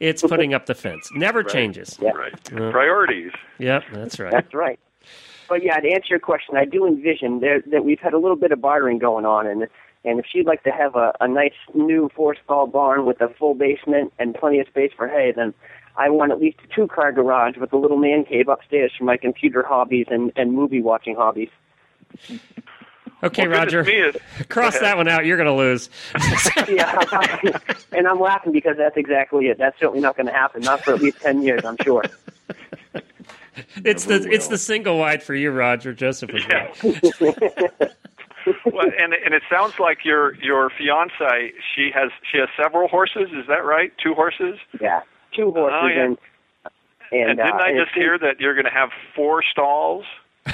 It's 0.00 0.22
putting 0.22 0.54
up 0.54 0.66
the 0.66 0.74
fence. 0.74 1.08
Never 1.14 1.42
changes. 1.42 1.98
Yeah. 2.00 2.10
Right. 2.10 2.52
Uh, 2.52 2.70
Priorities. 2.70 3.32
Yep, 3.58 3.84
that's 3.92 4.18
right. 4.18 4.32
That's 4.32 4.52
right. 4.54 4.80
But 5.48 5.62
yeah, 5.62 5.78
to 5.78 5.88
answer 5.88 6.06
your 6.10 6.18
question, 6.18 6.56
I 6.56 6.64
do 6.64 6.86
envision 6.86 7.40
there, 7.40 7.60
that 7.70 7.84
we've 7.84 8.00
had 8.00 8.14
a 8.14 8.18
little 8.18 8.36
bit 8.36 8.50
of 8.50 8.60
bartering 8.60 8.98
going 8.98 9.26
on, 9.26 9.46
and 9.46 9.68
and 10.04 10.18
if 10.20 10.26
she'd 10.30 10.46
like 10.46 10.62
to 10.64 10.70
have 10.70 10.94
a, 10.96 11.12
a 11.20 11.28
nice 11.28 11.52
new 11.74 12.10
four 12.14 12.36
stall 12.44 12.66
barn 12.66 13.06
with 13.06 13.20
a 13.20 13.28
full 13.28 13.54
basement 13.54 14.12
and 14.18 14.34
plenty 14.34 14.58
of 14.60 14.66
space 14.68 14.92
for 14.96 15.08
hay, 15.08 15.32
then 15.34 15.54
I 15.96 16.10
want 16.10 16.32
at 16.32 16.40
least 16.40 16.58
a 16.64 16.74
two 16.74 16.86
car 16.88 17.12
garage 17.12 17.56
with 17.56 17.72
a 17.72 17.76
little 17.76 17.96
man 17.98 18.24
cave 18.24 18.48
upstairs 18.48 18.92
for 18.98 19.04
my 19.04 19.16
computer 19.16 19.62
hobbies 19.62 20.06
and, 20.10 20.32
and 20.36 20.52
movie 20.52 20.82
watching 20.82 21.14
hobbies. 21.16 21.50
Okay, 23.22 23.48
Well, 23.48 23.58
Roger. 23.60 23.88
is- 23.88 24.16
Cross 24.48 24.80
that 24.80 24.96
one 24.96 25.08
out. 25.08 25.24
You're 25.24 25.36
going 25.38 25.46
to 25.46 25.54
lose. 25.54 25.88
yeah, 26.68 27.00
and 27.92 28.06
I'm 28.06 28.20
laughing 28.20 28.52
because 28.52 28.76
that's 28.76 28.96
exactly 28.96 29.46
it. 29.46 29.56
That's 29.58 29.78
certainly 29.78 30.00
not 30.00 30.16
going 30.16 30.26
to 30.26 30.32
happen, 30.32 30.62
not 30.62 30.84
for 30.84 30.92
at 30.94 31.00
least 31.00 31.20
ten 31.20 31.42
years, 31.42 31.64
I'm 31.64 31.76
sure. 31.82 32.02
It's 33.84 34.04
the 34.04 34.18
Never 34.18 34.30
it's 34.32 34.48
the 34.48 34.58
single 34.58 34.98
wide 34.98 35.22
for 35.22 35.34
you, 35.34 35.52
Roger. 35.52 35.94
Joseph 35.94 36.30
Yeah. 36.32 36.72
right. 36.82 37.92
well, 38.66 38.86
and 38.98 39.14
and 39.14 39.23
it 39.36 39.42
sounds 39.50 39.78
like 39.78 40.04
your 40.04 40.34
your 40.36 40.70
fiance 40.70 41.52
she 41.74 41.90
has 41.94 42.10
she 42.30 42.38
has 42.38 42.48
several 42.60 42.88
horses. 42.88 43.28
Is 43.32 43.46
that 43.48 43.64
right? 43.64 43.92
Two 44.02 44.14
horses. 44.14 44.58
Yeah, 44.80 45.00
two 45.34 45.50
horses 45.52 45.78
Oh, 45.82 45.86
yeah. 45.88 46.04
and 46.04 46.18
and, 47.12 47.30
And, 47.30 47.38
didn't 47.38 47.60
uh, 47.60 47.64
I 47.64 47.68
and 47.70 47.78
just 47.84 47.94
hear 47.94 48.18
that 48.18 48.40
you're 48.40 48.54
going 48.54 48.64
to 48.64 48.70
have 48.70 48.90
four 49.14 49.42
stalls? 49.42 50.04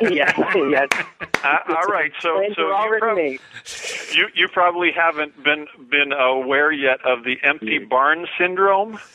yes, 0.00 0.34
yes. 0.54 0.88
Uh, 1.44 1.58
all 1.70 1.88
right, 1.92 2.12
so 2.20 2.40
so 2.54 2.68
you, 2.68 2.98
prob- 3.00 3.18
you 3.18 4.28
you 4.32 4.48
probably 4.52 4.92
haven't 4.92 5.42
been 5.42 5.66
been 5.90 6.12
aware 6.12 6.70
yet 6.70 7.04
of 7.04 7.24
the 7.24 7.36
empty 7.42 7.78
barn 7.78 8.26
syndrome. 8.38 8.98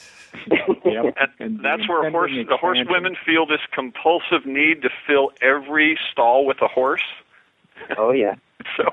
Yep. 0.86 1.16
And, 1.18 1.30
And 1.40 1.60
that's 1.66 1.88
where 1.88 2.10
horse 2.12 2.32
the 2.50 2.58
horse 2.58 2.78
women 2.90 3.16
feel 3.26 3.46
this 3.46 3.62
compulsive 3.74 4.46
need 4.46 4.82
to 4.82 4.90
fill 5.08 5.32
every 5.42 5.98
stall 6.12 6.46
with 6.46 6.62
a 6.62 6.68
horse. 6.68 7.02
Oh 7.98 8.12
yeah. 8.12 8.36
So 8.78 8.84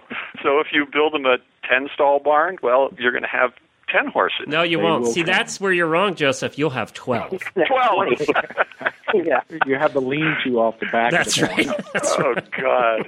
so 0.42 0.60
if 0.60 0.68
you 0.72 0.86
build 0.90 1.14
them 1.14 1.26
a 1.26 1.38
ten 1.68 1.88
stall 1.94 2.20
barn, 2.20 2.58
well, 2.62 2.90
you're 2.98 3.12
going 3.12 3.22
to 3.22 3.28
have 3.28 3.52
ten 3.88 4.06
horses. 4.06 4.46
No, 4.46 4.62
you 4.62 4.78
They 4.78 4.82
won't. 4.84 5.06
See, 5.08 5.22
come. 5.22 5.32
that's 5.32 5.60
where 5.60 5.72
you're 5.72 5.86
wrong, 5.86 6.14
Joseph. 6.14 6.58
You'll 6.58 6.70
have 6.70 6.92
12. 6.92 7.38
Twelve. 7.66 8.08
yeah. 9.14 9.40
You 9.66 9.76
have 9.76 9.92
the 9.92 10.00
lean-to 10.00 10.58
off 10.58 10.78
the 10.80 10.86
back. 10.86 11.12
That's 11.12 11.40
of 11.40 11.48
the 11.48 11.54
right. 11.54 11.84
That's 11.92 12.12
oh 12.18 12.34
God. 12.60 13.06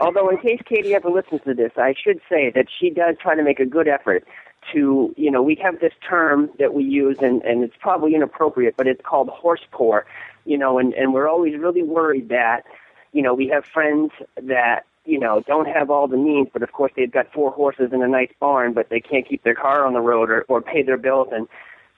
Although, 0.00 0.28
in 0.30 0.38
case 0.38 0.60
Katie 0.64 0.94
ever 0.94 1.10
listens 1.10 1.42
to 1.44 1.54
this, 1.54 1.72
I 1.76 1.94
should 2.00 2.20
say 2.28 2.50
that 2.54 2.66
she 2.78 2.90
does 2.90 3.16
try 3.20 3.34
to 3.34 3.42
make 3.42 3.60
a 3.60 3.66
good 3.66 3.88
effort 3.88 4.24
to, 4.72 5.14
you 5.16 5.30
know, 5.30 5.42
we 5.42 5.54
have 5.56 5.80
this 5.80 5.92
term 6.06 6.50
that 6.58 6.74
we 6.74 6.84
use, 6.84 7.18
and, 7.20 7.42
and 7.42 7.64
it's 7.64 7.76
probably 7.80 8.14
inappropriate, 8.14 8.76
but 8.76 8.86
it's 8.86 9.00
called 9.04 9.28
horse 9.28 9.64
poor, 9.70 10.06
you 10.44 10.58
know, 10.58 10.78
and, 10.78 10.94
and 10.94 11.12
we're 11.14 11.28
always 11.28 11.56
really 11.58 11.82
worried 11.82 12.28
that, 12.28 12.64
you 13.12 13.22
know, 13.22 13.34
we 13.34 13.48
have 13.48 13.64
friends 13.64 14.10
that, 14.42 14.84
you 15.08 15.18
know, 15.18 15.42
don't 15.46 15.66
have 15.66 15.90
all 15.90 16.06
the 16.06 16.16
means, 16.16 16.48
but 16.52 16.62
of 16.62 16.72
course 16.72 16.92
they've 16.94 17.10
got 17.10 17.32
four 17.32 17.50
horses 17.50 17.90
in 17.92 18.02
a 18.02 18.08
nice 18.08 18.30
barn, 18.38 18.74
but 18.74 18.90
they 18.90 19.00
can't 19.00 19.26
keep 19.26 19.42
their 19.42 19.54
car 19.54 19.86
on 19.86 19.94
the 19.94 20.00
road 20.00 20.30
or, 20.30 20.42
or 20.48 20.60
pay 20.60 20.82
their 20.82 20.98
bills, 20.98 21.28
and 21.32 21.48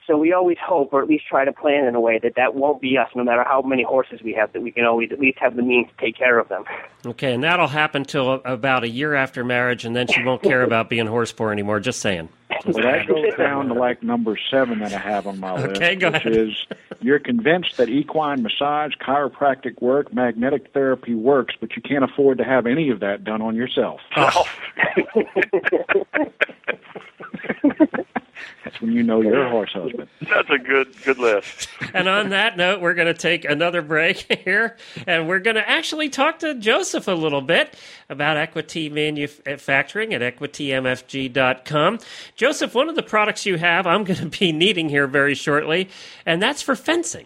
so 0.07 0.17
we 0.17 0.33
always 0.33 0.57
hope, 0.61 0.93
or 0.93 1.01
at 1.01 1.07
least 1.07 1.25
try 1.27 1.45
to 1.45 1.53
plan 1.53 1.85
in 1.85 1.93
a 1.95 1.99
way 1.99 2.19
that 2.19 2.33
that 2.35 2.55
won't 2.55 2.81
be 2.81 2.97
us, 2.97 3.07
no 3.15 3.23
matter 3.23 3.43
how 3.43 3.61
many 3.61 3.83
horses 3.83 4.21
we 4.23 4.33
have, 4.33 4.51
that 4.53 4.61
we 4.61 4.71
can 4.71 4.83
always 4.83 5.11
at 5.11 5.19
least 5.19 5.37
have 5.39 5.55
the 5.55 5.61
means 5.61 5.87
to 5.87 6.05
take 6.05 6.17
care 6.17 6.39
of 6.39 6.49
them. 6.49 6.63
Okay, 7.05 7.33
and 7.33 7.43
that'll 7.43 7.67
happen 7.67 8.03
till 8.03 8.41
about 8.43 8.83
a 8.83 8.89
year 8.89 9.13
after 9.13 9.43
marriage, 9.43 9.85
and 9.85 9.95
then 9.95 10.07
she 10.07 10.23
won't 10.23 10.41
care 10.41 10.63
about 10.63 10.89
being 10.89 11.05
horse 11.05 11.31
poor 11.31 11.51
anymore. 11.51 11.79
Just 11.79 11.99
saying. 11.99 12.29
Well, 12.65 12.73
that 12.83 13.07
goes 13.07 13.33
down 13.37 13.67
to 13.67 13.73
like 13.73 14.03
number 14.03 14.37
seven 14.49 14.79
that 14.79 14.93
I 14.93 14.99
have 14.99 15.27
on 15.27 15.39
my 15.39 15.53
list, 15.61 15.81
Okay, 15.81 15.95
go 15.95 16.11
which 16.11 16.25
ahead. 16.25 16.35
is 16.35 16.65
you're 16.99 17.19
convinced 17.19 17.77
that 17.77 17.89
equine 17.89 18.43
massage, 18.43 18.93
chiropractic 18.95 19.81
work, 19.81 20.13
magnetic 20.13 20.71
therapy 20.73 21.15
works, 21.15 21.55
but 21.59 21.75
you 21.75 21.81
can't 21.81 22.03
afford 22.03 22.37
to 22.37 22.43
have 22.43 22.65
any 22.65 22.89
of 22.89 22.99
that 22.99 23.23
done 23.23 23.41
on 23.41 23.55
yourself. 23.55 24.01
Oh. 24.15 24.43
That's 28.63 28.79
when 28.79 28.91
you 28.91 29.01
know 29.03 29.21
you're 29.21 29.45
a 29.45 29.49
horse 29.49 29.71
husband. 29.73 30.07
That's 30.21 30.49
a 30.49 30.57
good 30.57 30.95
good 31.03 31.17
list. 31.17 31.67
And 31.93 32.07
on 32.07 32.29
that 32.29 32.55
note, 32.55 32.79
we're 32.79 32.93
going 32.93 33.07
to 33.07 33.13
take 33.13 33.43
another 33.43 33.81
break 33.81 34.17
here, 34.45 34.77
and 35.05 35.27
we're 35.27 35.39
going 35.39 35.57
to 35.57 35.69
actually 35.69 36.07
talk 36.07 36.39
to 36.39 36.53
Joseph 36.53 37.07
a 37.07 37.11
little 37.11 37.41
bit 37.41 37.75
about 38.07 38.37
equity 38.37 38.87
manufacturing 38.87 40.13
at 40.13 40.21
equitymfg.com. 40.21 41.99
Joseph, 42.37 42.73
one 42.73 42.87
of 42.87 42.95
the 42.95 43.03
products 43.03 43.45
you 43.45 43.57
have, 43.57 43.85
I'm 43.85 44.05
going 44.05 44.19
to 44.19 44.39
be 44.39 44.53
needing 44.53 44.87
here 44.87 45.05
very 45.05 45.35
shortly, 45.35 45.89
and 46.25 46.41
that's 46.41 46.61
for 46.61 46.77
fencing. 46.77 47.25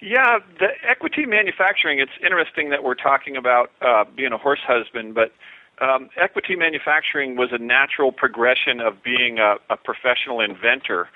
Yeah, 0.00 0.38
the 0.60 0.68
equity 0.88 1.26
manufacturing. 1.26 1.98
It's 1.98 2.12
interesting 2.22 2.70
that 2.70 2.84
we're 2.84 2.94
talking 2.94 3.36
about 3.36 3.72
uh, 3.80 4.04
being 4.14 4.32
a 4.32 4.38
horse 4.38 4.60
husband, 4.64 5.14
but 5.14 5.32
um, 5.80 6.08
equity 6.16 6.56
manufacturing 6.56 7.36
was 7.36 7.50
a 7.52 7.58
natural 7.58 8.12
progression 8.12 8.80
of 8.80 9.02
being 9.02 9.38
a, 9.38 9.56
a 9.70 9.76
professional 9.76 10.40
inventor. 10.40 11.08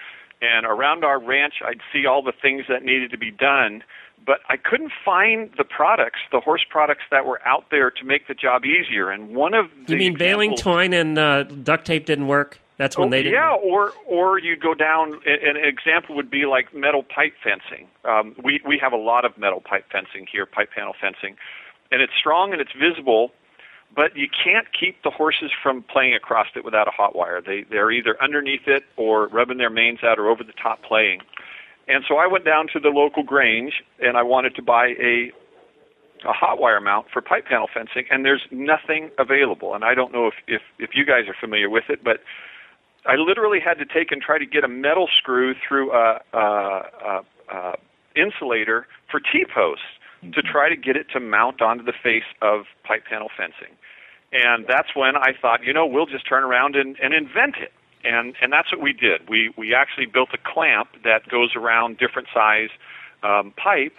And 0.42 0.64
around 0.64 1.04
our 1.04 1.20
ranch, 1.20 1.54
I'd 1.64 1.80
see 1.92 2.06
all 2.06 2.22
the 2.22 2.32
things 2.32 2.64
that 2.68 2.82
needed 2.82 3.10
to 3.10 3.18
be 3.18 3.30
done, 3.30 3.82
but 4.26 4.40
I 4.48 4.56
couldn't 4.56 4.92
find 5.04 5.50
the 5.56 5.64
products, 5.64 6.20
the 6.32 6.40
horse 6.40 6.64
products 6.68 7.02
that 7.10 7.26
were 7.26 7.40
out 7.46 7.66
there 7.70 7.90
to 7.90 8.04
make 8.04 8.26
the 8.26 8.34
job 8.34 8.64
easier. 8.64 9.10
And 9.10 9.34
one 9.34 9.54
of 9.54 9.66
the 9.86 9.92
You 9.94 9.98
mean 9.98 10.16
baling 10.18 10.56
twine 10.56 10.92
and 10.92 11.18
uh, 11.18 11.42
duct 11.44 11.86
tape 11.86 12.06
didn't 12.06 12.26
work? 12.26 12.58
That's 12.78 12.96
when 12.96 13.08
Oh, 13.08 13.10
they 13.10 13.22
didn't. 13.22 13.34
yeah, 13.34 13.52
or 13.54 13.92
or 14.06 14.38
you 14.38 14.56
go 14.56 14.72
down. 14.72 15.12
An 15.26 15.56
an 15.56 15.56
example 15.62 16.16
would 16.16 16.30
be 16.30 16.46
like 16.46 16.72
metal 16.74 17.02
pipe 17.02 17.34
fencing. 17.44 17.86
Um, 18.06 18.34
we 18.42 18.62
we 18.66 18.78
have 18.78 18.94
a 18.94 18.96
lot 18.96 19.26
of 19.26 19.36
metal 19.36 19.60
pipe 19.60 19.84
fencing 19.92 20.26
here, 20.32 20.46
pipe 20.46 20.70
panel 20.74 20.94
fencing, 20.98 21.36
and 21.92 22.00
it's 22.00 22.14
strong 22.18 22.52
and 22.52 22.60
it's 22.62 22.72
visible, 22.72 23.32
but 23.94 24.16
you 24.16 24.29
can't 24.29 24.66
keep 24.79 25.03
the 25.03 25.11
horses 25.11 25.50
from 25.62 25.83
playing 25.83 26.14
across 26.14 26.46
it 26.55 26.64
without 26.64 26.88
a 26.88 26.90
hot 26.90 27.16
wire. 27.16 27.40
They 27.44 27.64
they're 27.68 27.90
either 27.90 28.16
underneath 28.22 28.66
it 28.66 28.85
or 28.96 29.29
rubbing 29.29 29.59
their 29.59 29.70
manes 29.70 30.00
out 30.03 30.18
or 30.18 30.29
over 30.29 30.44
the 30.44 30.53
top 30.53 30.83
playing. 30.83 31.20
And 31.88 32.05
so 32.07 32.16
I 32.16 32.26
went 32.26 32.44
down 32.44 32.68
to 32.72 32.81
the 32.81 32.90
local 32.90 33.22
Grange 33.24 33.83
and 33.98 34.16
I 34.16 34.22
wanted 34.22 34.55
to 34.57 34.62
buy 34.62 34.94
a 35.00 35.33
a 36.29 36.33
hot 36.33 36.61
wire 36.61 36.81
mount 36.81 37.07
for 37.12 37.22
pipe 37.22 37.46
panel 37.46 37.66
fencing, 37.72 38.05
and 38.11 38.24
there's 38.24 38.42
nothing 38.50 39.11
available. 39.18 39.74
And 39.74 39.85
I 39.85 39.94
don't 39.94 40.12
know 40.12 40.26
if 40.26 40.35
if 40.46 40.62
if 40.79 40.90
you 40.94 41.05
guys 41.05 41.24
are 41.29 41.37
familiar 41.38 41.70
with 41.70 41.85
it, 41.88 42.05
but 42.05 42.20
I 43.07 43.16
literally 43.16 43.61
had 43.64 43.79
to 43.79 43.87
take 43.87 44.12
and 44.12 44.20
try 44.20 44.38
to 44.38 44.46
get 44.46 44.62
a 44.62 44.68
metal 44.68 45.09
screw 45.16 45.55
through 45.66 45.90
a, 45.92 46.20
a, 46.35 46.38
a, 46.38 47.20
a 47.48 47.74
insulator 48.14 48.87
for 49.11 49.20
T 49.20 49.46
posts 49.53 49.85
to 50.22 50.42
try 50.42 50.68
to 50.68 50.76
get 50.76 50.96
it 50.96 51.06
to 51.12 51.20
mount 51.20 51.62
onto 51.62 51.85
the 51.85 51.92
face 51.92 52.24
of 52.42 52.64
pipe 52.85 53.04
panel 53.09 53.28
fencing. 53.37 53.74
And 54.33 54.66
that's 54.68 54.94
when 54.94 55.16
I 55.16 55.33
thought, 55.40 55.64
you 55.64 55.72
know, 55.72 55.87
we'll 55.87 56.06
just 56.06 56.26
turn 56.28 56.44
around 56.44 56.76
and, 56.76 56.96
and 57.02 57.12
invent 57.14 57.56
it. 57.56 57.72
And 58.04 58.35
and 58.40 58.50
that's 58.52 58.70
what 58.72 58.80
we 58.80 58.92
did. 58.94 59.28
We 59.28 59.52
we 59.59 59.74
actually 59.74 60.06
built 60.06 60.30
a 60.33 60.38
clamp 60.38 60.88
that 61.04 61.28
goes 61.28 61.54
around 61.54 61.98
different 61.98 62.28
size 62.33 62.70
um, 63.22 63.52
pipe, 63.59 63.92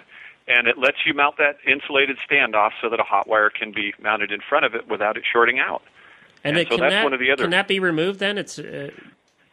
and 0.48 0.68
it 0.68 0.80
lets 0.80 1.06
you 1.06 1.14
mount 1.14 1.38
that 1.38 1.58
insulated 1.68 2.18
standoff 2.28 2.72
so 2.82 2.90
that 2.90 3.00
a 3.00 3.04
hot 3.04 3.28
wire 3.28 3.52
can 3.52 3.72
be 3.72 3.94
mounted 4.02 4.32
in 4.32 4.40
front 4.42 4.66
of 4.66 4.74
it 4.74 4.88
without 4.90 5.18
it 5.18 5.24
shorting 5.32 5.60
out. 5.60 5.84
And, 6.44 6.58
And 6.58 6.66
it, 6.66 6.70
so 6.72 6.78
can 6.78 6.80
that's 6.80 6.94
that, 6.94 7.04
one 7.04 7.14
of 7.14 7.20
the 7.20 7.30
other- 7.30 7.44
Can 7.44 7.52
that 7.52 7.68
be 7.68 7.80
removed 7.80 8.20
then? 8.20 8.40
It's 8.40 8.58
uh, 8.58 8.90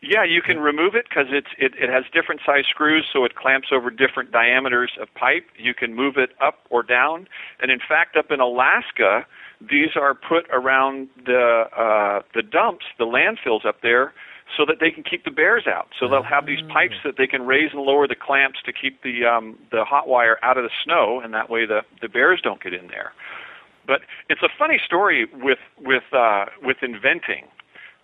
Yeah, 0.01 0.23
you 0.23 0.43
can 0.43 0.61
remove 0.61 0.95
it 0.95 1.07
because 1.09 1.27
it's 1.31 1.49
it, 1.59 1.73
it 1.75 1.91
has 1.91 2.05
different 2.13 2.41
size 2.47 2.65
screws, 2.71 3.05
so 3.13 3.25
it 3.25 3.35
clamps 3.35 3.69
over 3.73 3.91
different 3.91 4.31
diameters 4.31 4.93
of 5.01 5.13
pipe. 5.15 5.47
You 5.57 5.75
can 5.75 5.95
move 5.95 6.17
it 6.17 6.31
up 6.41 6.61
or 6.71 6.85
down, 6.85 7.27
and 7.61 7.71
in 7.73 7.81
fact, 7.81 8.17
up 8.17 8.31
in 8.31 8.39
Alaska, 8.39 9.27
these 9.61 9.97
are 9.97 10.15
put 10.15 10.47
around 10.53 11.09
the 11.27 11.65
uh, 11.77 12.23
the 12.33 12.43
dumps, 12.43 12.87
the 12.97 13.07
landfills 13.07 13.67
up 13.67 13.83
there, 13.83 14.13
so 14.57 14.65
that 14.67 14.77
they 14.81 14.93
can 14.93 15.03
keep 15.03 15.25
the 15.25 15.33
bears 15.33 15.67
out. 15.67 15.89
So 15.99 16.07
they'll 16.09 16.23
have 16.23 16.47
these 16.47 16.63
pipes 16.73 16.95
that 17.03 17.17
they 17.19 17.27
can 17.27 17.45
raise 17.45 17.73
and 17.73 17.83
lower 17.83 18.07
the 18.07 18.15
clamps 18.15 18.61
to 18.67 18.73
keep 18.73 19.03
the 19.03 19.25
um, 19.25 19.59
the 19.73 19.85
hot 19.85 20.07
wire 20.07 20.39
out 20.45 20.57
of 20.57 20.63
the 20.63 20.71
snow, 20.85 21.21
and 21.21 21.35
that 21.35 21.51
way 21.51 21.67
the 21.67 21.83
the 22.01 22.09
bears 22.09 22.41
don't 22.41 22.63
get 22.63 22.73
in 22.73 22.87
there. 22.87 23.13
But 23.85 24.03
it's 24.29 24.43
a 24.43 24.49
funny 24.57 24.79
story 24.85 25.27
with 25.33 25.59
with 25.81 26.05
uh, 26.13 26.47
with 26.63 26.77
inventing 26.83 27.49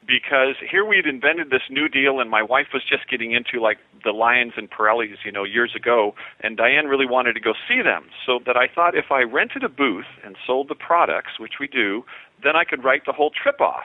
because 0.07 0.57
here 0.71 0.85
we'd 0.85 1.07
invented 1.07 1.51
this 1.51 1.63
new 1.71 1.89
deal 1.89 2.21
and 2.21 2.31
my 2.31 2.43
wife 2.43 2.69
was 2.73 2.83
just 2.83 3.09
getting 3.09 3.33
into 3.33 3.61
like 3.61 3.79
the 4.05 4.13
Lyons 4.13 4.53
and 4.57 4.71
Parellis, 4.71 5.17
you 5.25 5.33
know, 5.33 5.45
years 5.45 5.75
ago, 5.75 6.15
and 6.41 6.57
Diane 6.57 6.87
really 6.87 7.07
wanted 7.07 7.33
to 7.35 7.41
go 7.41 7.55
see 7.67 7.81
them. 7.83 8.05
So 8.27 8.41
that 8.47 8.57
I 8.57 8.69
thought 8.69 8.95
if 8.95 9.11
I 9.11 9.23
rented 9.23 9.65
a 9.65 9.69
booth 9.69 10.07
and 10.25 10.37
sold 10.47 10.69
the 10.69 10.75
products, 10.75 11.39
which 11.39 11.55
we 11.59 11.67
do, 11.67 12.05
then 12.43 12.57
I 12.57 12.65
could 12.65 12.85
write 12.85 13.07
the 13.07 13.13
whole 13.13 13.31
trip 13.31 13.61
off. 13.61 13.85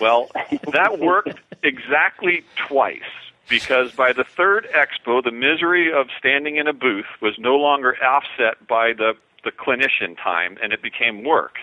Well, 0.00 0.30
that 0.72 0.98
worked 1.00 1.40
exactly 1.62 2.44
twice 2.68 3.00
because 3.48 3.92
by 3.92 4.12
the 4.12 4.24
third 4.24 4.68
expo, 4.74 5.24
the 5.24 5.32
misery 5.32 5.92
of 5.92 6.08
standing 6.18 6.56
in 6.56 6.68
a 6.68 6.72
booth 6.72 7.06
was 7.20 7.34
no 7.38 7.56
longer 7.56 7.96
offset 8.04 8.66
by 8.66 8.92
the 8.92 9.14
the 9.44 9.52
clinician 9.52 10.16
time 10.22 10.58
and 10.60 10.72
it 10.72 10.82
became 10.82 11.22
work 11.24 11.58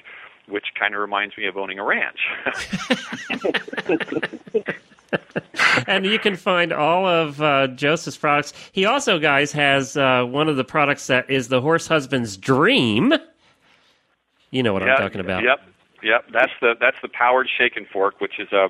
which 0.47 0.65
kind 0.79 0.93
of 0.93 1.01
reminds 1.01 1.37
me 1.37 1.47
of 1.47 1.57
owning 1.57 1.79
a 1.79 1.83
ranch. 1.83 2.19
and 5.87 6.05
you 6.05 6.19
can 6.19 6.35
find 6.35 6.71
all 6.71 7.07
of 7.07 7.41
uh, 7.41 7.67
Joseph's 7.67 8.17
products. 8.17 8.53
He 8.71 8.85
also, 8.85 9.19
guys, 9.19 9.51
has 9.51 9.97
uh, 9.97 10.23
one 10.23 10.49
of 10.49 10.57
the 10.57 10.63
products 10.63 11.07
that 11.07 11.29
is 11.29 11.47
the 11.47 11.61
horse 11.61 11.87
husband's 11.87 12.37
dream. 12.37 13.13
You 14.51 14.63
know 14.63 14.73
what 14.73 14.83
I'm 14.83 14.97
talking 14.97 15.21
about. 15.21 15.43
Yep, 15.43 15.61
yep. 16.03 16.25
That's 16.31 16.51
the 16.61 16.75
that's 16.79 16.97
the 17.01 17.09
powered 17.09 17.49
shaken 17.57 17.85
fork, 17.91 18.21
which 18.21 18.39
is 18.39 18.51
a 18.51 18.69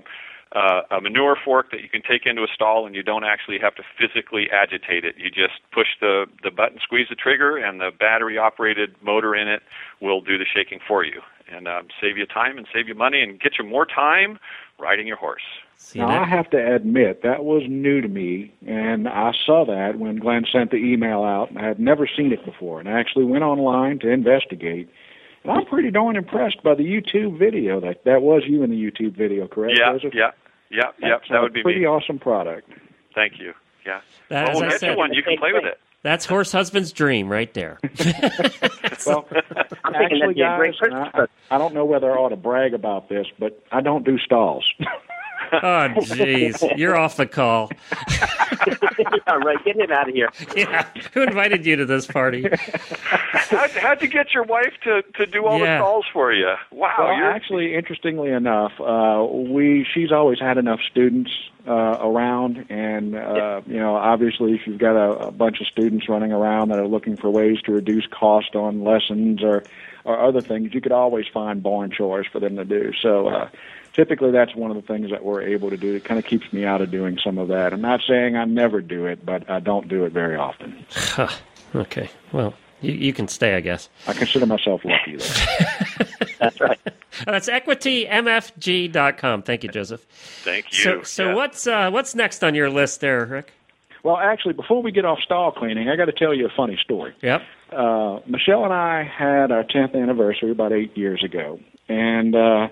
uh, 0.56 0.82
a 0.90 1.02
manure 1.02 1.36
fork 1.44 1.70
that 1.72 1.82
you 1.82 1.90
can 1.90 2.02
take 2.02 2.26
into 2.26 2.42
a 2.42 2.48
stall, 2.54 2.86
and 2.86 2.96
you 2.96 3.04
don't 3.04 3.26
actually 3.26 3.60
have 3.60 3.76
to 3.76 3.84
physically 4.00 4.50
agitate 4.50 5.04
it. 5.04 5.16
You 5.18 5.30
just 5.30 5.60
push 5.72 5.88
the 6.00 6.26
the 6.44 6.52
button, 6.52 6.80
squeeze 6.82 7.08
the 7.10 7.16
trigger, 7.16 7.58
and 7.58 7.80
the 7.80 7.92
battery 7.98 8.38
operated 8.38 8.96
motor 9.02 9.36
in 9.36 9.48
it 9.48 9.62
will 10.02 10.22
do 10.22 10.38
the 10.38 10.46
shaking 10.46 10.80
for 10.88 11.04
you, 11.04 11.22
and 11.52 11.68
um, 11.68 11.88
save 12.02 12.18
you 12.18 12.26
time 12.26 12.58
and 12.58 12.68
save 12.74 12.88
you 12.88 12.96
money, 12.96 13.22
and 13.22 13.40
get 13.40 13.54
you 13.60 13.66
more 13.66 13.86
time 13.86 14.40
riding 14.80 15.08
your 15.08 15.18
horse. 15.18 15.42
See 15.78 16.00
Now, 16.00 16.08
that? 16.08 16.22
I 16.22 16.26
have 16.26 16.50
to 16.52 16.76
admit, 16.76 17.22
that 17.24 17.44
was 17.44 17.64
new 17.68 18.02
to 18.02 18.08
me, 18.08 18.54
and 18.66 19.08
I 19.08 19.32
saw 19.46 19.66
that 19.66 20.00
when 20.00 20.18
Glenn 20.18 20.46
sent 20.52 20.72
the 20.72 20.78
email 20.78 21.24
out. 21.24 21.50
I 21.56 21.66
had 21.66 21.80
never 21.80 22.08
seen 22.08 22.32
it 22.32 22.44
before, 22.46 22.80
and 22.80 22.90
I 22.90 23.00
actually 23.00 23.26
went 23.26 23.44
online 23.44 24.00
to 24.00 24.10
investigate. 24.10 24.90
And 25.44 25.52
I'm 25.52 25.66
pretty 25.66 25.92
darn 25.92 26.16
impressed 26.16 26.64
by 26.64 26.74
the 26.76 26.84
YouTube 26.84 27.38
video. 27.38 27.80
That 27.80 28.04
that 28.06 28.22
was 28.24 28.44
you 28.48 28.64
in 28.64 28.72
the 28.72 28.78
YouTube 28.78 29.16
video, 29.16 29.48
correct? 29.48 29.78
Yeah, 29.80 29.94
Joseph? 29.94 30.14
yeah, 30.16 30.32
yeah, 30.72 30.78
yep. 30.78 30.96
That's 31.02 31.30
That 31.30 31.38
a 31.38 31.42
would 31.44 31.54
be 31.54 31.62
pretty 31.62 31.82
me. 31.82 31.86
awesome 31.86 32.18
product. 32.18 32.70
Thank 33.14 33.40
you. 33.40 33.54
Yeah. 33.86 34.02
That- 34.30 34.48
well, 34.48 34.62
we'll 34.62 34.70
get 34.72 34.80
said- 34.80 34.92
you 34.94 34.98
one. 34.98 35.14
You 35.14 35.22
can 35.22 35.38
play 35.38 35.54
with 35.54 35.66
it. 35.66 35.80
That's 36.06 36.28
horse 36.28 36.52
husband's 36.52 36.92
dream 36.92 37.30
right 37.30 37.52
there. 37.56 37.80
Well, 39.06 39.28
I'm 39.84 39.94
actually, 39.94 40.20
that'd 40.20 40.36
be 40.36 40.42
a 40.42 40.58
great 40.58 40.80
guys, 40.80 41.12
I, 41.14 41.22
I, 41.22 41.56
I 41.56 41.58
don't 41.60 41.76
know 41.76 41.86
whether 41.86 42.12
I 42.12 42.16
ought 42.16 42.30
to 42.30 42.36
brag 42.36 42.74
about 42.74 43.08
this, 43.08 43.28
but 43.38 43.62
I 43.72 43.82
don't 43.82 44.04
do 44.04 44.18
stalls. 44.18 44.66
oh, 45.54 45.90
jeez. 46.02 46.78
You're 46.78 46.96
off 46.98 47.18
the 47.18 47.26
call. 47.26 47.72
yeah, 48.68 49.34
right. 49.36 49.64
Get 49.64 49.76
him 49.78 49.92
out 49.92 50.10
of 50.10 50.16
here. 50.16 50.30
Yeah. 50.56 50.88
Who 51.14 51.24
invited 51.24 51.66
you 51.66 51.76
to 51.76 51.86
this 51.86 52.08
party? 52.08 52.48
How'd, 53.02 53.72
how'd 53.72 54.02
you 54.02 54.08
get 54.08 54.34
your 54.34 54.44
wife 54.44 54.74
to, 54.84 55.02
to 55.16 55.26
do 55.26 55.46
all 55.46 55.60
Yeah. 55.60 55.78
the 55.78 55.84
calls 55.84 56.06
for 56.14 56.32
you? 56.32 56.54
Wow, 56.72 56.94
well, 56.98 57.18
you're 57.18 57.30
actually, 57.30 57.76
interestingly 57.76 58.30
enough, 58.30 58.72
uh, 58.80 59.26
we 59.30 59.86
she's 59.94 60.12
always 60.12 60.40
had 60.40 60.58
enough 60.58 60.80
students 60.90 61.32
uh, 61.68 61.98
around, 62.02 62.66
and 62.70 63.16
uh, 63.16 63.62
you 63.68 63.80
know, 63.80 63.96
obviously, 63.96 64.54
if 64.54 64.66
you've 64.66 64.78
got 64.80 64.96
a, 64.96 65.28
a 65.28 65.32
bunch 65.32 65.60
of 65.62 65.68
students 65.68 66.08
running 66.08 66.32
around 66.32 66.70
that 66.70 66.80
are 66.80 66.88
looking 66.88 67.18
for 67.18 67.30
ways 67.30 67.60
to 67.66 67.72
reduce 67.74 68.06
cost 68.08 68.56
on 68.56 68.84
lessons 68.84 69.44
or 69.44 69.64
or 70.04 70.20
other 70.24 70.42
things, 70.42 70.74
you 70.74 70.82
could 70.82 70.92
always 70.92 71.26
find 71.34 71.64
barn 71.64 71.90
chores 71.92 72.28
for 72.32 72.40
them 72.40 72.56
to 72.56 72.66
do. 72.66 72.92
So. 73.02 73.28
Uh, 73.28 73.50
Typically, 73.96 74.30
that's 74.32 74.54
one 74.56 74.70
of 74.72 74.76
the 74.76 74.84
things 74.84 75.10
that 75.10 75.24
we're 75.24 75.42
able 75.42 75.70
to 75.70 75.78
do. 75.78 75.96
It 75.96 76.04
kind 76.04 76.20
of 76.20 76.26
keeps 76.26 76.52
me 76.52 76.66
out 76.66 76.82
of 76.82 76.92
doing 76.92 77.18
some 77.24 77.38
of 77.38 77.48
that. 77.48 77.72
I'm 77.74 77.82
not 77.82 78.02
saying 78.06 78.36
I 78.36 78.44
never 78.44 78.82
do 78.82 79.06
it, 79.06 79.26
but 79.26 79.50
I 79.50 79.60
don't 79.62 79.88
do 79.88 80.04
it 80.04 80.12
very 80.12 80.36
often. 80.36 80.86
Huh. 80.92 81.30
Okay. 81.74 82.10
Well, 82.34 82.54
you, 82.82 82.92
you 82.92 83.14
can 83.14 83.28
stay, 83.30 83.56
I 83.56 83.62
guess. 83.62 83.88
I 84.06 84.12
consider 84.14 84.46
myself 84.46 84.82
lucky, 84.84 85.16
though. 85.16 85.26
That's 86.40 86.60
right. 86.60 86.78
That's 87.26 87.48
equitymfg.com. 87.50 89.44
Thank 89.44 89.64
you, 89.64 89.70
Joseph. 89.70 90.02
Thank 90.44 90.66
you. 90.74 90.84
So, 90.84 91.04
so 91.04 91.26
Yeah. 91.30 91.36
what's 91.36 91.66
uh, 91.68 91.90
what's 91.90 92.14
next 92.16 92.44
on 92.44 92.54
your 92.56 92.70
list 92.70 93.00
there, 93.02 93.26
Rick? 93.26 93.54
Well, 94.04 94.18
actually, 94.18 94.54
before 94.54 94.84
we 94.84 94.92
get 94.92 95.06
off 95.06 95.20
stall 95.22 95.52
cleaning, 95.52 95.90
I 95.90 95.96
got 95.96 96.06
to 96.06 96.12
tell 96.12 96.34
you 96.34 96.46
a 96.46 96.52
funny 96.56 96.78
story. 96.84 97.14
Yep. 97.22 97.42
uh, 97.72 98.20
Michelle 98.28 98.64
and 98.66 98.74
I 98.74 99.04
had 99.04 99.52
our 99.52 99.64
10th 99.64 99.96
anniversary 99.96 100.52
about 100.52 100.74
eight 100.74 100.96
years 100.98 101.24
ago, 101.24 101.60
and 101.90 102.36
uh, 102.36 102.68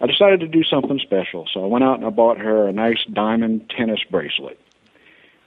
I 0.00 0.06
decided 0.06 0.40
to 0.40 0.48
do 0.48 0.62
something 0.62 0.98
special. 1.00 1.48
So 1.52 1.64
I 1.64 1.66
went 1.66 1.84
out 1.84 1.96
and 1.96 2.06
I 2.06 2.10
bought 2.10 2.38
her 2.38 2.68
a 2.68 2.72
nice 2.72 3.04
diamond 3.12 3.70
tennis 3.76 4.00
bracelet, 4.10 4.60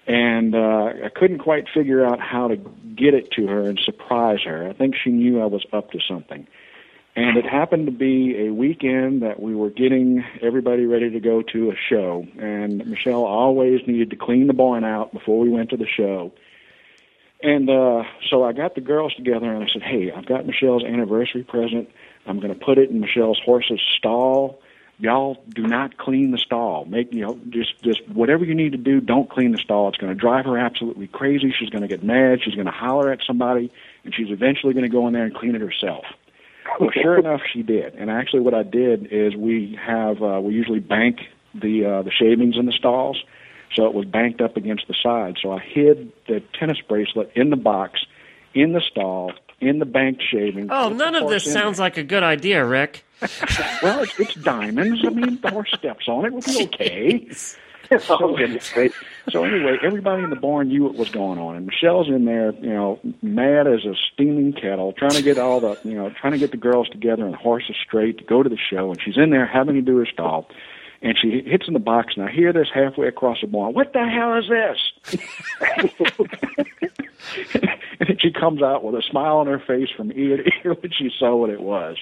and 0.08 0.56
uh, 0.56 0.94
I 1.06 1.10
couldn't 1.14 1.40
quite 1.40 1.68
figure 1.74 2.06
out 2.06 2.20
how 2.20 2.50
to 2.50 2.58
get 2.96 3.14
it 3.14 3.32
to 3.32 3.48
her 3.48 3.70
and 3.70 3.80
surprise 3.80 4.40
her. 4.46 4.68
I 4.68 4.74
think 4.74 4.96
she 4.96 5.12
knew 5.12 5.42
I 5.42 5.46
was 5.46 5.66
up 5.72 5.92
to 5.92 6.00
something. 6.08 6.48
And 7.14 7.38
it 7.38 7.46
happened 7.46 7.88
to 7.88 7.92
be 7.92 8.48
a 8.48 8.54
weekend 8.54 9.22
that 9.22 9.42
we 9.42 9.54
were 9.54 9.70
getting 9.70 10.24
everybody 10.42 10.86
ready 10.86 11.10
to 11.10 11.20
go 11.20 11.42
to 11.42 11.72
a 11.72 11.76
show. 11.76 12.26
And 12.40 12.86
Michelle 12.88 13.26
always 13.26 13.86
needed 13.86 14.12
to 14.12 14.16
clean 14.16 14.48
the 14.48 14.54
barn 14.54 14.86
out 14.86 15.12
before 15.12 15.40
we 15.40 15.50
went 15.50 15.72
to 15.72 15.78
the 15.78 15.88
show. 15.88 16.32
And 17.44 17.70
uh, 17.70 18.04
so 18.30 18.44
I 18.44 18.54
got 18.54 18.76
the 18.76 18.82
girls 18.82 19.14
together 19.16 19.52
and 19.52 19.64
I 19.64 19.68
said, 19.68 19.82
"Hey, 19.82 20.12
I've 20.12 20.26
got 20.26 20.46
Michelle's 20.46 20.84
anniversary 20.84 21.44
present. 21.44 21.90
I'm 22.26 22.40
going 22.40 22.54
to 22.54 22.60
put 22.60 22.78
it 22.78 22.90
in 22.90 23.00
Michelle's 23.00 23.40
horse's 23.44 23.82
stall. 23.98 24.62
Y'all 25.00 25.44
do 25.50 25.64
not 25.64 25.98
clean 25.98 26.30
the 26.32 26.38
stall. 26.38 26.86
Make 26.86 27.12
you 27.12 27.22
know 27.22 27.40
just 27.50 27.82
just 27.82 28.08
whatever 28.08 28.46
you 28.46 28.54
need 28.54 28.74
to 28.74 28.78
do. 28.78 29.02
Don't 29.02 29.30
clean 29.30 29.52
the 29.52 29.58
stall. 29.58 29.90
It's 29.90 29.98
going 29.98 30.14
to 30.14 30.20
drive 30.20 30.46
her 30.46 30.60
absolutely 30.60 31.08
crazy. 31.08 31.52
She's 31.58 31.70
going 31.70 31.82
to 31.82 31.88
get 31.88 32.04
mad. 32.04 32.40
She's 32.44 32.54
going 32.54 32.68
to 32.68 32.72
holler 32.72 33.12
at 33.12 33.20
somebody, 33.26 33.72
and 34.04 34.14
she's 34.14 34.30
eventually 34.30 34.74
going 34.74 34.84
to 34.84 34.90
go 34.90 35.08
in 35.08 35.14
there 35.14 35.24
and 35.24 35.34
clean 35.34 35.56
it 35.56 35.62
herself." 35.62 36.06
Well, 36.80 36.92
sure 36.92 37.18
enough, 37.18 37.42
she 37.52 37.64
did. 37.64 37.96
And 37.96 38.10
actually, 38.10 38.42
what 38.42 38.54
I 38.54 38.64
did 38.64 39.08
is 39.12 39.36
we 39.36 39.78
have 39.84 40.22
uh, 40.22 40.40
we 40.42 40.54
usually 40.54 40.80
bank 40.80 41.22
the 41.54 41.86
uh, 41.86 42.02
the 42.04 42.12
shavings 42.12 42.58
in 42.58 42.66
the 42.66 42.72
stalls, 42.72 43.24
so 43.76 43.86
it 43.86 43.94
was 43.94 44.06
banked 44.06 44.42
up 44.42 44.58
against 44.58 44.88
the 44.88 44.94
side. 44.94 45.38
So 45.42 45.52
I 45.52 45.60
hid 45.60 46.12
the 46.28 46.42
tennis 46.60 46.78
bracelet 46.88 47.32
in 47.36 47.50
the 47.50 47.56
box, 47.56 48.06
in 48.54 48.74
the 48.74 48.82
stall, 48.82 49.34
in 49.62 49.80
the 49.80 49.86
banked 49.86 50.24
shavings. 50.30 50.70
Oh, 50.72 50.90
none 50.90 51.16
of 51.16 51.30
this 51.30 51.44
sounds 51.52 51.80
like 51.80 51.98
a 51.98 52.04
good 52.04 52.24
idea, 52.24 52.66
Rick. 52.66 53.06
well. 53.84 54.02
It's, 54.02 54.20
it's 54.20 54.34
diamonds. 54.36 55.02
I 55.06 55.10
mean, 55.10 55.40
the 55.42 55.52
horse 55.52 55.72
steps 55.78 56.08
on 56.08 56.26
it. 56.26 56.34
We'll 56.34 56.42
be 56.42 56.64
okay. 56.64 57.30
oh, 58.10 58.36
goodness. 58.36 58.74
So 59.30 59.44
anyway, 59.44 59.78
everybody 59.84 60.24
in 60.24 60.30
the 60.32 60.36
barn 60.36 60.70
knew 60.70 60.84
what 60.86 60.96
was 60.96 61.10
going 61.10 61.38
on, 61.38 61.56
and 61.56 61.68
Michelle's 61.68 62.08
in 62.08 62.26
there, 62.26 62.54
you 62.54 62.74
know, 62.74 63.00
mad 63.22 63.68
as 63.68 63.86
a 63.86 63.94
steaming 64.12 64.54
kettle, 64.54 64.94
trying 64.94 65.12
to 65.12 65.22
get 65.22 65.38
all 65.38 65.60
the, 65.60 65.78
you 65.84 65.94
know, 65.94 66.10
trying 66.10 66.34
to 66.34 66.40
get 66.40 66.52
the 66.52 66.58
girls 66.58 66.90
together 66.90 67.24
and 67.24 67.34
the 67.34 67.38
horses 67.38 67.76
straight 67.86 68.18
to 68.18 68.24
go 68.24 68.42
to 68.42 68.50
the 68.50 68.58
show, 68.58 68.90
and 68.92 69.00
she's 69.02 69.18
in 69.18 69.30
there 69.30 69.46
having 69.46 69.76
to 69.76 69.82
do 69.82 69.98
her 69.98 70.06
stall, 70.06 70.48
and 71.02 71.18
she 71.20 71.42
hits 71.46 71.68
in 71.68 71.74
the 71.74 71.80
box, 71.80 72.14
and 72.16 72.26
I 72.28 72.32
hear 72.32 72.54
this 72.54 72.68
halfway 72.74 73.08
across 73.08 73.42
the 73.42 73.48
barn. 73.48 73.74
What 73.74 73.94
the 73.94 74.06
hell 74.08 74.36
is 74.38 74.48
this? 74.50 75.20
and 78.00 78.20
she 78.22 78.32
comes 78.32 78.62
out 78.62 78.84
with 78.84 78.96
a 78.96 79.02
smile 79.02 79.38
on 79.38 79.48
her 79.48 79.60
face 79.60 79.90
from 79.96 80.12
ear 80.14 80.38
to 80.38 80.52
ear 80.66 80.74
when 80.76 80.92
she 80.92 81.12
saw 81.18 81.36
what 81.36 81.50
it 81.50 81.62
was. 81.62 81.98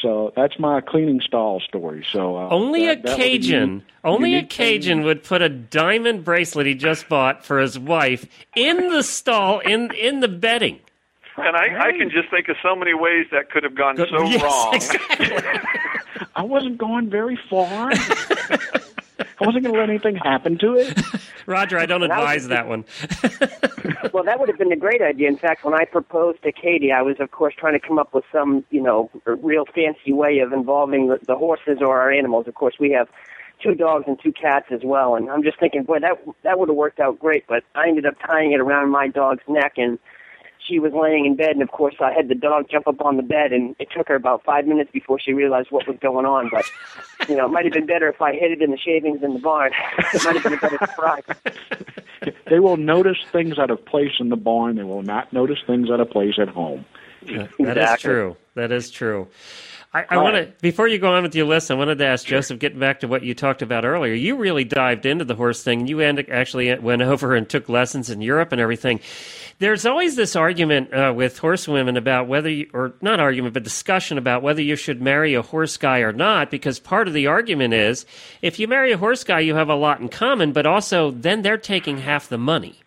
So 0.00 0.32
that's 0.36 0.58
my 0.60 0.80
cleaning 0.80 1.20
stall 1.20 1.58
story. 1.60 2.04
So 2.12 2.36
uh, 2.36 2.48
Only 2.50 2.86
that- 2.86 3.00
a 3.00 3.02
that 3.02 3.16
Cajun, 3.16 3.82
only 4.04 4.30
a 4.32 4.36
unique 4.36 4.52
thing. 4.52 4.66
Cajun 4.80 5.02
would 5.02 5.24
put 5.24 5.42
a 5.42 5.48
diamond 5.48 6.24
bracelet 6.24 6.66
he 6.66 6.74
just 6.74 7.08
bought 7.08 7.44
for 7.44 7.58
his 7.58 7.78
wife 7.78 8.26
in 8.54 8.90
the 8.90 9.02
stall 9.02 9.58
in 9.60 9.92
in 9.94 10.20
the 10.20 10.28
bedding. 10.28 10.78
and 11.46 11.56
I, 11.56 11.88
I 11.88 11.92
can 11.92 12.10
just 12.10 12.28
think 12.30 12.48
of 12.48 12.56
so 12.62 12.74
many 12.76 12.94
ways 12.94 13.26
that 13.32 13.50
could 13.50 13.62
have 13.64 13.74
gone 13.74 13.96
so 13.96 14.22
Yes, 14.24 14.42
wrong. 14.42 14.74
exactly. 14.74 15.36
I 16.36 16.42
wasn't 16.42 16.78
going 16.78 17.10
very 17.10 17.38
far. 17.48 17.90
I 17.92 19.44
wasn't 19.44 19.64
going 19.64 19.74
to 19.74 19.80
let 19.80 19.88
anything 19.88 20.16
happen 20.16 20.58
to 20.58 20.74
it. 20.74 21.00
Roger, 21.46 21.78
I 21.78 21.86
don't 21.86 22.00
That 22.00 22.10
was- 22.10 22.18
advise 22.18 22.48
that 22.48 22.66
one. 22.68 22.84
Well, 24.12 24.24
that 24.24 24.38
would 24.38 24.48
have 24.48 24.58
been 24.58 24.72
a 24.72 24.76
great 24.76 25.00
idea. 25.02 25.28
In 25.28 25.36
fact, 25.36 25.64
when 25.64 25.74
I 25.74 25.84
proposed 25.84 26.42
to 26.42 26.52
Katie, 26.52 26.92
I 26.92 27.02
was, 27.02 27.16
of 27.20 27.30
course, 27.30 27.54
trying 27.56 27.78
to 27.78 27.84
come 27.84 27.98
up 27.98 28.12
with 28.14 28.24
some, 28.32 28.64
you 28.70 28.80
know, 28.82 29.10
real 29.24 29.64
fancy 29.74 30.12
way 30.12 30.38
of 30.40 30.52
involving 30.52 31.08
the, 31.08 31.18
the 31.26 31.36
horses 31.36 31.78
or 31.80 31.98
our 32.00 32.10
animals. 32.12 32.46
Of 32.46 32.54
course, 32.54 32.74
we 32.78 32.90
have 32.92 33.08
two 33.62 33.74
dogs 33.74 34.04
and 34.06 34.18
two 34.22 34.32
cats 34.32 34.66
as 34.70 34.80
well, 34.84 35.16
and 35.16 35.28
I'm 35.30 35.42
just 35.42 35.58
thinking, 35.58 35.82
boy, 35.82 35.98
that 36.00 36.18
that 36.44 36.58
would 36.60 36.68
have 36.68 36.76
worked 36.76 37.00
out 37.00 37.18
great. 37.18 37.44
But 37.48 37.64
I 37.74 37.88
ended 37.88 38.06
up 38.06 38.14
tying 38.24 38.52
it 38.52 38.60
around 38.60 38.90
my 38.90 39.08
dog's 39.08 39.42
neck, 39.48 39.74
and 39.78 39.98
she 40.66 40.78
was 40.78 40.92
laying 40.92 41.24
in 41.26 41.36
bed, 41.36 41.50
and 41.50 41.62
of 41.62 41.70
course, 41.70 41.94
I 42.00 42.12
had 42.12 42.28
the 42.28 42.34
dog 42.34 42.66
jump 42.70 42.86
up 42.88 43.00
on 43.00 43.16
the 43.16 43.22
bed, 43.22 43.52
and 43.52 43.74
it 43.78 43.88
took 43.96 44.08
her 44.08 44.14
about 44.14 44.44
five 44.44 44.66
minutes 44.66 44.90
before 44.92 45.18
she 45.18 45.32
realized 45.32 45.70
what 45.70 45.86
was 45.86 45.96
going 46.00 46.26
on. 46.26 46.50
But 46.50 46.64
you 47.28 47.36
know, 47.36 47.46
it 47.46 47.50
might 47.50 47.64
have 47.64 47.72
been 47.72 47.86
better 47.86 48.08
if 48.08 48.20
I 48.20 48.32
hid 48.32 48.52
it 48.52 48.62
in 48.62 48.70
the 48.70 48.78
shavings 48.78 49.22
in 49.22 49.34
the 49.34 49.40
barn. 49.40 49.72
it 50.14 50.24
might 50.24 50.34
have 50.34 50.42
been 50.42 50.54
a 50.54 50.56
better 50.56 50.78
surprise. 50.78 51.22
They 52.50 52.58
will 52.58 52.76
notice 52.76 53.18
things 53.30 53.58
out 53.58 53.70
of 53.70 53.84
place 53.86 54.12
in 54.18 54.28
the 54.28 54.36
barn. 54.36 54.76
They 54.76 54.82
will 54.82 55.02
not 55.02 55.32
notice 55.32 55.58
things 55.66 55.88
out 55.90 56.00
of 56.00 56.10
place 56.10 56.34
at 56.38 56.48
home. 56.48 56.84
That 57.22 57.30
is 57.30 57.48
Exactly. 57.58 58.08
true. 58.10 58.36
That 58.54 58.72
is 58.72 58.90
true. 58.90 59.28
I, 59.94 60.04
I 60.10 60.16
want 60.18 60.36
to 60.36 60.52
before 60.60 60.86
you 60.86 60.98
go 60.98 61.14
on 61.14 61.22
with 61.22 61.34
your 61.34 61.46
list. 61.46 61.70
I 61.70 61.74
wanted 61.74 61.96
to 61.98 62.06
ask 62.06 62.26
Joseph, 62.26 62.58
getting 62.58 62.78
back 62.78 63.00
to 63.00 63.08
what 63.08 63.22
you 63.22 63.34
talked 63.34 63.62
about 63.62 63.86
earlier. 63.86 64.12
You 64.12 64.36
really 64.36 64.64
dived 64.64 65.06
into 65.06 65.24
the 65.24 65.34
horse 65.34 65.62
thing. 65.62 65.86
You 65.86 66.00
end, 66.00 66.22
actually 66.30 66.74
went 66.78 67.00
over 67.00 67.34
and 67.34 67.48
took 67.48 67.70
lessons 67.70 68.10
in 68.10 68.20
Europe 68.20 68.52
and 68.52 68.60
everything. 68.60 69.00
There's 69.60 69.86
always 69.86 70.14
this 70.14 70.36
argument 70.36 70.92
uh, 70.92 71.14
with 71.16 71.38
horsewomen 71.38 71.96
about 71.96 72.28
whether, 72.28 72.50
you, 72.50 72.68
or 72.74 72.92
not 73.00 73.18
argument, 73.18 73.54
but 73.54 73.64
discussion 73.64 74.18
about 74.18 74.42
whether 74.42 74.60
you 74.60 74.76
should 74.76 75.00
marry 75.00 75.34
a 75.34 75.42
horse 75.42 75.78
guy 75.78 76.00
or 76.00 76.12
not. 76.12 76.50
Because 76.50 76.78
part 76.78 77.08
of 77.08 77.14
the 77.14 77.26
argument 77.26 77.72
is 77.72 78.04
if 78.42 78.58
you 78.58 78.68
marry 78.68 78.92
a 78.92 78.98
horse 78.98 79.24
guy, 79.24 79.40
you 79.40 79.54
have 79.54 79.70
a 79.70 79.74
lot 79.74 80.00
in 80.00 80.10
common, 80.10 80.52
but 80.52 80.66
also 80.66 81.10
then 81.10 81.40
they're 81.40 81.56
taking 81.56 81.98
half 81.98 82.28
the 82.28 82.38
money 82.38 82.80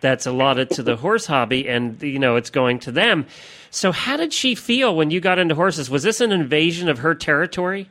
that's 0.00 0.26
allotted 0.26 0.70
to 0.70 0.82
the 0.82 0.96
horse 0.96 1.26
hobby 1.26 1.68
and 1.68 2.02
you 2.02 2.18
know 2.18 2.36
it's 2.36 2.50
going 2.50 2.78
to 2.78 2.92
them 2.92 3.26
so 3.70 3.92
how 3.92 4.16
did 4.16 4.32
she 4.32 4.54
feel 4.54 4.94
when 4.96 5.10
you 5.10 5.20
got 5.20 5.38
into 5.38 5.54
horses 5.54 5.90
was 5.90 6.02
this 6.02 6.20
an 6.20 6.32
invasion 6.32 6.88
of 6.88 6.98
her 6.98 7.14
territory 7.14 7.88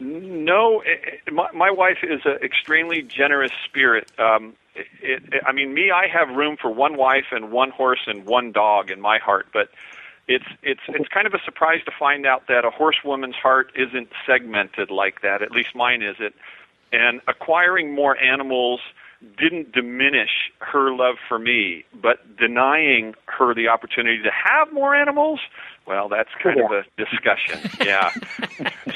No, 0.00 0.80
it, 0.82 1.20
it, 1.26 1.32
my, 1.32 1.50
my 1.52 1.70
wife 1.70 1.98
is 2.02 2.20
an 2.24 2.38
extremely 2.42 3.02
generous 3.02 3.50
spirit. 3.64 4.10
Um, 4.18 4.54
it, 4.76 5.22
it, 5.32 5.42
I 5.44 5.52
mean, 5.52 5.74
me, 5.74 5.90
I 5.90 6.06
have 6.06 6.28
room 6.36 6.56
for 6.56 6.70
one 6.70 6.96
wife 6.96 7.26
and 7.32 7.50
one 7.50 7.70
horse 7.70 8.02
and 8.06 8.24
one 8.24 8.52
dog 8.52 8.90
in 8.90 9.00
my 9.00 9.18
heart, 9.18 9.48
but 9.52 9.70
it's 10.28 10.44
it's 10.62 10.82
it's 10.88 11.08
kind 11.08 11.26
of 11.26 11.34
a 11.34 11.40
surprise 11.44 11.80
to 11.86 11.90
find 11.98 12.26
out 12.26 12.46
that 12.48 12.64
a 12.64 12.70
horsewoman's 12.70 13.34
heart 13.34 13.72
isn't 13.74 14.10
segmented 14.26 14.90
like 14.90 15.22
that. 15.22 15.42
At 15.42 15.50
least 15.50 15.74
mine 15.74 16.02
is 16.02 16.16
it. 16.20 16.34
And 16.92 17.20
acquiring 17.26 17.94
more 17.94 18.16
animals 18.16 18.80
didn't 19.36 19.72
diminish 19.72 20.52
her 20.60 20.94
love 20.94 21.16
for 21.28 21.38
me, 21.38 21.84
but 22.00 22.36
denying 22.36 23.14
her 23.26 23.52
the 23.52 23.66
opportunity 23.66 24.22
to 24.22 24.30
have 24.30 24.72
more 24.72 24.94
animals, 24.94 25.40
well, 25.86 26.08
that's 26.08 26.28
kind 26.40 26.60
of 26.60 26.70
a 26.70 26.84
discussion. 26.96 27.58
Yeah. 27.84 28.10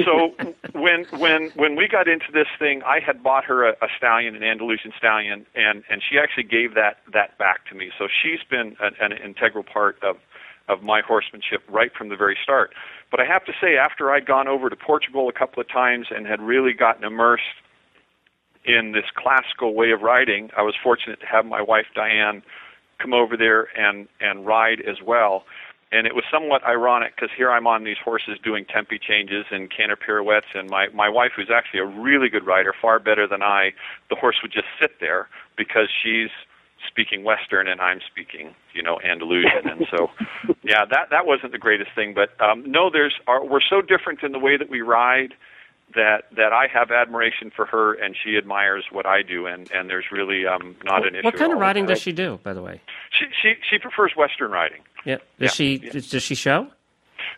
so 0.04 0.34
when 0.72 1.04
when 1.18 1.50
when 1.56 1.74
we 1.74 1.88
got 1.88 2.06
into 2.06 2.30
this 2.32 2.46
thing, 2.58 2.82
I 2.84 3.00
had 3.00 3.22
bought 3.22 3.44
her 3.46 3.64
a, 3.64 3.72
a 3.82 3.88
stallion, 3.96 4.36
an 4.36 4.44
Andalusian 4.44 4.92
stallion, 4.96 5.46
and 5.54 5.82
and 5.90 6.02
she 6.08 6.18
actually 6.18 6.44
gave 6.44 6.74
that 6.74 6.98
that 7.12 7.36
back 7.38 7.66
to 7.70 7.74
me. 7.74 7.90
So 7.98 8.06
she's 8.06 8.40
been 8.48 8.76
an, 8.80 8.94
an 9.00 9.12
integral 9.12 9.64
part 9.64 10.00
of 10.02 10.18
of 10.68 10.82
my 10.82 11.00
horsemanship 11.00 11.62
right 11.68 11.92
from 11.96 12.08
the 12.08 12.16
very 12.16 12.36
start. 12.42 12.72
But 13.10 13.20
I 13.20 13.24
have 13.24 13.44
to 13.46 13.52
say, 13.60 13.76
after 13.76 14.12
I'd 14.12 14.26
gone 14.26 14.46
over 14.46 14.70
to 14.70 14.76
Portugal 14.76 15.28
a 15.28 15.32
couple 15.32 15.60
of 15.60 15.68
times 15.68 16.06
and 16.14 16.26
had 16.26 16.40
really 16.40 16.72
gotten 16.72 17.04
immersed 17.04 17.42
in 18.64 18.92
this 18.92 19.04
classical 19.14 19.74
way 19.74 19.90
of 19.90 20.02
riding, 20.02 20.50
I 20.56 20.62
was 20.62 20.74
fortunate 20.82 21.20
to 21.20 21.26
have 21.26 21.44
my 21.44 21.62
wife 21.62 21.86
Diane 21.94 22.42
come 23.00 23.12
over 23.12 23.36
there 23.36 23.68
and 23.78 24.08
and 24.20 24.46
ride 24.46 24.80
as 24.80 24.96
well. 25.04 25.44
And 25.90 26.06
it 26.06 26.14
was 26.14 26.24
somewhat 26.32 26.64
ironic 26.64 27.14
because 27.16 27.28
here 27.36 27.50
I'm 27.50 27.66
on 27.66 27.84
these 27.84 27.98
horses 28.02 28.38
doing 28.42 28.64
tempi 28.64 28.98
changes 28.98 29.44
and 29.50 29.70
canter 29.70 29.96
pirouettes, 29.96 30.46
and 30.54 30.70
my 30.70 30.88
my 30.94 31.08
wife, 31.08 31.32
who's 31.36 31.50
actually 31.54 31.80
a 31.80 31.86
really 31.86 32.28
good 32.28 32.46
rider, 32.46 32.72
far 32.80 32.98
better 32.98 33.26
than 33.26 33.42
I, 33.42 33.72
the 34.08 34.16
horse 34.16 34.36
would 34.42 34.52
just 34.52 34.68
sit 34.80 35.00
there 35.00 35.28
because 35.56 35.88
she's 36.02 36.30
speaking 36.88 37.24
Western 37.24 37.68
and 37.68 37.80
I'm 37.80 38.00
speaking, 38.10 38.54
you 38.74 38.82
know, 38.82 38.98
Andalusian, 39.04 39.68
and 39.68 39.86
so, 39.90 40.10
yeah, 40.62 40.84
that 40.90 41.10
that 41.10 41.26
wasn't 41.26 41.52
the 41.52 41.58
greatest 41.58 41.90
thing. 41.94 42.14
But 42.14 42.40
um, 42.40 42.64
no, 42.70 42.90
there's 42.90 43.14
our, 43.26 43.44
we're 43.44 43.60
so 43.60 43.82
different 43.82 44.22
in 44.22 44.32
the 44.32 44.38
way 44.38 44.56
that 44.56 44.70
we 44.70 44.80
ride 44.80 45.34
that 45.94 46.24
that 46.36 46.52
I 46.52 46.66
have 46.72 46.90
admiration 46.90 47.50
for 47.54 47.66
her 47.66 47.94
and 47.94 48.16
she 48.16 48.36
admires 48.36 48.84
what 48.90 49.06
I 49.06 49.22
do, 49.22 49.46
and 49.46 49.70
and 49.72 49.88
there's 49.90 50.06
really 50.12 50.46
um, 50.46 50.76
not 50.84 51.06
an 51.06 51.14
issue. 51.14 51.24
What 51.24 51.36
kind 51.36 51.52
of 51.52 51.56
all. 51.56 51.62
riding 51.62 51.86
does 51.86 52.00
she 52.00 52.12
do, 52.12 52.38
by 52.42 52.52
the 52.52 52.62
way? 52.62 52.80
She 53.10 53.26
she 53.40 53.54
she 53.68 53.78
prefers 53.78 54.12
Western 54.16 54.50
riding. 54.50 54.82
Yeah. 55.04 55.16
Does 55.16 55.22
Yeah, 55.38 55.48
she 55.48 55.80
yeah. 55.84 55.92
does 55.92 56.22
she 56.22 56.34
show? 56.34 56.68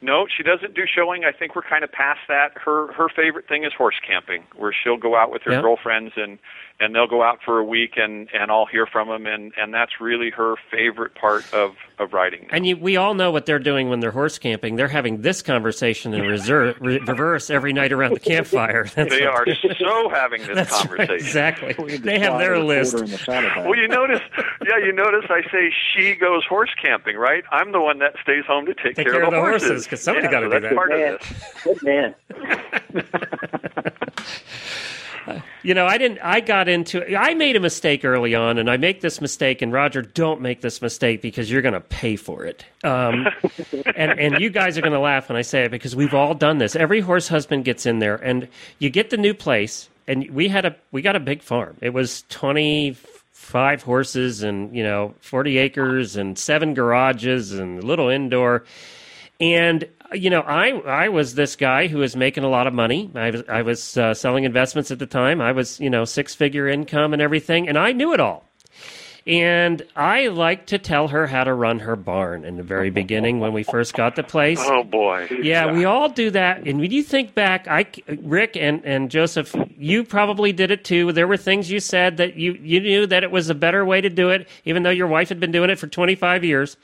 No, 0.00 0.26
she 0.34 0.42
doesn't 0.42 0.74
do 0.74 0.82
showing. 0.86 1.24
I 1.24 1.32
think 1.32 1.54
we're 1.54 1.62
kind 1.62 1.84
of 1.84 1.92
past 1.92 2.20
that. 2.28 2.52
Her 2.56 2.92
her 2.94 3.08
favorite 3.08 3.46
thing 3.48 3.64
is 3.64 3.72
horse 3.76 3.96
camping, 4.06 4.44
where 4.56 4.72
she'll 4.72 4.96
go 4.96 5.16
out 5.16 5.30
with 5.30 5.42
her 5.42 5.52
Yeah. 5.52 5.60
girlfriends 5.62 6.12
and 6.16 6.38
and 6.80 6.94
they'll 6.94 7.06
go 7.06 7.22
out 7.22 7.38
for 7.44 7.58
a 7.58 7.64
week 7.64 7.92
and 7.96 8.28
and 8.34 8.50
I'll 8.50 8.66
hear 8.66 8.86
from 8.86 9.08
them 9.08 9.26
and 9.26 9.52
and 9.56 9.72
that's 9.72 10.00
really 10.00 10.30
her 10.30 10.56
favorite 10.70 11.14
part 11.14 11.44
of 11.54 11.72
of 11.98 12.12
riding. 12.12 12.48
And 12.50 12.66
you, 12.66 12.76
we 12.76 12.96
all 12.96 13.14
know 13.14 13.30
what 13.30 13.46
they're 13.46 13.60
doing 13.60 13.88
when 13.88 14.00
they're 14.00 14.10
horse 14.10 14.36
camping. 14.38 14.74
They're 14.74 14.88
having 14.88 15.22
this 15.22 15.42
conversation 15.42 16.12
in 16.12 16.22
reserve, 16.22 16.76
re- 16.80 16.98
reverse 16.98 17.50
every 17.50 17.72
night 17.72 17.92
around 17.92 18.14
the 18.14 18.20
campfire. 18.20 18.84
That's 18.96 19.10
they 19.14 19.24
what- 19.24 19.48
are 19.48 19.54
so 19.78 20.08
having 20.08 20.40
this 20.44 20.56
That's 20.56 20.72
right, 20.72 20.88
conversation. 20.88 21.14
exactly. 21.14 21.98
They 21.98 22.18
have 22.18 22.38
their 22.40 22.58
list. 22.58 22.96
The. 22.96 23.52
Well, 23.64 23.76
you 23.76 23.86
notice, 23.86 24.20
yeah, 24.68 24.78
you 24.84 24.92
notice. 24.92 25.26
I 25.30 25.42
say 25.52 25.72
she 25.94 26.16
goes 26.16 26.44
horse 26.44 26.70
camping, 26.82 27.16
right? 27.16 27.44
I'm 27.52 27.70
the 27.70 27.80
one 27.80 28.00
that 28.00 28.14
stays 28.22 28.44
home 28.44 28.66
to 28.66 28.74
take, 28.74 28.96
Take 28.96 29.06
care, 29.06 29.22
of 29.22 29.30
the 29.30 29.36
horses 29.38 29.68
horses, 29.68 29.86
'cause 29.86 30.00
somebody 30.02 30.26
yeah, 30.26 30.30
gotta 30.32 30.46
so 30.46 30.50
do 30.50 30.60
that's 30.60 30.74
that. 30.74 30.76
Part 30.76 30.90
Man. 30.90 31.14
of 31.14 31.20
this. 31.20 31.62
Good 31.62 31.82
man. 31.84 32.14
You 35.62 35.74
know, 35.74 35.86
I 35.86 35.98
didn't. 35.98 36.18
I 36.22 36.40
got 36.40 36.68
into. 36.68 37.16
I 37.16 37.34
made 37.34 37.56
a 37.56 37.60
mistake 37.60 38.04
early 38.04 38.34
on, 38.34 38.58
and 38.58 38.70
I 38.70 38.76
make 38.76 39.00
this 39.00 39.20
mistake. 39.20 39.62
And 39.62 39.72
Roger, 39.72 40.02
don't 40.02 40.40
make 40.40 40.60
this 40.60 40.82
mistake 40.82 41.22
because 41.22 41.50
you're 41.50 41.62
going 41.62 41.74
to 41.74 41.80
pay 41.80 42.16
for 42.16 42.44
it. 42.44 42.64
Um, 42.82 43.26
and 43.96 44.18
and 44.18 44.40
you 44.40 44.50
guys 44.50 44.76
are 44.76 44.82
going 44.82 44.92
to 44.92 44.98
laugh 45.00 45.28
when 45.28 45.36
I 45.36 45.42
say 45.42 45.64
it 45.64 45.70
because 45.70 45.96
we've 45.96 46.14
all 46.14 46.34
done 46.34 46.58
this. 46.58 46.76
Every 46.76 47.00
horse 47.00 47.28
husband 47.28 47.64
gets 47.64 47.86
in 47.86 47.98
there, 47.98 48.16
and 48.16 48.48
you 48.78 48.90
get 48.90 49.10
the 49.10 49.16
new 49.16 49.34
place. 49.34 49.88
And 50.06 50.30
we 50.30 50.48
had 50.48 50.66
a 50.66 50.76
we 50.92 51.00
got 51.00 51.16
a 51.16 51.20
big 51.20 51.42
farm. 51.42 51.76
It 51.80 51.90
was 51.90 52.24
twenty 52.28 52.96
five 53.32 53.82
horses 53.82 54.42
and 54.42 54.74
you 54.74 54.82
know 54.82 55.14
forty 55.20 55.58
acres 55.58 56.16
and 56.16 56.38
seven 56.38 56.74
garages 56.74 57.52
and 57.52 57.82
a 57.82 57.86
little 57.86 58.08
indoor. 58.08 58.64
And 59.40 59.88
you 60.14 60.30
know, 60.30 60.40
I 60.40 60.70
I 60.70 61.08
was 61.08 61.34
this 61.34 61.56
guy 61.56 61.88
who 61.88 61.98
was 61.98 62.16
making 62.16 62.44
a 62.44 62.48
lot 62.48 62.66
of 62.66 62.74
money. 62.74 63.10
I 63.14 63.30
was 63.30 63.42
I 63.48 63.62
was 63.62 63.96
uh, 63.96 64.14
selling 64.14 64.44
investments 64.44 64.90
at 64.90 64.98
the 64.98 65.06
time. 65.06 65.40
I 65.40 65.52
was 65.52 65.80
you 65.80 65.90
know 65.90 66.04
six 66.04 66.34
figure 66.34 66.68
income 66.68 67.12
and 67.12 67.20
everything, 67.20 67.68
and 67.68 67.78
I 67.78 67.92
knew 67.92 68.12
it 68.12 68.20
all. 68.20 68.44
And 69.26 69.82
I 69.96 70.26
liked 70.28 70.68
to 70.68 70.78
tell 70.78 71.08
her 71.08 71.26
how 71.26 71.44
to 71.44 71.54
run 71.54 71.78
her 71.78 71.96
barn 71.96 72.44
in 72.44 72.56
the 72.56 72.62
very 72.62 72.90
beginning 72.90 73.40
when 73.40 73.54
we 73.54 73.62
first 73.62 73.94
got 73.94 74.16
the 74.16 74.22
place. 74.22 74.60
Oh 74.62 74.84
boy. 74.84 75.28
Yeah, 75.40 75.72
we 75.72 75.86
all 75.86 76.10
do 76.10 76.30
that. 76.32 76.66
And 76.66 76.78
when 76.78 76.90
you 76.90 77.02
think 77.02 77.34
back, 77.34 77.66
I, 77.66 77.86
Rick 78.20 78.54
and, 78.54 78.84
and 78.84 79.10
Joseph, 79.10 79.56
you 79.78 80.04
probably 80.04 80.52
did 80.52 80.70
it 80.70 80.84
too. 80.84 81.10
There 81.12 81.26
were 81.26 81.38
things 81.38 81.70
you 81.70 81.80
said 81.80 82.18
that 82.18 82.36
you, 82.36 82.52
you 82.52 82.80
knew 82.80 83.06
that 83.06 83.22
it 83.22 83.30
was 83.30 83.48
a 83.48 83.54
better 83.54 83.82
way 83.82 84.02
to 84.02 84.10
do 84.10 84.28
it, 84.28 84.46
even 84.66 84.82
though 84.82 84.90
your 84.90 85.06
wife 85.06 85.30
had 85.30 85.40
been 85.40 85.52
doing 85.52 85.70
it 85.70 85.78
for 85.78 85.86
25 85.86 86.44
years. 86.44 86.76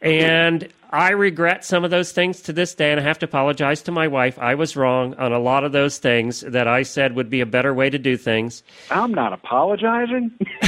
And 0.00 0.68
I 0.90 1.10
regret 1.10 1.64
some 1.64 1.84
of 1.84 1.90
those 1.90 2.12
things 2.12 2.40
to 2.42 2.52
this 2.52 2.74
day, 2.74 2.90
and 2.92 3.00
I 3.00 3.02
have 3.02 3.18
to 3.18 3.26
apologize 3.26 3.82
to 3.82 3.92
my 3.92 4.08
wife. 4.08 4.38
I 4.38 4.54
was 4.54 4.74
wrong 4.76 5.14
on 5.14 5.32
a 5.32 5.38
lot 5.38 5.64
of 5.64 5.72
those 5.72 5.98
things 5.98 6.40
that 6.40 6.66
I 6.66 6.82
said 6.82 7.14
would 7.14 7.28
be 7.28 7.40
a 7.40 7.46
better 7.46 7.74
way 7.74 7.90
to 7.90 7.98
do 7.98 8.16
things. 8.16 8.62
I'm 8.90 9.12
not 9.12 9.32
apologizing. 9.32 10.30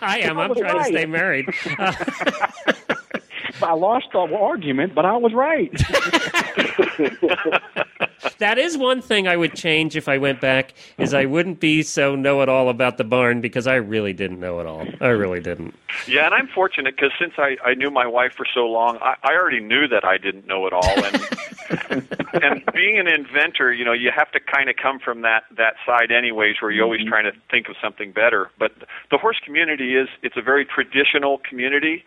I 0.00 0.20
am. 0.22 0.38
I'm 0.38 0.54
trying 0.54 0.78
to 0.78 0.84
stay 0.84 1.06
married. 1.06 1.46
I 3.62 3.72
lost 3.74 4.06
the 4.12 4.18
argument, 4.18 4.94
but 4.94 5.06
I 5.06 5.16
was 5.16 5.32
right. 5.32 5.70
that 8.38 8.58
is 8.58 8.76
one 8.76 9.02
thing 9.02 9.28
I 9.28 9.36
would 9.36 9.54
change 9.54 9.96
if 9.96 10.08
I 10.08 10.18
went 10.18 10.40
back 10.40 10.74
is 10.98 11.14
I 11.14 11.24
wouldn't 11.24 11.60
be 11.60 11.82
so 11.82 12.14
know 12.14 12.42
it 12.42 12.48
all 12.48 12.68
about 12.68 12.98
the 12.98 13.04
barn 13.04 13.40
because 13.40 13.66
I 13.66 13.76
really 13.76 14.12
didn't 14.12 14.40
know 14.40 14.60
it 14.60 14.66
all. 14.66 14.86
I 15.00 15.08
really 15.08 15.40
didn't. 15.40 15.74
Yeah, 16.06 16.26
and 16.26 16.34
I'm 16.34 16.48
fortunate 16.48 16.96
because 16.96 17.12
since 17.18 17.34
I, 17.38 17.56
I 17.64 17.74
knew 17.74 17.90
my 17.90 18.06
wife 18.06 18.32
for 18.32 18.46
so 18.52 18.66
long, 18.66 18.98
I, 19.00 19.14
I 19.22 19.34
already 19.34 19.60
knew 19.60 19.88
that 19.88 20.04
I 20.04 20.18
didn't 20.18 20.46
know 20.46 20.66
it 20.66 20.72
all. 20.72 21.04
And 21.04 22.08
and 22.42 22.62
being 22.72 22.98
an 22.98 23.06
inventor, 23.06 23.72
you 23.72 23.84
know, 23.84 23.92
you 23.92 24.10
have 24.14 24.30
to 24.32 24.40
kind 24.40 24.68
of 24.68 24.76
come 24.76 24.98
from 24.98 25.22
that 25.22 25.44
that 25.56 25.74
side, 25.86 26.10
anyways, 26.10 26.56
where 26.60 26.70
you're 26.70 26.84
always 26.84 27.00
mm-hmm. 27.00 27.10
trying 27.10 27.24
to 27.24 27.32
think 27.50 27.68
of 27.68 27.76
something 27.82 28.12
better. 28.12 28.50
But 28.58 28.72
the 29.10 29.18
horse 29.18 29.40
community 29.44 29.96
is 29.96 30.08
it's 30.22 30.36
a 30.36 30.42
very 30.42 30.64
traditional 30.64 31.38
community. 31.48 32.04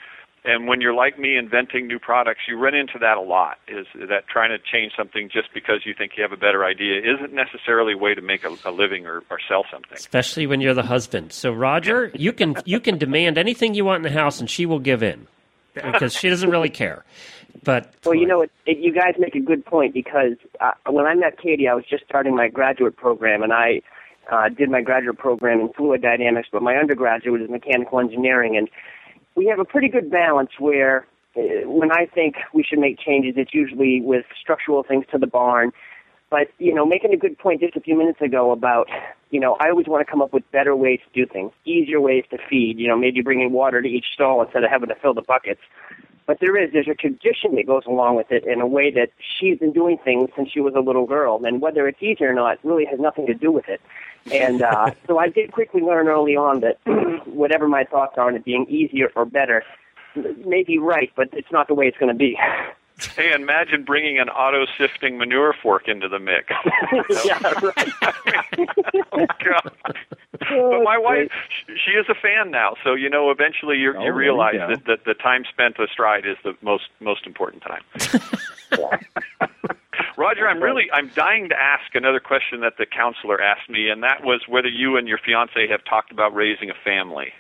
And 0.48 0.66
when 0.66 0.80
you're 0.80 0.94
like 0.94 1.20
me 1.20 1.36
inventing 1.36 1.88
new 1.88 2.00
products, 2.00 2.40
you 2.48 2.58
run 2.58 2.74
into 2.74 2.98
that 3.00 3.18
a 3.18 3.22
lot. 3.22 3.58
Is 3.68 3.86
that 3.96 4.30
trying 4.30 4.50
to 4.50 4.58
change 4.58 4.94
something 4.96 5.30
just 5.32 5.54
because 5.54 5.82
you 5.86 5.94
think 5.94 6.14
you 6.16 6.24
have 6.24 6.32
a 6.32 6.38
better 6.38 6.64
idea 6.64 7.02
isn't 7.02 7.34
necessarily 7.34 7.94
a 7.94 7.98
way 7.98 8.16
to 8.16 8.22
make 8.22 8.46
a, 8.46 8.56
a 8.64 8.72
living 8.72 9.06
or, 9.06 9.24
or 9.30 9.40
sell 9.46 9.66
something. 9.70 9.92
Especially 9.92 10.48
when 10.48 10.62
you're 10.62 10.74
the 10.74 10.84
husband. 10.84 11.34
So 11.34 11.52
Roger, 11.52 12.12
you 12.16 12.32
can 12.32 12.56
you 12.64 12.80
can 12.80 12.98
demand 12.98 13.38
anything 13.38 13.74
you 13.74 13.84
want 13.84 14.06
in 14.06 14.14
the 14.14 14.18
house 14.18 14.40
and 14.40 14.50
she 14.50 14.66
will 14.66 14.80
give 14.80 15.04
in. 15.04 15.28
Because 15.74 16.14
she 16.14 16.30
doesn't 16.30 16.50
really 16.50 16.70
care. 16.70 17.04
But 17.64 17.94
Well, 18.06 18.16
you 18.16 18.26
know, 18.26 18.42
it, 18.42 18.52
it, 18.66 18.78
you 18.78 18.94
guys 18.94 19.16
make 19.20 19.36
a 19.36 19.40
good 19.40 19.66
point 19.66 19.94
because 19.94 20.34
uh, 20.62 20.72
when 20.90 21.06
I 21.06 21.14
met 21.14 21.40
Katie, 21.40 21.68
I 21.68 21.74
was 21.74 21.84
just 21.90 22.06
starting 22.06 22.36
my 22.36 22.48
graduate 22.48 22.96
program, 22.96 23.44
and 23.44 23.52
I 23.54 23.82
uh, 24.32 24.50
did 24.50 24.70
my 24.70 24.82
graduate 24.82 25.18
program 25.18 25.60
in 25.60 25.74
fluid 25.74 26.02
dynamics, 26.02 26.48
but 26.52 26.62
my 26.62 26.76
undergraduate 26.76 27.42
is 27.42 27.50
mechanical 27.50 28.00
engineering, 28.00 28.58
and 28.58 28.70
we 29.38 29.46
have 29.46 29.60
a 29.60 29.66
pretty 29.66 29.88
good 29.88 30.10
balance 30.10 30.50
where 30.60 31.06
uh, 31.38 31.70
when 31.70 31.92
I 31.92 32.08
think 32.14 32.36
we 32.54 32.64
should 32.64 32.80
make 32.80 33.00
changes, 33.00 33.36
it's 33.38 33.54
usually 33.54 34.02
with 34.02 34.26
structural 34.42 34.84
things 34.84 35.06
to 35.12 35.20
the 35.20 35.28
barn. 35.28 35.72
But, 36.30 36.48
you 36.58 36.74
know, 36.74 36.86
making 36.86 37.14
a 37.14 37.18
good 37.18 37.38
point 37.38 37.62
just 37.62 37.78
a 37.78 37.80
few 37.80 37.98
minutes 37.98 38.20
ago 38.20 38.52
about, 38.52 38.90
you 39.30 39.40
know, 39.40 39.56
I 39.62 39.70
always 39.70 39.88
want 39.88 40.06
to 40.06 40.12
come 40.12 40.22
up 40.22 40.34
with 40.34 40.44
better 40.52 40.76
ways 40.76 41.00
to 41.06 41.26
do 41.26 41.32
things, 41.32 41.52
easier 41.64 42.02
ways 42.02 42.26
to 42.32 42.38
feed, 42.50 42.80
you 42.80 42.88
know, 42.88 42.98
maybe 42.98 43.22
bringing 43.22 43.54
water 43.54 43.82
to 43.82 43.88
each 43.88 44.08
stall 44.14 44.42
instead 44.42 44.64
of 44.66 44.70
having 44.70 44.90
to 44.90 44.96
fill 44.96 45.14
the 45.14 45.22
buckets. 45.22 45.62
But 46.28 46.42
there 46.42 46.62
is, 46.62 46.72
there's 46.74 46.90
a 46.90 46.94
tradition 46.94 47.56
that 47.56 47.66
goes 47.66 47.84
along 47.88 48.18
with 48.18 48.32
it 48.32 48.46
in 48.46 48.60
a 48.60 48.68
way 48.68 48.92
that 48.92 49.12
she's 49.40 49.58
been 49.58 49.72
doing 49.72 49.98
things 50.04 50.30
since 50.36 50.52
she 50.52 50.60
was 50.60 50.74
a 50.76 50.82
little 50.82 51.08
girl. 51.08 51.44
And 51.44 51.62
whether 51.62 51.88
it's 51.88 52.04
easy 52.04 52.26
or 52.26 52.34
not 52.34 52.60
really 52.64 52.86
has 52.86 53.00
nothing 53.00 53.26
to 53.28 53.34
do 53.34 53.50
with 53.50 53.70
it. 53.70 53.82
And 54.32 54.62
uh, 54.62 54.92
so 55.08 55.18
I 55.18 55.30
did 55.30 55.54
quickly 55.54 55.82
learn 55.82 56.10
early 56.10 56.36
on 56.36 56.60
that 56.60 56.80
whatever 57.26 57.70
my 57.70 57.86
thoughts 57.86 58.16
are 58.18 58.28
on 58.28 58.36
it 58.36 58.44
being 58.44 58.66
easier 58.70 59.10
or 59.16 59.26
better 59.26 59.64
may 60.46 60.64
be 60.64 60.78
right, 60.78 61.12
but 61.16 61.30
it's 61.32 61.52
not 61.52 61.70
the 61.70 61.74
way 61.74 61.86
it's 61.86 61.98
going 61.98 62.12
to 62.12 62.18
be. 62.18 62.38
Hey, 63.16 63.32
imagine 63.34 63.84
bringing 63.84 64.18
an 64.18 64.30
auto 64.30 64.66
sifting 64.78 65.18
manure 65.20 65.54
fork 65.62 65.88
into 65.88 66.10
the 66.10 66.20
mix. 66.20 66.48
yeah, 67.26 67.40
right. 67.62 67.94
oh, 69.12 69.26
God. 69.44 69.72
Oh, 70.50 70.72
but 70.72 70.84
my 70.84 70.98
wife, 70.98 71.32
she 71.68 71.92
is 71.92 72.08
a 72.10 72.16
fan 72.16 72.50
now, 72.50 72.76
so 72.84 72.96
you 72.96 73.10
know. 73.10 73.30
Eventually, 73.30 73.78
you 73.78 73.94
Oh, 73.96 74.04
you 74.04 74.14
realize 74.14 74.56
you 74.56 74.68
that, 74.68 74.86
that 74.86 75.06
the 75.06 75.14
time 75.14 75.44
spent 75.50 75.78
astride 75.80 76.26
is 76.26 76.38
the 76.44 76.54
most 76.62 76.86
most 77.00 77.26
important 77.28 77.64
time. 77.64 77.84
Roger, 80.18 80.48
I'm 80.48 80.62
really 80.62 80.90
I'm 80.92 81.12
dying 81.16 81.50
to 81.50 81.56
ask 81.56 81.94
another 81.94 82.20
question 82.20 82.62
that 82.62 82.78
the 82.78 82.86
counselor 82.86 83.42
asked 83.42 83.70
me, 83.70 83.90
and 83.90 84.02
that 84.04 84.24
was 84.24 84.42
whether 84.48 84.70
you 84.70 84.98
and 84.98 85.08
your 85.08 85.20
fiance 85.24 85.68
have 85.68 85.84
talked 85.86 86.12
about 86.12 86.34
raising 86.34 86.70
a 86.70 86.76
family. 86.84 87.32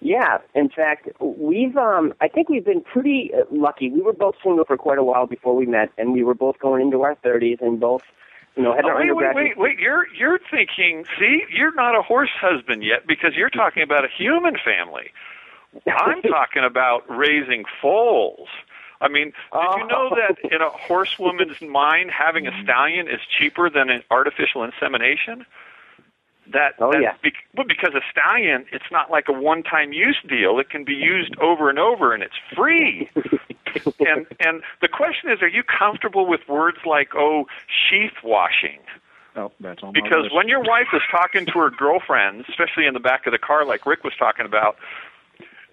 Yeah, 0.00 0.38
in 0.54 0.68
fact, 0.68 1.08
we've 1.20 1.76
um 1.76 2.14
I 2.20 2.28
think 2.28 2.48
we've 2.48 2.64
been 2.64 2.82
pretty 2.82 3.32
uh, 3.34 3.44
lucky. 3.50 3.90
We 3.90 4.00
were 4.00 4.12
both 4.12 4.36
single 4.42 4.64
for 4.64 4.76
quite 4.76 4.98
a 4.98 5.04
while 5.04 5.26
before 5.26 5.56
we 5.56 5.66
met 5.66 5.90
and 5.98 6.12
we 6.12 6.22
were 6.22 6.34
both 6.34 6.58
going 6.60 6.82
into 6.82 7.02
our 7.02 7.16
30s 7.16 7.60
and 7.60 7.80
both 7.80 8.02
you 8.56 8.62
know 8.62 8.74
had 8.74 8.84
Oh, 8.84 8.90
our 8.90 8.96
wait, 8.98 9.14
wait, 9.14 9.34
wait, 9.34 9.58
wait! 9.58 9.78
You're 9.78 10.06
you're 10.14 10.38
thinking. 10.50 11.04
See, 11.18 11.42
you're 11.50 11.74
not 11.74 11.96
a 11.98 12.02
horse 12.02 12.30
husband 12.40 12.84
yet 12.84 13.06
because 13.06 13.34
you're 13.34 13.50
talking 13.50 13.82
about 13.82 14.04
a 14.04 14.08
human 14.08 14.56
family. 14.64 15.10
I'm 15.86 16.22
talking 16.36 16.64
about 16.64 17.04
raising 17.08 17.64
foals. 17.82 18.48
I 19.00 19.08
mean, 19.08 19.32
did 19.52 19.76
you 19.76 19.86
know 19.86 20.10
that 20.10 20.38
in 20.52 20.60
a 20.60 20.70
horsewoman's 20.70 21.60
mind, 21.60 22.10
having 22.10 22.48
a 22.48 22.62
stallion 22.62 23.06
is 23.06 23.20
cheaper 23.38 23.70
than 23.70 23.90
an 23.90 24.02
artificial 24.10 24.64
insemination? 24.64 25.46
That, 26.52 26.74
Oh, 26.78 26.92
that 26.92 27.02
yeah. 27.02 27.14
bec- 27.22 27.44
well, 27.56 27.66
because 27.68 27.94
a 27.94 28.00
stallion, 28.10 28.64
it's 28.72 28.90
not 28.90 29.10
like 29.10 29.28
a 29.28 29.32
one-time 29.32 29.92
use 29.92 30.16
deal. 30.28 30.58
It 30.58 30.70
can 30.70 30.84
be 30.84 30.94
used 30.94 31.36
over 31.40 31.68
and 31.68 31.78
over, 31.78 32.14
and 32.14 32.22
it's 32.22 32.38
free. 32.56 33.10
and 34.00 34.26
and 34.40 34.62
the 34.80 34.88
question 34.88 35.30
is, 35.30 35.42
are 35.42 35.48
you 35.48 35.62
comfortable 35.62 36.26
with 36.26 36.40
words 36.48 36.78
like 36.86 37.10
oh 37.14 37.44
sheath 37.68 38.16
washing? 38.24 38.80
Oh, 39.36 39.52
that's 39.60 39.82
on 39.82 39.92
Because 39.92 40.24
list. 40.24 40.34
when 40.34 40.48
your 40.48 40.60
wife 40.60 40.88
is 40.92 41.02
talking 41.10 41.46
to 41.46 41.52
her 41.60 41.70
girlfriends, 41.70 42.46
especially 42.48 42.86
in 42.86 42.94
the 42.94 43.00
back 43.00 43.26
of 43.26 43.32
the 43.32 43.38
car, 43.38 43.64
like 43.64 43.86
Rick 43.86 44.02
was 44.02 44.14
talking 44.18 44.46
about, 44.46 44.76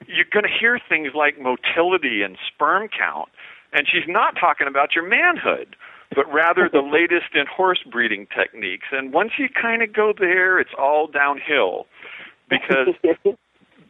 you're 0.07 0.25
going 0.31 0.43
to 0.43 0.51
hear 0.59 0.79
things 0.89 1.13
like 1.15 1.39
motility 1.39 2.21
and 2.21 2.37
sperm 2.47 2.87
count, 2.89 3.29
and 3.73 3.87
she's 3.91 4.07
not 4.07 4.35
talking 4.39 4.67
about 4.67 4.93
your 4.93 5.07
manhood, 5.07 5.75
but 6.15 6.31
rather 6.31 6.69
the 6.71 6.79
latest 6.79 7.35
in 7.35 7.45
horse 7.45 7.83
breeding 7.91 8.27
techniques. 8.35 8.87
And 8.91 9.13
once 9.13 9.31
you 9.37 9.47
kind 9.49 9.81
of 9.81 9.93
go 9.93 10.13
there, 10.17 10.59
it's 10.59 10.73
all 10.79 11.07
downhill 11.07 11.85
because 12.49 12.95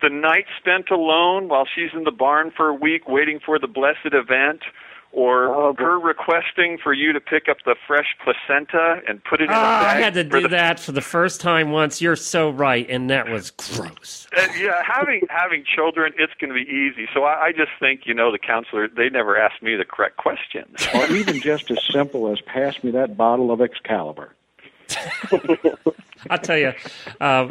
the 0.01 0.09
night 0.09 0.45
spent 0.59 0.89
alone 0.89 1.47
while 1.47 1.65
she's 1.73 1.91
in 1.93 2.03
the 2.03 2.11
barn 2.11 2.51
for 2.55 2.69
a 2.69 2.73
week 2.73 3.07
waiting 3.07 3.39
for 3.45 3.59
the 3.59 3.67
blessed 3.67 4.13
event 4.13 4.61
or 5.15 5.47
Oh, 5.47 5.73
her 5.77 5.97
requesting 5.97 6.77
for 6.77 6.93
you 6.93 7.13
to 7.13 7.21
pick 7.21 7.47
up 7.47 7.57
the 7.65 7.75
fresh 7.87 8.15
placenta 8.21 9.01
and 9.07 9.23
put 9.23 9.39
it 9.39 9.45
in 9.45 9.49
Oh, 9.49 9.53
a 9.53 9.55
bag 9.55 9.97
I 9.97 10.01
had 10.01 10.13
to 10.15 10.23
do 10.25 10.41
the 10.41 10.49
that 10.49 10.79
for 10.79 10.91
the 10.91 11.01
first 11.01 11.39
time 11.39 11.71
once. 11.71 12.01
You're 12.01 12.17
so 12.17 12.49
right, 12.49 12.87
and 12.89 13.09
that 13.09 13.29
was 13.29 13.51
gross. 13.51 14.27
Uh, 14.37 14.47
yeah, 14.59 14.83
having 14.85 15.21
having 15.29 15.63
children, 15.63 16.11
it's 16.17 16.33
going 16.39 16.49
to 16.49 16.55
be 16.55 16.69
easy. 16.69 17.07
So 17.13 17.23
I, 17.23 17.45
I 17.45 17.51
just 17.53 17.71
think, 17.79 18.01
you 18.05 18.13
know, 18.13 18.31
the 18.31 18.37
counselor 18.37 18.89
they 18.89 19.09
never 19.09 19.37
asked 19.37 19.63
me 19.63 19.75
the 19.75 19.85
correct 19.85 20.17
questions. 20.17 20.85
or 20.93 21.09
even 21.11 21.39
just 21.39 21.71
as 21.71 21.79
simple 21.89 22.31
as 22.31 22.41
pass 22.41 22.83
me 22.83 22.91
that 22.91 23.15
bottle 23.15 23.51
of 23.51 23.61
Excalibur. 23.61 24.33
I'll 26.29 26.37
tell 26.37 26.57
you, 26.57 26.73
uh, 27.21 27.49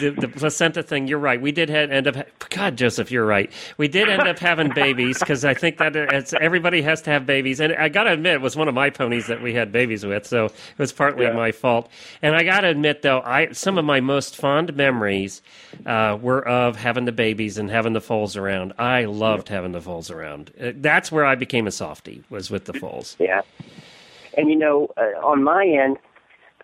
the, 0.00 0.10
the 0.10 0.28
placenta 0.28 0.82
thing. 0.82 1.06
You're 1.06 1.18
right. 1.18 1.40
We 1.40 1.52
did 1.52 1.70
end 1.70 2.06
up. 2.06 2.16
God, 2.50 2.76
Joseph, 2.76 3.10
you're 3.10 3.26
right. 3.26 3.50
We 3.76 3.86
did 3.88 4.08
end 4.08 4.26
up 4.26 4.38
having 4.38 4.70
babies 4.72 5.18
because 5.18 5.44
I 5.44 5.54
think 5.54 5.78
that 5.78 5.94
it's, 5.94 6.32
everybody 6.40 6.82
has 6.82 7.02
to 7.02 7.10
have 7.10 7.26
babies. 7.26 7.60
And 7.60 7.74
I 7.74 7.88
got 7.88 8.04
to 8.04 8.12
admit, 8.12 8.34
it 8.34 8.40
was 8.40 8.56
one 8.56 8.66
of 8.68 8.74
my 8.74 8.90
ponies 8.90 9.26
that 9.26 9.42
we 9.42 9.54
had 9.54 9.70
babies 9.70 10.04
with, 10.06 10.26
so 10.26 10.46
it 10.46 10.52
was 10.78 10.92
partly 10.92 11.26
Yeah. 11.26 11.32
my 11.32 11.52
fault. 11.52 11.90
And 12.22 12.34
I 12.34 12.42
got 12.44 12.60
to 12.62 12.68
admit, 12.68 13.02
though, 13.02 13.20
I 13.20 13.52
some 13.52 13.78
of 13.78 13.84
my 13.84 14.00
most 14.00 14.36
fond 14.36 14.74
memories 14.74 15.42
uh, 15.86 16.18
were 16.20 16.46
of 16.48 16.76
having 16.76 17.04
the 17.04 17.12
babies 17.12 17.58
and 17.58 17.70
having 17.70 17.92
the 17.92 18.00
foals 18.00 18.36
around. 18.36 18.72
I 18.78 19.04
loved 19.04 19.48
having 19.48 19.72
the 19.72 19.80
foals 19.80 20.10
around. 20.10 20.50
Uh, 20.60 20.72
That's 20.74 21.12
where 21.12 21.26
I 21.26 21.34
became 21.34 21.66
a 21.66 21.70
softie. 21.72 22.22
Was 22.30 22.50
with 22.50 22.64
the 22.64 22.72
foals. 22.72 23.16
Yeah. 23.20 23.42
And 24.36 24.48
you 24.48 24.56
know, 24.56 24.88
uh, 24.96 25.26
on 25.26 25.42
my 25.42 25.66
end, 25.66 25.98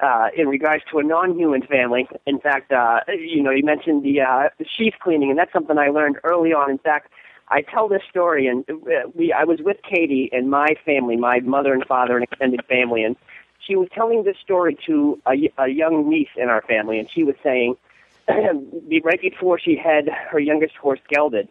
uh, 0.05 0.28
in 0.36 0.48
regards 0.48 0.84
to 0.90 0.98
a 0.98 1.02
non-human 1.02 1.62
family, 1.62 2.07
in 2.26 2.38
fact, 2.38 2.70
uh, 2.72 3.00
you 3.09 3.42
know, 3.42 3.50
you 3.50 3.64
mentioned 3.64 4.02
the, 4.02 4.20
uh, 4.20 4.50
the 4.59 4.66
sheath 4.76 4.94
cleaning, 5.00 5.30
and 5.30 5.38
that's 5.38 5.52
something 5.52 5.78
I 5.78 5.88
learned 5.88 6.18
early 6.24 6.52
on. 6.52 6.70
In 6.70 6.78
fact, 6.78 7.11
I 7.48 7.62
tell 7.62 7.88
this 7.88 8.02
story, 8.09 8.46
and 8.46 8.64
uh, 8.68 9.09
we, 9.14 9.32
I 9.32 9.44
was 9.44 9.61
with 9.61 9.78
Katie 9.82 10.28
and 10.32 10.50
my 10.50 10.76
family, 10.84 11.16
my 11.16 11.40
mother 11.40 11.72
and 11.72 11.84
father 11.86 12.16
and 12.16 12.24
extended 12.24 12.62
family, 12.66 13.02
and 13.02 13.16
she 13.66 13.76
was 13.76 13.88
telling 13.94 14.24
this 14.24 14.36
story 14.42 14.76
to 14.86 15.18
a, 15.26 15.50
a 15.59 15.68
young 15.68 16.09
niece 16.09 16.34
in 16.36 16.50
our 16.50 16.62
family, 16.62 16.98
and 16.98 17.09
she 17.11 17.24
was 17.24 17.34
saying, 17.42 17.76
right 18.28 19.20
before 19.20 19.59
she 19.59 19.76
had 19.76 20.09
her 20.30 20.38
youngest 20.38 20.76
horse 20.76 21.00
gelded, 21.09 21.48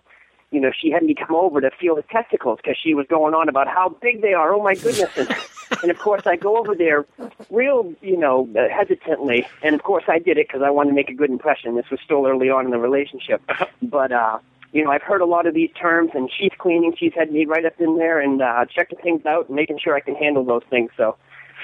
you 0.53 0.59
know, 0.59 0.71
she 0.71 0.91
had 0.91 1.03
me 1.03 1.15
come 1.15 1.35
over 1.35 1.59
to 1.61 1.71
feel 1.71 1.95
his 1.95 2.05
testicles 2.09 2.59
because 2.61 2.77
she 2.81 2.93
was 2.93 3.07
going 3.07 3.33
on 3.33 3.49
about 3.49 3.67
how 3.67 3.89
big 4.01 4.21
they 4.21 4.33
are. 4.33 4.53
Oh 4.53 4.61
my 4.61 4.75
goodness! 4.75 5.09
And, 5.17 5.35
and 5.81 5.91
of 5.91 5.97
course, 5.97 6.23
I 6.25 6.35
go 6.35 6.57
over 6.57 6.75
there 6.75 7.05
real, 7.49 7.93
you 8.01 8.17
know, 8.17 8.47
uh, 8.55 8.69
hesitantly. 8.69 9.47
And 9.63 9.73
of 9.73 9.83
course, 9.83 10.03
I 10.07 10.19
did 10.19 10.37
it 10.37 10.47
because 10.47 10.61
I 10.61 10.69
wanted 10.69 10.91
to 10.91 10.95
make 10.95 11.09
a 11.09 11.15
good 11.15 11.31
impression. 11.31 11.75
This 11.75 11.89
was 11.89 11.99
still 12.05 12.25
early 12.27 12.49
on 12.49 12.65
in 12.65 12.71
the 12.71 12.77
relationship, 12.77 13.41
but 13.81 14.11
uh, 14.11 14.39
you 14.71 14.83
know, 14.83 14.91
I've 14.91 15.01
heard 15.01 15.21
a 15.21 15.25
lot 15.25 15.47
of 15.47 15.53
these 15.53 15.71
terms 15.79 16.11
and 16.13 16.29
she's 16.31 16.51
cleaning. 16.57 16.95
She's 16.97 17.13
had 17.15 17.31
me 17.31 17.45
right 17.45 17.65
up 17.65 17.79
in 17.79 17.97
there 17.97 18.19
and 18.19 18.41
uh, 18.41 18.65
checking 18.65 18.99
things 18.99 19.25
out 19.25 19.47
and 19.47 19.55
making 19.55 19.79
sure 19.83 19.95
I 19.95 20.01
can 20.01 20.15
handle 20.15 20.43
those 20.45 20.63
things. 20.69 20.91
So. 20.97 21.17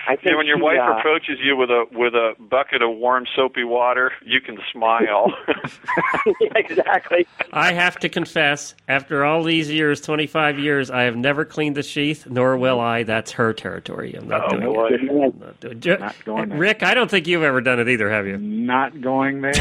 I 0.07 0.15
think 0.15 0.27
Yeah, 0.31 0.35
when 0.37 0.45
your 0.47 0.57
she, 0.57 0.63
wife 0.63 0.79
uh, 0.79 0.97
approaches 0.97 1.37
you 1.43 1.55
with 1.55 1.69
a 1.69 1.85
with 1.91 2.13
a 2.13 2.33
bucket 2.39 2.81
of 2.81 2.95
warm 2.97 3.25
soapy 3.35 3.63
water, 3.63 4.11
you 4.25 4.41
can 4.41 4.57
smile. 4.71 5.33
exactly. 6.55 7.27
I 7.53 7.73
have 7.73 7.97
to 7.99 8.09
confess, 8.09 8.75
after 8.87 9.23
all 9.25 9.43
these 9.43 9.69
years, 9.69 10.01
25 10.01 10.59
years, 10.59 10.89
I 10.91 11.03
have 11.03 11.15
never 11.15 11.45
cleaned 11.45 11.75
the 11.77 11.83
sheath, 11.83 12.25
nor 12.29 12.57
will 12.57 12.79
I. 12.79 13.03
That's 13.03 13.31
her 13.33 13.53
territory. 13.53 14.13
I'm 14.15 14.27
not 14.27 14.45
Oh, 14.53 14.57
doing 14.57 14.73
boy. 14.73 14.87
it. 14.91 15.01
I'm 15.01 15.39
not 15.39 15.59
doing 15.59 15.81
it. 15.83 15.99
Not 15.99 16.15
going 16.25 16.49
there. 16.49 16.57
Rick, 16.57 16.83
I 16.83 16.93
don't 16.93 17.09
think 17.11 17.27
you've 17.27 17.43
ever 17.43 17.61
done 17.61 17.79
it 17.79 17.87
either, 17.89 18.09
have 18.09 18.25
you? 18.27 18.37
Not 18.37 18.99
going 19.01 19.41
there. 19.41 19.53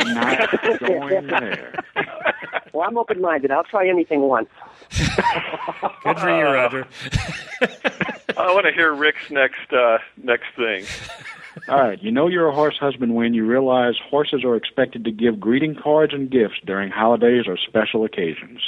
Not 0.00 0.78
going 0.80 1.26
there. 1.28 1.74
Well, 2.74 2.88
I'm 2.88 2.96
open-minded. 2.96 3.50
I'll 3.50 3.64
try 3.64 3.86
anything 3.86 4.22
once. 4.22 4.48
Good 6.04 6.18
for 6.18 6.30
you, 6.34 6.44
Roger. 6.44 6.86
I 8.42 8.52
want 8.54 8.66
to 8.66 8.72
hear 8.72 8.92
Rick's 8.92 9.30
next 9.30 9.72
uh, 9.72 9.98
next 10.22 10.46
thing. 10.56 10.84
All 11.68 11.78
right, 11.80 12.02
you 12.02 12.10
know 12.10 12.28
you're 12.28 12.48
a 12.48 12.54
horse 12.54 12.78
husband 12.78 13.14
when 13.14 13.34
you 13.34 13.44
realize 13.46 13.94
horses 14.10 14.42
are 14.44 14.56
expected 14.56 15.04
to 15.04 15.10
give 15.10 15.38
greeting 15.38 15.74
cards 15.74 16.14
and 16.14 16.30
gifts 16.30 16.54
during 16.64 16.90
holidays 16.90 17.44
or 17.46 17.56
special 17.58 18.04
occasions. 18.04 18.60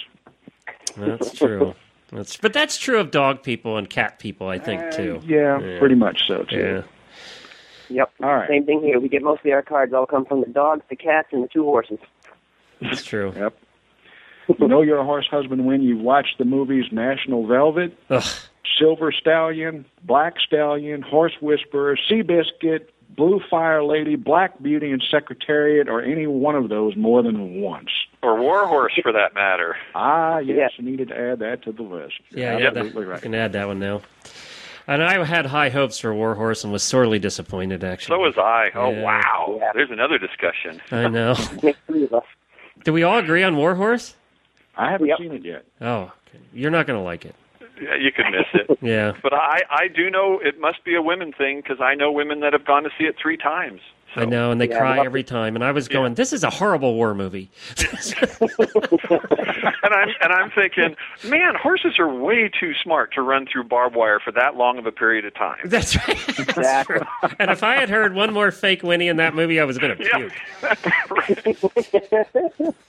That's 0.97 1.33
true. 1.33 1.75
That's, 2.13 2.37
but 2.37 2.53
that's 2.53 2.77
true 2.79 2.99
of 3.01 3.11
dog 3.11 3.43
people 3.43 3.77
and 3.77 3.89
cat 3.91 4.19
people, 4.19 4.49
I 4.49 4.59
think, 4.59 4.93
too. 4.93 5.21
Yeah, 5.27 5.59
Yeah. 5.61 5.79
pretty 5.79 5.95
much 5.97 6.27
so 6.29 6.45
too. 6.45 6.57
Yeah. 6.57 6.83
Yep. 7.97 8.11
All 8.23 8.35
right. 8.35 8.49
Same 8.49 8.65
thing 8.67 8.83
here. 8.83 9.01
We 9.01 9.09
get 9.09 9.23
mostly 9.23 9.53
our 9.53 9.63
cards 9.63 9.93
all 9.93 10.07
come 10.07 10.25
from 10.25 10.41
the 10.41 10.47
dogs, 10.47 10.83
the 10.89 10.97
cats, 10.97 11.29
and 11.33 11.43
the 11.43 11.49
two 11.49 11.65
horses. 11.65 11.99
That's 12.81 13.03
true. 13.05 13.33
Yep. 13.37 13.57
You 14.61 14.69
know 14.69 14.83
you're 14.83 14.99
a 14.99 15.05
horse 15.05 15.27
husband 15.31 15.65
when 15.67 15.83
you 15.83 15.97
watch 15.97 16.27
the 16.39 16.45
movies 16.45 16.85
National 16.93 17.47
Velvet, 17.47 17.97
Ugh. 18.11 18.23
Silver 18.79 19.13
Stallion, 19.13 19.85
Black 20.03 20.35
Stallion, 20.45 21.03
Horse 21.03 21.35
Whisperer, 21.41 21.97
Seabiscuit, 22.11 22.87
Blue 23.17 23.41
Fire 23.49 23.85
Lady, 23.85 24.17
Black 24.17 24.61
Beauty, 24.63 24.91
and 24.91 25.03
Secretariat, 25.09 25.89
or 25.89 26.03
any 26.03 26.27
one 26.27 26.57
of 26.57 26.69
those 26.69 26.97
more 26.97 27.23
than 27.23 27.61
once. 27.61 27.91
Or 28.23 28.41
Warhorse, 28.41 28.99
for 29.03 29.13
that 29.13 29.35
matter. 29.35 29.77
Ah, 29.95 30.39
yes, 30.39 30.73
Yeah. 30.79 30.85
needed 30.85 31.09
to 31.09 31.17
add 31.19 31.39
that 31.39 31.63
to 31.63 31.73
the 31.73 31.83
list. 31.83 32.15
Yeah, 32.31 32.53
You're 32.53 32.61
yeah, 32.63 32.67
absolutely 32.69 33.05
that, 33.05 33.11
right. 33.11 33.19
I 33.19 33.21
can 33.21 33.35
add 33.35 33.53
that 33.53 33.69
one 33.69 33.79
now. 33.79 34.01
And 34.87 35.03
I 35.03 35.23
had 35.25 35.47
high 35.47 35.69
hopes 35.71 35.99
for 35.99 36.13
Warhorse 36.13 36.65
and 36.65 36.73
was 36.73 36.83
sorely 36.83 37.19
disappointed, 37.19 37.85
actually. 37.85 38.17
So 38.17 38.21
was 38.21 38.37
I. 38.37 38.71
Oh 38.75 38.91
Yeah. 38.91 39.03
wow! 39.03 39.57
Yeah. 39.61 39.71
There's 39.75 39.91
another 39.91 40.19
discussion. 40.19 40.81
I 40.91 41.09
know. 41.09 41.35
Makes 41.63 41.79
three 41.87 42.05
of 42.05 42.13
us. 42.15 42.25
Do 42.85 42.93
we 42.93 43.03
all 43.03 43.19
agree 43.19 43.43
on 43.45 43.57
Warhorse? 43.57 44.15
I 44.77 44.91
haven't 44.91 45.07
Yep. 45.07 45.19
seen 45.19 45.33
it 45.33 45.45
yet. 45.45 45.65
Oh, 45.81 46.13
okay. 46.29 46.39
you're 46.53 46.71
not 46.71 46.87
going 46.87 46.99
to 46.99 47.05
like 47.05 47.25
it. 47.25 47.35
Yeah, 47.81 47.97
you 47.97 48.13
could 48.13 48.27
miss 48.31 48.47
it. 48.55 48.79
Yeah. 48.83 49.13
But 49.23 49.33
I, 49.33 49.63
I 49.71 49.89
do 49.89 50.11
know 50.11 50.39
it 50.43 50.61
must 50.61 50.85
be 50.85 50.95
a 50.95 51.01
women 51.01 51.33
thing 51.33 51.63
because 51.63 51.81
I 51.81 51.95
know 51.95 52.13
women 52.13 52.41
that 52.41 52.53
have 52.53 52.67
gone 52.67 52.83
to 52.83 52.91
see 52.99 53.05
it 53.05 53.17
three 53.21 53.39
times. 53.39 53.81
So. 54.15 54.21
I 54.21 54.25
know, 54.27 54.53
and 54.53 54.61
they 54.61 54.69
Yeah, 54.69 54.79
cry 54.79 54.97
well- 54.99 55.07
every 55.07 55.25
time. 55.25 55.57
And 55.57 55.65
I 55.65 55.73
was 55.73 55.89
going, 55.89 56.15
"This 56.15 56.33
is 56.33 56.45
a 56.45 56.51
horrible 56.51 56.95
war 56.95 57.15
movie." 57.15 57.51
And 59.85 59.93
I'm 59.93 60.09
and 60.23 60.33
I'm 60.33 60.51
thinking, 60.51 60.97
man, 61.29 61.55
horses 61.57 61.99
are 61.99 62.09
way 62.09 62.49
too 62.49 62.73
smart 62.83 63.13
to 63.15 63.21
run 63.23 63.47
through 63.47 63.65
barbed 63.65 63.95
wire 63.95 64.19
for 64.19 64.33
that 64.33 64.57
long 64.57 64.79
of 64.79 64.87
a 64.87 64.93
period 64.93 65.27
of 65.27 65.35
time. 65.35 65.59
That's 65.67 65.95
right. 66.09 66.17
That's 66.27 66.39
Exactly. 66.39 67.01
true. 67.01 67.29
And 67.39 67.51
if 67.51 67.63
I 67.63 67.75
had 67.75 67.91
heard 67.91 68.15
one 68.15 68.33
more 68.33 68.51
fake 68.51 68.81
whinny 68.83 69.09
in 69.09 69.19
that 69.19 69.35
movie, 69.35 69.61
I 69.61 69.65
was 69.65 69.77
going 69.77 69.99
to 69.99 70.05
Yeah. 70.05 70.17
puke. 70.17 70.33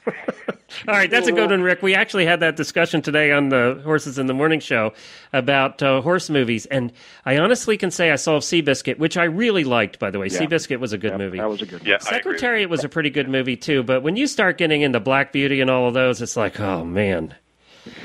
All 0.88 0.94
right, 0.94 1.10
that's 1.10 1.28
a 1.28 1.32
good 1.32 1.50
one, 1.52 1.62
Rick. 1.64 1.82
We 1.82 1.96
actually 1.96 2.26
had 2.26 2.42
that 2.42 2.56
discussion 2.58 3.02
today 3.02 3.32
on 3.32 3.50
the 3.50 3.82
Horses 3.84 4.20
in 4.20 4.28
the 4.28 4.34
Morning 4.34 4.60
show 4.60 4.94
about 5.32 5.82
uh, 5.82 6.02
horse 6.02 6.30
movies, 6.30 6.66
and 6.68 6.92
I 7.26 7.38
honestly 7.38 7.78
can 7.78 7.92
say 7.92 8.12
I 8.12 8.18
saw 8.18 8.40
Seabiscuit, 8.40 8.98
which 9.00 9.16
I 9.18 9.24
really 9.24 9.64
liked. 9.64 10.00
By 10.00 10.12
the 10.12 10.20
way, 10.20 10.28
Yeah. 10.28 10.40
Seabiscuit 10.40 10.80
was 10.80 10.92
a 10.94 10.98
good 10.98 11.15
Yep, 11.20 11.26
movie. 11.26 11.38
That 11.40 11.50
was 11.50 11.62
a 11.62 11.66
good 11.66 11.82
one. 11.82 11.90
Yeah, 11.90 11.98
Secretariat 12.00 12.70
was 12.70 12.84
a 12.84 12.90
pretty 12.90 13.10
good 13.10 13.30
movie 13.30 13.58
too, 13.58 13.84
but 13.84 14.04
when 14.04 14.16
you 14.16 14.28
start 14.28 14.58
getting 14.58 14.82
into 14.82 15.00
Black 15.00 15.32
Beauty 15.32 15.62
and 15.62 15.70
all 15.70 15.88
of 15.88 15.94
those, 15.94 16.22
it's 16.22 16.38
like, 16.38 16.60
oh 16.60 16.84
man, 16.86 17.34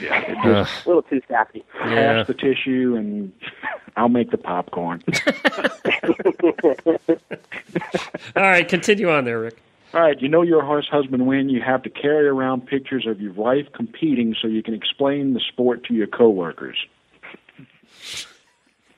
Yeah. 0.01 0.35
Ugh, 0.45 0.69
A 0.85 0.89
little 0.89 1.03
too 1.03 1.21
sappy. 1.29 1.65
yeah. 1.87 2.19
Pass 2.19 2.27
the 2.27 2.35
tissue, 2.35 2.97
and 2.97 3.33
I'll 3.97 4.09
make 4.09 4.31
the 4.31 4.39
popcorn. 4.39 5.03
All 8.37 8.43
right, 8.43 8.69
continue 8.69 9.11
on 9.11 9.25
there, 9.25 9.41
Rick. 9.41 9.61
All 9.93 10.01
right, 10.01 10.21
you 10.21 10.29
know 10.29 10.43
you're 10.43 10.63
horse 10.65 10.89
husband 10.89 11.27
when 11.27 11.49
you 11.49 11.61
have 11.63 11.83
to 11.83 11.91
carry 11.91 12.29
around 12.29 12.67
pictures 12.67 13.07
of 13.07 13.21
your 13.21 13.33
wife 13.33 13.67
competing 13.75 14.37
so 14.41 14.47
you 14.47 14.63
can 14.63 14.75
explain 14.75 15.35
the 15.35 15.41
sport 15.41 15.83
to 15.85 15.95
your 15.95 16.07
coworkers. 16.07 16.77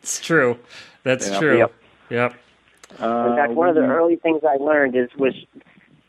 It's 0.03 0.21
true. 0.21 0.59
That's 1.03 1.31
Yep. 1.31 1.41
true. 1.41 1.59
Yep. 1.59 1.73
Yep. 2.11 2.35
Uh, 3.01 3.29
In 3.31 3.37
fact, 3.37 3.53
one 3.53 3.69
of 3.69 3.75
the 3.75 3.83
we- 3.83 3.87
early 3.89 4.17
things 4.17 4.43
I 4.49 4.57
learned 4.57 4.97
is 4.97 5.09
was 5.17 5.35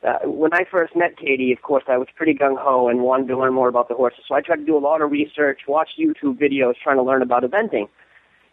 uh, 0.04 0.20
when 0.26 0.54
I 0.54 0.66
first 0.70 0.96
met 0.96 1.18
Katie. 1.18 1.54
Of 1.54 1.62
course, 1.62 1.84
I 1.88 1.98
was 1.98 2.08
pretty 2.16 2.34
gung 2.34 2.58
ho 2.58 2.90
and 2.90 3.02
wanted 3.02 3.28
to 3.30 3.38
learn 3.38 3.54
more 3.54 3.70
about 3.70 3.88
the 3.88 3.96
horses. 3.96 4.26
So 4.28 4.36
I 4.36 4.42
tried 4.42 4.58
to 4.58 4.66
do 4.66 4.76
a 4.78 4.80
lot 4.80 5.02
of 5.02 5.12
research, 5.12 5.62
watch 5.68 5.92
YouTube 5.98 6.38
videos, 6.40 6.74
trying 6.84 6.98
to 6.98 7.04
learn 7.04 7.22
about 7.22 7.44
eventing. 7.44 7.88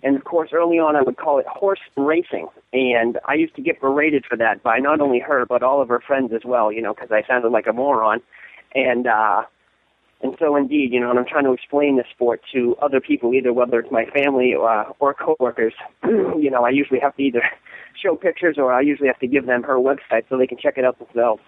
And 0.02 0.16
of 0.16 0.24
course, 0.24 0.50
early 0.52 0.78
on, 0.78 0.96
I 0.96 1.02
would 1.02 1.16
call 1.18 1.38
it 1.38 1.46
horse 1.46 1.80
racing, 1.96 2.48
and 2.72 3.18
I 3.26 3.34
used 3.34 3.54
to 3.56 3.62
get 3.62 3.80
berated 3.80 4.24
for 4.24 4.36
that 4.36 4.62
by 4.62 4.78
not 4.78 5.00
only 5.00 5.18
her 5.18 5.44
but 5.44 5.62
all 5.62 5.82
of 5.82 5.88
her 5.88 6.00
friends 6.00 6.32
as 6.32 6.42
well. 6.44 6.72
You 6.72 6.80
know, 6.82 6.94
because 6.94 7.10
I 7.10 7.22
sounded 7.26 7.50
like 7.50 7.66
a 7.66 7.72
moron. 7.72 8.22
And 8.74 9.06
uh, 9.08 9.42
and 10.22 10.36
so, 10.38 10.54
indeed, 10.56 10.92
you 10.92 11.00
know, 11.00 11.10
and 11.10 11.18
I'm 11.18 11.26
trying 11.26 11.44
to 11.44 11.52
explain 11.52 11.96
the 11.96 12.04
sport 12.14 12.40
to 12.52 12.76
other 12.80 13.00
people, 13.00 13.34
either 13.34 13.52
whether 13.52 13.80
it's 13.80 13.90
my 13.90 14.04
family 14.06 14.54
or, 14.54 14.70
uh, 14.70 14.92
or 15.00 15.14
coworkers. 15.14 15.74
you 16.04 16.50
know, 16.50 16.64
I 16.64 16.70
usually 16.70 17.00
have 17.00 17.16
to 17.16 17.22
either 17.22 17.42
show 18.00 18.16
pictures 18.16 18.56
or 18.58 18.72
I 18.72 18.80
usually 18.80 19.08
have 19.08 19.18
to 19.20 19.26
give 19.26 19.46
them 19.46 19.62
her 19.62 19.76
website 19.76 20.24
so 20.28 20.36
they 20.36 20.46
can 20.46 20.58
check 20.58 20.78
it 20.78 20.84
out 20.84 20.98
themselves. 20.98 21.42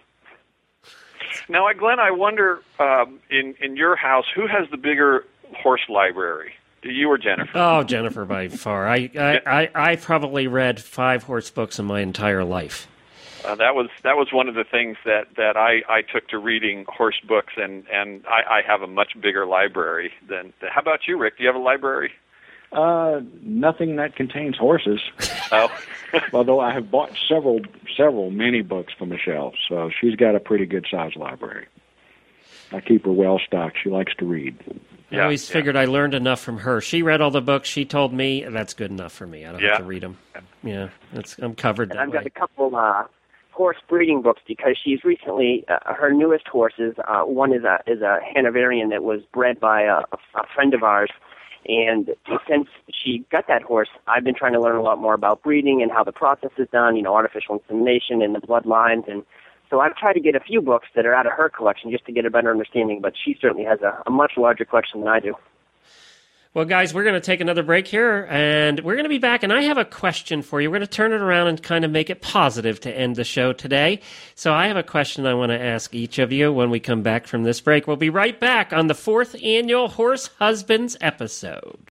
Now, 1.49 1.71
Glenn, 1.73 1.99
I 2.01 2.11
wonder 2.11 2.61
um, 2.79 3.19
in 3.31 3.55
in 3.61 3.77
your 3.77 3.97
house 3.97 4.27
who 4.35 4.47
has 4.47 4.69
the 4.71 4.77
bigger 4.77 5.25
horse 5.57 5.83
library? 5.89 6.55
You 6.83 7.09
or 7.11 7.19
Jennifer? 7.19 7.53
Oh, 7.55 7.85
Jennifer 7.85 8.25
by 8.25 8.49
far. 8.49 8.89
I 8.89 9.11
I, 9.17 9.41
I, 9.47 9.71
I 9.75 9.97
probably 9.97 10.47
read 10.49 10.81
five 10.81 11.23
horse 11.23 11.51
books 11.51 11.79
in 11.79 11.85
my 11.85 12.01
entire 12.01 12.45
life. 12.45 12.89
Uh, 13.45 13.55
that 13.57 13.75
was 13.75 13.89
that 14.03 14.17
was 14.17 14.29
one 14.33 14.49
of 14.49 14.55
the 14.55 14.65
things 14.65 14.97
that 15.05 15.29
that 15.37 15.57
I 15.57 15.83
I 15.89 16.03
took 16.03 16.29
to 16.29 16.39
reading 16.39 16.85
horse 16.89 17.21
books, 17.27 17.55
and 17.57 17.85
and 17.93 18.25
I, 18.27 18.59
I 18.59 18.63
have 18.67 18.83
a 18.83 18.87
much 18.87 19.21
bigger 19.21 19.47
library 19.47 20.13
than. 20.29 20.53
How 20.61 20.81
about 20.81 21.01
you, 21.07 21.19
Rick? 21.19 21.39
Do 21.39 21.45
you 21.45 21.49
have 21.49 21.57
a 21.57 21.65
library? 21.65 22.13
Uh, 22.73 23.21
nothing 23.43 23.97
that 23.97 24.17
contains 24.17 24.57
horses. 24.57 25.01
Oh, 25.55 25.71
Although 26.33 26.61
I 26.61 26.73
have 26.73 26.91
bought 26.91 27.11
several 27.29 27.61
several 27.95 28.31
mini 28.31 28.63
books 28.63 28.95
for 28.99 29.05
Michelle, 29.05 29.53
so 29.69 29.91
she's 30.01 30.17
got 30.17 30.35
a 30.35 30.41
pretty 30.41 30.65
good 30.65 30.87
sized 30.91 31.15
library. 31.17 31.67
I 32.71 32.81
keep 32.81 33.05
her 33.05 33.13
well 33.13 33.39
stocked. 33.47 33.77
She 33.83 33.91
likes 33.91 34.15
to 34.15 34.25
read. 34.25 34.57
I 34.71 35.17
Yeah, 35.17 35.23
always 35.25 35.47
yeah. 35.47 35.53
figured 35.53 35.77
I 35.77 35.85
learned 35.85 36.15
enough 36.15 36.41
from 36.41 36.57
her. 36.61 36.81
She 36.81 37.03
read 37.03 37.21
all 37.21 37.31
the 37.31 37.43
books. 37.43 37.69
She 37.69 37.85
told 37.85 38.15
me 38.15 38.43
and 38.45 38.57
that's 38.57 38.73
good 38.73 38.91
enough 38.91 39.13
for 39.13 39.27
me. 39.27 39.45
I 39.45 39.53
don't 39.53 39.61
Yeah. 39.61 39.73
have 39.73 39.79
to 39.81 39.85
read 39.85 40.03
them. 40.03 40.17
Yeah, 40.63 40.89
that's, 41.13 41.37
I'm 41.39 41.55
covered 41.55 41.91
And 41.91 41.99
that 41.99 42.05
I've 42.05 42.09
way. 42.09 42.15
got 42.15 42.27
a 42.27 42.31
couple 42.31 42.75
uh, 42.75 43.05
horse 43.51 43.77
breeding 43.91 44.23
books 44.23 44.41
because 44.49 44.79
she's 44.83 45.05
recently 45.05 45.67
uh, 45.69 45.93
her 45.93 46.15
newest 46.15 46.49
horses. 46.49 46.95
Uh, 47.07 47.25
one 47.25 47.53
is 47.53 47.65
a 47.65 47.81
is 47.87 48.01
a 48.01 48.21
Hanoverian 48.35 48.89
that 48.89 49.03
was 49.03 49.21
bred 49.35 49.61
by 49.61 49.83
a, 49.83 49.99
a 50.35 50.47
friend 50.55 50.73
of 50.73 50.83
ours, 50.83 51.11
and 51.67 52.11
since 52.49 52.69
she 52.93 53.25
got 53.31 53.47
that 53.49 53.63
horse, 53.63 53.89
I've 54.07 54.25
been 54.25 54.35
trying 54.35 54.53
to 54.55 54.61
learn 54.61 54.77
a 54.77 54.83
lot 54.83 54.99
more 54.99 55.15
about 55.15 55.43
breeding 55.43 55.83
and 55.83 55.91
how 55.91 56.05
the 56.05 56.13
process 56.13 56.51
is 56.59 56.69
done. 56.73 56.97
You 56.97 57.03
know, 57.03 57.15
artificial 57.15 57.59
insemination 57.59 58.23
and 58.23 58.35
the 58.35 58.41
bloodlines 58.41 59.11
and. 59.11 59.25
So 59.71 59.81
I've 59.81 59.97
tried 59.97 60.13
to 60.13 60.21
get 60.21 60.35
a 60.35 60.41
few 60.41 60.61
books 60.61 60.89
that 60.95 61.07
are 61.07 61.15
out 61.15 61.25
of 61.25 61.33
her 61.33 61.49
collection 61.49 61.91
just 61.91 62.05
to 62.05 62.13
get 62.13 62.27
a 62.27 62.31
better 62.31 62.51
understanding, 62.51 63.01
but 63.01 63.15
she 63.17 63.39
certainly 63.41 63.65
has 63.65 63.81
a, 63.81 64.03
a 64.07 64.11
much 64.11 64.33
larger 64.37 64.67
collection 64.67 65.01
than 65.01 65.09
I 65.09 65.19
do. 65.19 65.35
Well, 66.55 66.67
guys, 66.67 66.93
we're 66.93 67.05
going 67.05 67.15
to 67.15 67.21
take 67.21 67.41
another 67.41 67.63
break 67.63 67.87
here, 67.87 68.27
and 68.29 68.79
we're 68.81 68.93
going 68.93 69.07
to 69.07 69.09
be 69.09 69.17
back. 69.17 69.43
And 69.43 69.51
I 69.51 69.63
have 69.63 69.79
a 69.79 69.87
question 69.87 70.43
for 70.43 70.61
you. 70.61 70.71
We're 70.71 70.81
going 70.81 70.87
to 70.87 70.97
turn 70.97 71.13
it 71.13 71.23
around 71.23 71.47
and 71.47 71.63
kind 71.63 71.83
of 71.83 71.91
make 71.91 72.11
it 72.11 72.21
positive 72.21 72.79
to 72.81 72.95
end 72.95 73.17
the 73.17 73.25
show 73.25 73.55
today. 73.55 74.01
So 74.35 74.53
I 74.53 74.67
have 74.67 74.77
a 74.77 74.83
question 74.83 75.25
I 75.25 75.33
want 75.33 75.49
to 75.49 75.59
ask 75.59 75.95
each 75.95 76.19
of 76.19 76.31
you 76.31 76.53
when 76.53 76.69
we 76.69 76.79
come 76.79 77.01
back 77.01 77.27
from 77.27 77.45
this 77.45 77.63
break. 77.63 77.87
We'll 77.87 77.97
be 77.97 78.11
right 78.11 78.39
back 78.39 78.71
on 78.75 78.89
the 78.89 78.95
fourth 78.95 79.35
annual 79.43 79.89
Horse 79.89 80.29
Husbands 80.39 80.95
episode. 81.01 81.89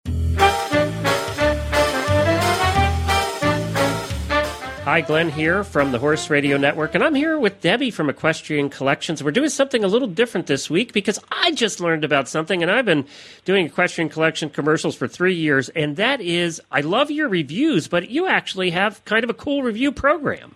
Hi, 4.89 5.01
Glenn 5.01 5.29
here 5.29 5.63
from 5.63 5.91
the 5.91 5.99
Horse 5.99 6.31
Radio 6.31 6.57
Network, 6.57 6.95
and 6.95 7.03
I'm 7.03 7.13
here 7.13 7.37
with 7.37 7.61
Debbie 7.61 7.91
from 7.91 8.09
Equestrian 8.09 8.71
Collections. 8.71 9.23
We're 9.23 9.29
doing 9.29 9.49
something 9.49 9.83
a 9.83 9.87
little 9.87 10.07
different 10.07 10.47
this 10.47 10.67
week 10.67 10.93
because 10.93 11.19
I 11.31 11.51
just 11.51 11.79
learned 11.79 12.03
about 12.03 12.27
something, 12.27 12.63
and 12.63 12.71
I've 12.71 12.85
been 12.85 13.05
doing 13.45 13.67
Equestrian 13.67 14.09
Collection 14.09 14.49
commercials 14.49 14.95
for 14.95 15.07
three 15.07 15.35
years, 15.35 15.69
and 15.69 15.95
that 15.97 16.21
is 16.21 16.59
I 16.71 16.81
love 16.81 17.11
your 17.11 17.29
reviews, 17.29 17.87
but 17.87 18.09
you 18.09 18.25
actually 18.25 18.71
have 18.71 19.05
kind 19.05 19.23
of 19.23 19.29
a 19.29 19.35
cool 19.35 19.61
review 19.61 19.91
program. 19.91 20.55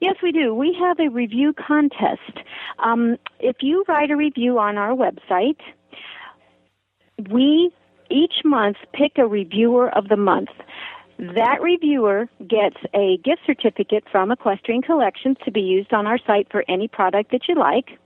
Yes, 0.00 0.16
we 0.22 0.32
do. 0.32 0.54
We 0.54 0.74
have 0.80 0.98
a 0.98 1.10
review 1.10 1.52
contest. 1.52 2.38
Um, 2.78 3.18
if 3.40 3.56
you 3.60 3.84
write 3.86 4.10
a 4.10 4.16
review 4.16 4.58
on 4.58 4.78
our 4.78 4.96
website, 4.96 5.60
we 7.28 7.70
each 8.08 8.42
month 8.42 8.78
pick 8.94 9.18
a 9.18 9.26
reviewer 9.26 9.90
of 9.90 10.08
the 10.08 10.16
month. 10.16 10.48
That 11.20 11.60
reviewer 11.60 12.28
gets 12.48 12.76
a 12.94 13.18
gift 13.18 13.42
certificate 13.44 14.04
from 14.10 14.30
Equestrian 14.30 14.80
Collections 14.80 15.36
to 15.44 15.50
be 15.50 15.60
used 15.60 15.92
on 15.92 16.06
our 16.06 16.18
site 16.26 16.48
for 16.50 16.64
any 16.66 16.88
product 16.88 17.30
that 17.32 17.42
you 17.46 17.56
like. 17.56 17.98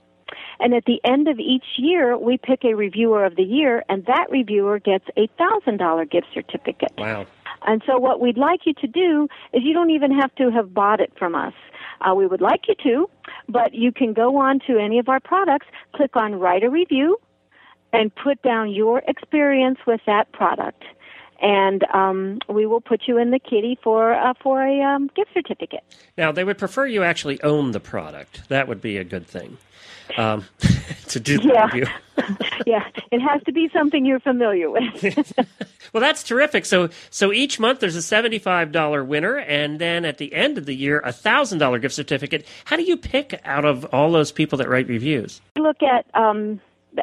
And 0.59 0.73
at 0.73 0.83
the 0.85 0.99
end 1.05 1.29
of 1.29 1.39
each 1.39 1.63
year, 1.77 2.17
we 2.17 2.37
pick 2.37 2.65
a 2.65 2.73
reviewer 2.73 3.25
of 3.25 3.37
the 3.37 3.43
year, 3.43 3.83
and 3.87 4.05
that 4.05 4.27
reviewer 4.29 4.79
gets 4.79 5.05
a 5.15 5.27
$1,000 5.39 6.11
gift 6.11 6.27
certificate. 6.33 6.91
Wow. 6.97 7.25
And 7.65 7.81
so, 7.87 7.97
what 7.97 8.19
we'd 8.19 8.37
like 8.37 8.65
you 8.65 8.73
to 8.75 8.87
do 8.87 9.29
is 9.53 9.63
you 9.63 9.73
don't 9.73 9.91
even 9.91 10.11
have 10.19 10.33
to 10.35 10.51
have 10.51 10.73
bought 10.73 10.99
it 10.99 11.13
from 11.17 11.35
us. 11.35 11.53
Uh, 12.01 12.13
we 12.13 12.27
would 12.27 12.41
like 12.41 12.67
you 12.67 12.75
to, 12.83 13.09
but 13.47 13.73
you 13.73 13.91
can 13.91 14.13
go 14.13 14.37
on 14.37 14.59
to 14.67 14.77
any 14.77 14.99
of 14.99 15.07
our 15.07 15.21
products, 15.21 15.67
click 15.95 16.15
on 16.15 16.35
Write 16.35 16.63
a 16.63 16.69
Review, 16.69 17.17
and 17.93 18.13
put 18.13 18.41
down 18.41 18.71
your 18.71 19.01
experience 19.07 19.79
with 19.87 20.01
that 20.05 20.31
product. 20.33 20.83
And 21.41 21.83
um, 21.93 22.39
we 22.49 22.65
will 22.65 22.81
put 22.81 23.01
you 23.07 23.17
in 23.17 23.31
the 23.31 23.39
kitty 23.39 23.77
for 23.83 24.13
uh, 24.13 24.33
for 24.41 24.63
a 24.65 24.81
um, 24.81 25.09
gift 25.15 25.31
certificate. 25.33 25.83
Now, 26.17 26.31
they 26.31 26.43
would 26.43 26.57
prefer 26.57 26.85
you 26.85 27.03
actually 27.03 27.41
own 27.43 27.71
the 27.71 27.79
product. 27.79 28.47
That 28.49 28.67
would 28.67 28.81
be 28.81 28.97
a 28.97 29.03
good 29.03 29.27
thing 29.27 29.57
um, 30.17 30.45
to 31.07 31.19
do 31.19 31.37
the 31.39 31.47
Yeah. 31.53 31.65
review. 31.65 31.87
yeah, 32.65 32.87
it 33.11 33.19
has 33.19 33.43
to 33.43 33.51
be 33.51 33.69
something 33.73 34.05
you're 34.05 34.19
familiar 34.19 34.69
with. 34.69 35.33
Well, 35.93 36.01
that's 36.01 36.23
terrific. 36.23 36.65
So, 36.65 36.89
so 37.09 37.31
each 37.31 37.57
month 37.57 37.79
there's 37.79 37.95
a 37.95 38.01
seventy-five 38.01 38.73
dollar 38.73 39.01
winner, 39.01 39.37
and 39.37 39.79
then 39.79 40.03
at 40.03 40.17
the 40.17 40.33
end 40.33 40.57
of 40.57 40.65
the 40.65 40.75
year, 40.75 40.99
a 41.05 41.13
thousand 41.13 41.59
dollar 41.59 41.79
gift 41.79 41.95
certificate. 41.95 42.45
How 42.65 42.75
do 42.75 42.83
you 42.83 42.97
pick 42.97 43.39
out 43.45 43.63
of 43.63 43.85
all 43.93 44.11
those 44.11 44.29
people 44.29 44.57
that 44.57 44.67
write 44.67 44.89
reviews? 44.89 45.39
look 45.57 45.81
at 45.81 46.05
um, 46.13 46.59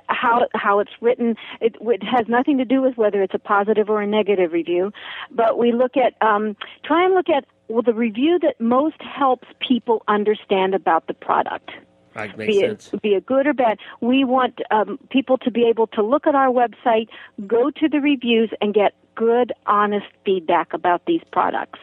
how 0.08 0.46
how 0.54 0.78
it's 0.80 0.92
written. 1.00 1.36
It, 1.60 1.76
it 1.80 2.02
has 2.02 2.26
nothing 2.28 2.58
to 2.58 2.64
do 2.64 2.82
with 2.82 2.96
whether 2.96 3.22
it's 3.22 3.34
a 3.34 3.38
positive 3.38 3.88
or 3.88 4.00
a 4.02 4.06
negative 4.06 4.52
review, 4.52 4.92
but 5.30 5.58
we 5.58 5.72
look 5.72 5.96
at 5.96 6.14
um, 6.26 6.56
try 6.84 7.04
and 7.04 7.14
look 7.14 7.28
at 7.28 7.44
well, 7.68 7.82
the 7.82 7.94
review 7.94 8.38
that 8.40 8.60
most 8.60 9.00
helps 9.00 9.48
people 9.66 10.02
understand 10.08 10.74
about 10.74 11.06
the 11.06 11.14
product. 11.14 11.70
Right, 12.14 12.36
makes 12.36 12.52
Be 12.52 12.60
sense. 12.60 12.92
it, 12.92 13.02
be 13.02 13.14
it 13.14 13.24
good 13.24 13.46
or 13.46 13.54
bad. 13.54 13.78
We 14.02 14.24
want 14.24 14.60
um, 14.70 14.98
people 15.08 15.38
to 15.38 15.50
be 15.50 15.64
able 15.64 15.86
to 15.88 16.02
look 16.02 16.26
at 16.26 16.34
our 16.34 16.48
website, 16.48 17.08
go 17.46 17.70
to 17.70 17.88
the 17.88 18.00
reviews, 18.00 18.50
and 18.60 18.74
get 18.74 18.92
good, 19.14 19.52
honest 19.66 20.06
feedback 20.24 20.74
about 20.74 21.06
these 21.06 21.22
products. 21.32 21.78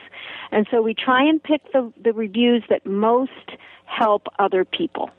And 0.51 0.67
so 0.69 0.81
we 0.81 0.93
try 0.93 1.23
and 1.23 1.41
pick 1.41 1.61
the, 1.73 1.91
the 2.03 2.13
reviews 2.13 2.63
that 2.69 2.85
most 2.85 3.31
help 3.85 4.27
other 4.37 4.65
people. 4.65 5.09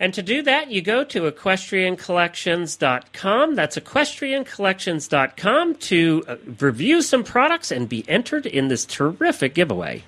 And 0.00 0.12
to 0.14 0.22
do 0.22 0.40
that, 0.42 0.70
you 0.70 0.80
go 0.80 1.04
to 1.04 1.30
equestriancollections.com. 1.30 3.54
That's 3.54 3.76
equestriancollections.com 3.76 5.74
to 5.74 6.24
uh, 6.26 6.36
review 6.58 7.02
some 7.02 7.22
products 7.22 7.70
and 7.70 7.86
be 7.86 8.08
entered 8.08 8.46
in 8.46 8.68
this 8.68 8.86
terrific 8.86 9.52
giveaway. 9.52 10.04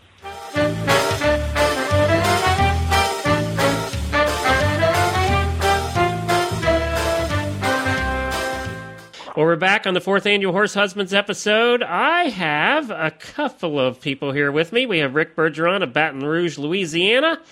Well, 9.35 9.47
we're 9.47 9.57
back 9.57 9.87
on 9.87 9.93
the 9.93 10.01
fourth 10.01 10.25
annual 10.25 10.53
Horse 10.53 10.73
Husbands 10.73 11.13
episode. 11.13 11.83
I 11.83 12.31
have 12.31 12.91
a 12.91 13.11
couple 13.11 13.79
of 13.79 14.01
people 14.01 14.33
here 14.33 14.51
with 14.53 14.73
me. 14.73 14.87
We 14.87 14.97
have 14.99 15.15
Rick 15.15 15.37
Bergeron 15.37 15.83
of 15.83 15.93
Baton 15.93 16.21
Rouge, 16.21 16.57
Louisiana, 16.57 17.43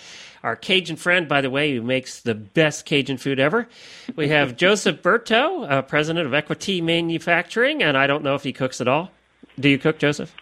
our 0.43 0.57
Cajun 0.57 0.97
friend, 0.97 1.28
by 1.28 1.41
the 1.41 1.51
way, 1.51 1.74
who 1.74 1.82
makes 1.82 2.20
the 2.20 2.34
best 2.34 2.86
Cajun 2.86 3.18
food 3.18 3.38
ever. 3.38 3.68
We 4.16 4.28
have 4.28 4.57
Joseph 4.64 5.03
Berto, 5.03 5.70
uh, 5.70 5.82
president 5.82 6.26
of 6.26 6.34
Equity 6.34 6.80
Manufacturing, 6.80 7.82
and 7.82 7.97
I 7.97 8.07
don't 8.07 8.24
know 8.24 8.34
if 8.34 8.43
he 8.43 8.53
cooks 8.53 8.80
at 8.80 8.88
all. 8.88 9.11
Do 9.59 9.68
you 9.68 9.78
cook, 9.78 9.99
Joseph? 9.99 10.34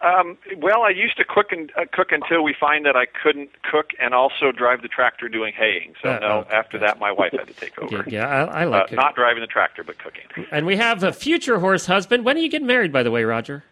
Um, 0.00 0.38
well, 0.58 0.82
I 0.82 0.90
used 0.90 1.16
to 1.16 1.24
cook 1.24 1.50
and 1.50 1.70
uh, 1.76 1.84
cook 1.92 2.12
until 2.12 2.42
we 2.42 2.54
find 2.58 2.86
that 2.86 2.96
I 2.96 3.06
couldn't 3.06 3.50
cook 3.62 3.90
and 4.00 4.14
also 4.14 4.52
drive 4.52 4.80
the 4.82 4.88
tractor 4.88 5.28
doing 5.28 5.52
haying. 5.56 5.94
So 6.02 6.10
Uh, 6.10 6.18
no, 6.20 6.26
oh, 6.26 6.54
after 6.54 6.78
that, 6.78 6.98
my 7.00 7.10
wife 7.10 7.32
had 7.32 7.48
to 7.48 7.54
take 7.54 7.76
over. 7.78 8.04
Yeah, 8.06 8.20
yeah 8.20 8.28
I, 8.28 8.62
I 8.62 8.64
like 8.64 8.92
Uh, 8.92 8.94
not 8.94 9.14
driving 9.16 9.40
the 9.40 9.46
tractor, 9.48 9.82
but 9.82 9.98
cooking. 9.98 10.24
And 10.50 10.66
we 10.66 10.76
have 10.76 11.02
a 11.02 11.12
future 11.12 11.58
horse 11.58 11.86
husband. 11.86 12.24
When 12.24 12.36
are 12.36 12.40
you 12.40 12.48
getting 12.48 12.66
married, 12.66 12.92
by 12.92 13.02
the 13.02 13.10
way, 13.10 13.24
Roger? 13.24 13.64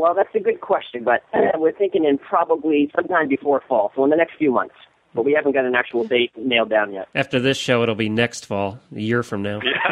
Well, 0.00 0.14
that's 0.14 0.34
a 0.34 0.40
good 0.40 0.62
question, 0.62 1.04
but 1.04 1.22
uh, 1.34 1.40
we're 1.58 1.72
thinking 1.72 2.06
in 2.06 2.16
probably 2.16 2.90
sometime 2.96 3.28
before 3.28 3.62
fall, 3.68 3.92
so 3.94 4.02
in 4.02 4.08
the 4.08 4.16
next 4.16 4.36
few 4.38 4.50
months. 4.50 4.74
But 5.12 5.24
we 5.24 5.32
haven't 5.32 5.52
got 5.52 5.64
an 5.64 5.74
actual 5.74 6.04
date 6.04 6.30
nailed 6.38 6.70
down 6.70 6.92
yet. 6.92 7.08
After 7.16 7.38
this 7.40 7.58
show, 7.58 7.82
it'll 7.82 7.96
be 7.96 8.08
next 8.08 8.46
fall, 8.46 8.78
a 8.94 9.00
year 9.00 9.22
from 9.22 9.42
now. 9.42 9.60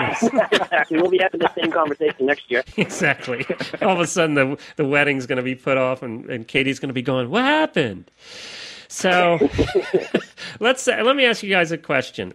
exactly. 0.52 0.96
We'll 0.96 1.10
be 1.10 1.18
having 1.18 1.40
the 1.40 1.52
same 1.60 1.72
conversation 1.72 2.24
next 2.24 2.50
year. 2.50 2.62
exactly. 2.78 3.44
All 3.82 3.90
of 3.90 4.00
a 4.00 4.06
sudden, 4.06 4.34
the 4.34 4.56
the 4.76 4.86
wedding's 4.86 5.26
going 5.26 5.38
to 5.38 5.42
be 5.42 5.56
put 5.56 5.76
off, 5.76 6.02
and, 6.02 6.24
and 6.30 6.48
Katie's 6.48 6.78
going 6.78 6.88
to 6.88 6.94
be 6.94 7.02
going, 7.02 7.28
"What 7.28 7.44
happened?" 7.44 8.10
So 8.86 9.38
let's 10.60 10.88
uh, 10.88 11.02
let 11.04 11.16
me 11.16 11.26
ask 11.26 11.42
you 11.42 11.50
guys 11.50 11.72
a 11.72 11.78
question, 11.78 12.32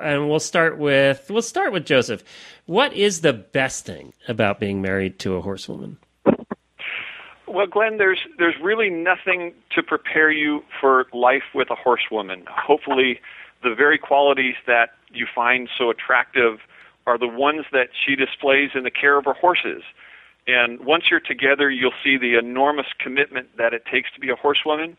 and 0.00 0.28
we'll 0.28 0.38
start 0.38 0.78
with 0.78 1.28
we'll 1.30 1.42
start 1.42 1.72
with 1.72 1.86
Joseph. 1.86 2.22
What 2.66 2.92
is 2.92 3.22
the 3.22 3.32
best 3.32 3.84
thing 3.86 4.12
about 4.28 4.60
being 4.60 4.80
married 4.80 5.18
to 5.20 5.34
a 5.34 5.40
horsewoman? 5.40 5.96
Well, 7.48 7.66
Glenn, 7.66 7.98
there's 7.98 8.18
there's 8.38 8.56
really 8.60 8.90
nothing 8.90 9.54
to 9.74 9.82
prepare 9.82 10.30
you 10.30 10.62
for 10.80 11.06
life 11.12 11.44
with 11.54 11.70
a 11.70 11.76
horsewoman. 11.76 12.44
Hopefully, 12.48 13.20
the 13.62 13.74
very 13.74 13.98
qualities 13.98 14.56
that 14.66 14.90
you 15.12 15.26
find 15.32 15.68
so 15.78 15.90
attractive 15.90 16.58
are 17.06 17.18
the 17.18 17.28
ones 17.28 17.64
that 17.72 17.88
she 18.04 18.16
displays 18.16 18.70
in 18.74 18.82
the 18.82 18.90
care 18.90 19.16
of 19.16 19.24
her 19.24 19.32
horses. 19.32 19.82
And 20.48 20.84
once 20.84 21.04
you're 21.10 21.20
together, 21.20 21.70
you'll 21.70 21.92
see 22.02 22.16
the 22.16 22.36
enormous 22.38 22.86
commitment 22.98 23.56
that 23.56 23.72
it 23.72 23.82
takes 23.90 24.12
to 24.14 24.20
be 24.20 24.28
a 24.30 24.36
horsewoman. 24.36 24.96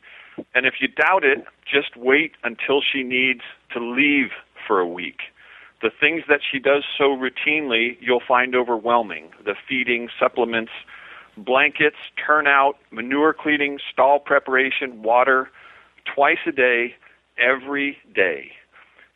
And 0.54 0.66
if 0.66 0.76
you 0.80 0.88
doubt 0.88 1.24
it, 1.24 1.46
just 1.70 1.96
wait 1.98 2.34
until 2.44 2.82
she 2.82 3.04
needs 3.04 3.42
to 3.74 3.80
leave 3.80 4.32
for 4.66 4.80
a 4.80 4.88
week. 4.88 5.20
The 5.82 5.92
things 6.00 6.24
that 6.28 6.40
she 6.50 6.60
does 6.60 6.84
so 6.98 7.16
routinely, 7.16 7.98
you'll 8.00 8.24
find 8.28 8.56
overwhelming. 8.56 9.30
The 9.46 9.56
feeding, 9.68 10.10
supplements, 10.20 10.72
blankets, 11.38 11.98
turnout, 12.26 12.78
manure 12.92 13.34
cleaning, 13.34 13.80
stall 13.92 14.20
preparation, 14.20 15.04
water, 15.04 15.50
twice 16.14 16.40
a 16.46 16.52
day, 16.52 16.96
every 17.38 17.98
day. 18.14 18.52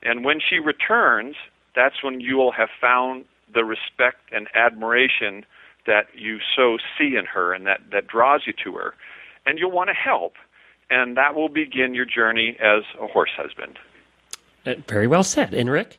And 0.03 0.23
when 0.23 0.39
she 0.39 0.59
returns, 0.59 1.35
that's 1.75 2.03
when 2.03 2.19
you 2.19 2.37
will 2.37 2.51
have 2.51 2.69
found 2.79 3.25
the 3.53 3.63
respect 3.65 4.19
and 4.31 4.47
admiration 4.55 5.45
that 5.85 6.07
you 6.15 6.39
so 6.55 6.77
see 6.97 7.15
in 7.15 7.25
her 7.25 7.53
and 7.53 7.65
that, 7.65 7.81
that 7.91 8.07
draws 8.07 8.41
you 8.45 8.53
to 8.63 8.73
her. 8.77 8.93
And 9.45 9.57
you'll 9.57 9.71
want 9.71 9.89
to 9.89 9.93
help. 9.93 10.33
And 10.89 11.17
that 11.17 11.35
will 11.35 11.49
begin 11.49 11.93
your 11.93 12.05
journey 12.05 12.57
as 12.59 12.83
a 12.99 13.07
horse 13.07 13.31
husband. 13.35 13.79
Uh, 14.65 14.75
very 14.87 15.07
well 15.07 15.23
said. 15.23 15.53
And 15.53 15.69
Rick? 15.69 15.97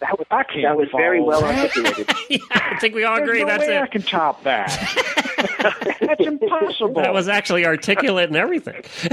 That 0.00 0.18
was, 0.18 0.26
I 0.30 0.44
can't 0.44 0.62
That 0.62 0.76
was 0.78 0.88
very 0.92 1.20
well 1.20 1.44
articulated. 1.44 2.08
yeah, 2.30 2.38
I 2.50 2.78
think 2.80 2.94
we 2.94 3.04
all 3.04 3.16
There's 3.16 3.28
agree 3.28 3.40
no 3.40 3.46
that's 3.46 3.66
way 3.66 3.78
I 3.78 3.86
can 3.86 4.02
top 4.02 4.44
that. 4.44 5.16
That's 5.62 6.26
impossible. 6.26 6.94
That 7.02 7.12
was 7.12 7.28
actually 7.28 7.66
articulate 7.66 8.28
and 8.28 8.36
everything. 8.36 8.82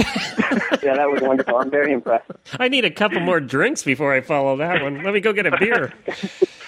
yeah, 0.83 0.95
that 0.95 1.09
was 1.11 1.21
wonderful. 1.21 1.57
I'm 1.57 1.69
very 1.69 1.91
impressed. 1.93 2.29
I 2.59 2.67
need 2.69 2.85
a 2.85 2.91
couple 2.91 3.19
more 3.19 3.39
drinks 3.39 3.83
before 3.83 4.13
I 4.13 4.21
follow 4.21 4.57
that 4.57 4.81
one. 4.81 5.03
Let 5.03 5.13
me 5.13 5.19
go 5.19 5.33
get 5.33 5.45
a 5.45 5.57
beer. 5.57 5.93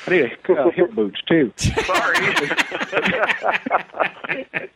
I 0.07 0.11
need 0.11 0.37
uh, 0.49 0.69
hip 0.71 0.91
boots 0.93 1.21
too. 1.27 1.53
Sorry. 1.57 2.17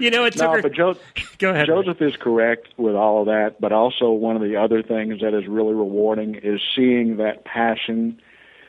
You 0.00 0.10
know, 0.10 0.24
it 0.24 0.32
took 0.32 0.42
No, 0.42 0.52
her. 0.52 0.62
but 0.62 0.72
jo- 0.72 0.96
Go 1.38 1.50
ahead. 1.50 1.66
Joseph 1.66 2.00
is 2.00 2.16
correct 2.16 2.68
with 2.78 2.94
all 2.94 3.20
of 3.20 3.26
that, 3.26 3.60
but 3.60 3.72
also 3.72 4.10
one 4.10 4.34
of 4.34 4.40
the 4.42 4.56
other 4.56 4.82
things 4.82 5.20
that 5.20 5.34
is 5.34 5.46
really 5.46 5.74
rewarding 5.74 6.34
is 6.36 6.60
seeing 6.74 7.18
that 7.18 7.44
passion 7.44 8.18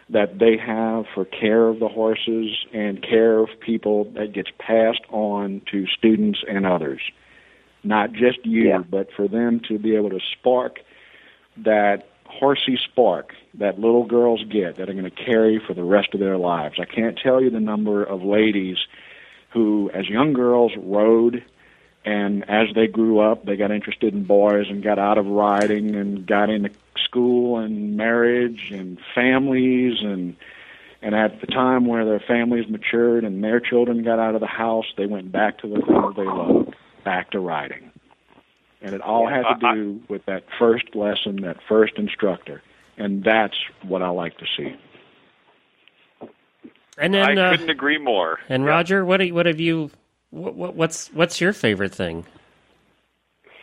that 0.10 0.40
they 0.40 0.58
have 0.58 1.06
for 1.14 1.26
care 1.26 1.68
of 1.68 1.80
the 1.80 1.88
horses 1.88 2.66
and 2.74 3.02
care 3.02 3.40
of 3.40 3.50
people 3.60 4.06
that 4.16 4.32
gets 4.34 4.50
passed 4.58 5.02
on 5.10 5.62
to 5.72 5.86
students 5.88 6.40
and 6.48 6.66
others. 6.66 7.02
Not 7.84 8.14
just 8.14 8.46
you, 8.46 8.70
Yeah. 8.70 8.84
but 8.90 9.12
for 9.12 9.28
them 9.28 9.60
to 9.68 9.78
be 9.78 9.96
able 9.96 10.10
to 10.12 10.20
spark 10.20 10.80
that 11.58 12.08
horsey 12.26 12.78
spark 12.78 13.34
that 13.54 13.80
little 13.80 14.04
girls 14.06 14.44
get 14.44 14.76
that 14.78 14.90
are 14.90 14.94
going 14.94 15.06
to 15.06 15.10
carry 15.12 15.60
for 15.60 15.74
the 15.74 15.84
rest 15.84 16.14
of 16.14 16.20
their 16.20 16.38
lives. 16.38 16.80
I 16.80 16.86
can't 16.86 17.18
tell 17.18 17.42
you 17.42 17.50
the 17.50 17.60
number 17.60 18.04
of 18.04 18.22
ladies 18.24 18.78
who, 19.52 19.90
as 19.94 20.10
young 20.10 20.34
girls, 20.34 20.74
rode 20.78 21.44
and 22.08 22.50
as 22.50 22.70
they 22.74 22.88
grew 22.88 23.20
up, 23.20 23.44
they 23.44 23.58
got 23.58 23.70
interested 23.70 24.14
in 24.14 24.24
boys 24.24 24.68
and 24.70 24.82
got 24.82 24.98
out 24.98 25.18
of 25.18 25.26
riding 25.26 25.94
and 25.94 26.26
got 26.26 26.50
into 26.50 26.70
school 27.04 27.58
and 27.58 27.98
marriage 27.98 28.72
and 28.72 28.98
families 29.14 29.98
and 30.02 30.38
and 31.02 31.14
at 31.14 31.42
the 31.42 31.48
time 31.48 31.86
where 31.86 32.06
their 32.06 32.22
families 32.22 32.70
matured 32.70 33.26
and 33.26 33.44
their 33.44 33.60
children 33.60 34.04
got 34.04 34.20
out 34.20 34.36
of 34.36 34.42
the 34.42 34.48
house, 34.48 34.86
they 34.96 35.06
went 35.06 35.34
back 35.34 35.58
to 35.60 35.68
the 35.68 35.82
things 35.82 36.16
they 36.16 36.24
loved, 36.24 36.76
back 37.04 37.30
to 37.32 37.40
riding. 37.40 37.92
And 38.82 38.96
it 38.96 39.02
all 39.02 39.28
had 39.28 39.42
to 39.44 39.68
I- 39.68 39.72
I- 39.72 39.76
do 39.76 40.02
with 40.08 40.26
that 40.28 40.46
first 40.58 40.96
lesson, 40.96 41.42
that 41.42 41.58
first 41.68 41.94
instructor. 41.98 42.64
And 42.98 43.22
that's 43.24 43.58
what 43.84 44.02
I 44.02 44.10
like 44.10 44.38
to 44.38 44.46
see. 44.56 44.76
and 46.98 47.14
then, 47.14 47.38
I 47.38 47.42
uh, 47.48 47.52
couldn't 47.52 47.70
agree 47.70 47.98
more. 48.00 48.40
and 48.50 48.64
Yeah. 48.64 48.70
Roger, 48.70 49.06
what 49.06 49.18
do 49.18 49.26
you- 49.26 49.34
what 49.36 49.46
have 49.46 49.60
you? 49.60 49.92
What, 50.32 50.56
what, 50.56 50.76
what's 50.76 51.08
what's 51.14 51.40
your 51.40 51.54
favorite 51.54 51.96
thing? 51.96 52.26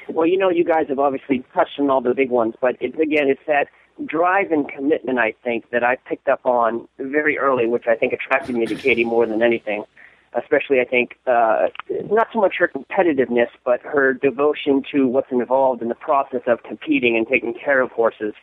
Well, 0.09 0.27
you 0.27 0.37
know, 0.37 0.51
you 0.51 0.65
guys 0.65 0.87
have 0.89 0.99
obviously 0.99 1.45
touched 1.55 1.79
on 1.79 1.91
all 1.91 2.01
the 2.01 2.15
big 2.15 2.31
ones, 2.31 2.55
but 2.61 2.77
it's 2.81 2.99
again, 2.99 3.29
it's 3.29 3.41
that 3.47 3.69
drive 4.07 4.51
and 4.51 4.69
commitment. 4.69 5.19
I 5.19 5.35
think 5.45 5.71
that 5.71 5.85
I 5.85 5.97
picked 5.97 6.29
up 6.29 6.45
on 6.45 6.89
very 6.99 7.39
early, 7.39 7.67
which 7.67 7.85
I 7.87 7.95
think 7.95 8.13
attracted 8.13 8.55
me 8.55 8.67
to 8.67 8.75
Katie 8.75 9.05
more 9.05 9.27
than 9.27 9.43
anything. 9.43 9.85
Especially, 10.37 10.81
I 10.81 10.85
think 10.85 11.17
uh, 11.29 11.69
not 12.11 12.27
so 12.33 12.41
much 12.41 12.57
her 12.59 12.69
competitiveness, 12.69 13.49
but 13.65 13.81
her 13.83 14.13
devotion 14.13 14.83
to 14.91 15.07
what's 15.07 15.31
involved 15.31 15.81
in 15.81 15.89
the 15.89 15.95
process 15.95 16.41
of 16.49 16.65
competing 16.65 17.17
and 17.17 17.27
taking 17.29 17.55
care 17.55 17.81
of 17.81 17.93
horses. 17.93 18.35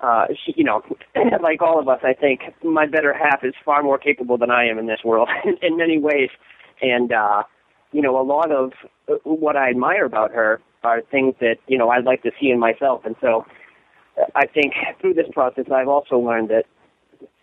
Uh, 0.00 0.26
she, 0.44 0.54
you 0.56 0.62
know, 0.62 0.82
like 1.42 1.60
all 1.60 1.80
of 1.80 1.88
us, 1.88 2.00
I 2.04 2.12
think 2.12 2.42
my 2.62 2.86
better 2.86 3.12
half 3.12 3.42
is 3.42 3.54
far 3.64 3.82
more 3.82 3.98
capable 3.98 4.38
than 4.38 4.52
I 4.52 4.66
am 4.66 4.78
in 4.78 4.86
this 4.86 5.00
world 5.04 5.28
in, 5.44 5.56
in 5.60 5.76
many 5.76 5.98
ways, 5.98 6.30
and 6.80 7.12
uh, 7.12 7.42
you 7.94 8.02
know, 8.02 8.20
a 8.20 8.26
lot 8.26 8.50
of 8.50 8.72
uh, 9.08 9.14
what 9.22 9.56
I 9.56 9.70
admire 9.70 10.04
about 10.04 10.32
her 10.32 10.60
are 10.82 11.00
things 11.00 11.34
that 11.40 11.56
you 11.68 11.78
know 11.78 11.90
I'd 11.90 12.04
like 12.04 12.22
to 12.24 12.32
see 12.40 12.50
in 12.50 12.58
myself, 12.58 13.02
and 13.04 13.14
so 13.20 13.46
uh, 14.20 14.24
I 14.34 14.46
think 14.46 14.74
through 15.00 15.14
this 15.14 15.28
process 15.32 15.66
I've 15.72 15.88
also 15.88 16.18
learned 16.18 16.48
that 16.48 16.64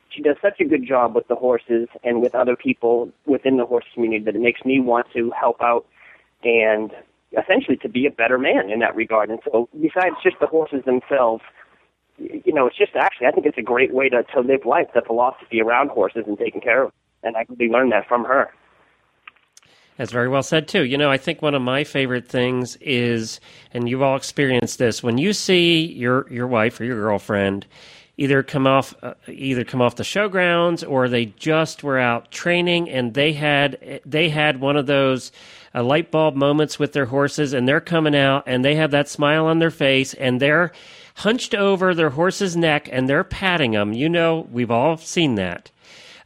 she 0.10 0.22
does 0.22 0.36
such 0.41 0.60
a 0.60 0.66
good 0.66 0.86
job 0.86 1.16
with 1.16 1.28
the 1.30 1.36
horses 1.36 1.88
and 2.04 2.22
with 2.22 2.36
other 2.36 2.58
people 2.58 3.10
within 3.26 3.56
the 3.56 3.66
horse 3.66 3.86
community 3.93 4.26
that 4.26 4.36
it 4.36 4.41
makes 4.41 4.66
me 4.66 4.82
want 4.82 5.08
to 5.14 5.32
help 5.39 5.62
out 5.62 5.86
and 6.43 6.91
essentially 7.41 7.78
to 7.78 7.88
be 7.88 8.06
a 8.06 8.12
better 8.12 8.38
man 8.38 8.70
in 8.70 8.80
that 8.80 8.93
regard. 8.93 9.30
And 9.30 9.39
so 9.49 9.70
besides 9.80 10.16
just 10.22 10.36
the 10.41 10.47
horses 10.47 10.84
themselves, 10.86 11.43
you 12.18 12.54
know, 12.54 12.68
it's 12.68 12.78
just 12.78 12.93
actually 12.97 13.28
I 13.28 13.32
think 13.32 13.45
it's 13.45 13.58
a 13.58 13.64
great 13.64 13.93
way 13.93 14.10
to 14.10 14.24
to 14.36 14.41
live 14.41 14.66
life, 14.66 14.88
the 14.93 15.02
philosophy 15.02 15.62
around 15.62 15.91
horses 15.91 16.26
and 16.28 16.38
taking 16.38 16.60
care 16.60 16.84
of 16.84 16.88
them. 16.89 16.93
And 17.24 17.38
I 17.38 17.45
really 17.47 17.72
learned 17.72 17.93
that 17.93 18.06
from 18.06 18.26
her. 18.26 18.52
That's 19.98 20.12
very 20.12 20.30
well 20.30 20.44
said 20.44 20.68
too. 20.68 20.84
You 20.84 20.98
know, 20.98 21.12
I 21.12 21.18
think 21.18 21.42
one 21.42 21.54
of 21.54 21.62
my 21.62 21.84
favorite 21.84 22.28
things 22.28 22.76
is, 22.78 23.39
and 23.74 23.89
you've 23.89 24.02
all 24.02 24.16
experienced 24.16 24.80
this, 24.80 25.04
when 25.04 25.18
you 25.18 25.34
see 25.34 25.86
your 25.86 26.32
your 26.32 26.48
wife 26.48 26.80
or 26.80 26.86
your 26.86 27.00
girlfriend 27.00 27.66
either 28.18 28.44
come 28.44 28.68
off 28.68 28.94
uh, 29.02 29.14
either 29.28 29.64
come 29.64 29.82
off 29.82 29.96
the 29.96 30.04
showgrounds 30.04 30.88
or 30.88 31.08
they 31.08 31.26
just 31.26 31.84
were 31.84 31.98
out 31.98 32.30
training 32.32 32.89
and 32.89 33.14
they 33.14 33.34
had 33.34 34.02
they 34.06 34.30
had 34.30 34.60
one 34.60 34.78
of 34.78 34.86
those 34.86 35.32
uh, 35.74 35.84
light 35.84 36.12
bulb 36.12 36.36
moments 36.36 36.78
with 36.78 36.94
their 36.94 37.06
horses 37.06 37.54
and 37.54 37.68
they're 37.68 37.82
coming 37.82 38.16
out 38.16 38.44
and 38.46 38.64
they 38.64 38.76
have 38.76 38.92
that 38.92 39.10
smile 39.10 39.46
on 39.46 39.60
their 39.60 39.72
face 39.72 40.14
and 40.16 40.39
they're 40.39 40.72
hunched 41.16 41.56
over 41.56 41.94
their 41.94 42.12
horse's 42.12 42.56
neck 42.56 42.88
and 42.92 43.08
they're 43.08 43.24
patting 43.24 43.72
them. 43.72 43.94
You 43.94 44.10
know, 44.10 44.48
we've 44.52 44.72
all 44.72 44.98
seen 44.98 45.36
that. 45.36 45.72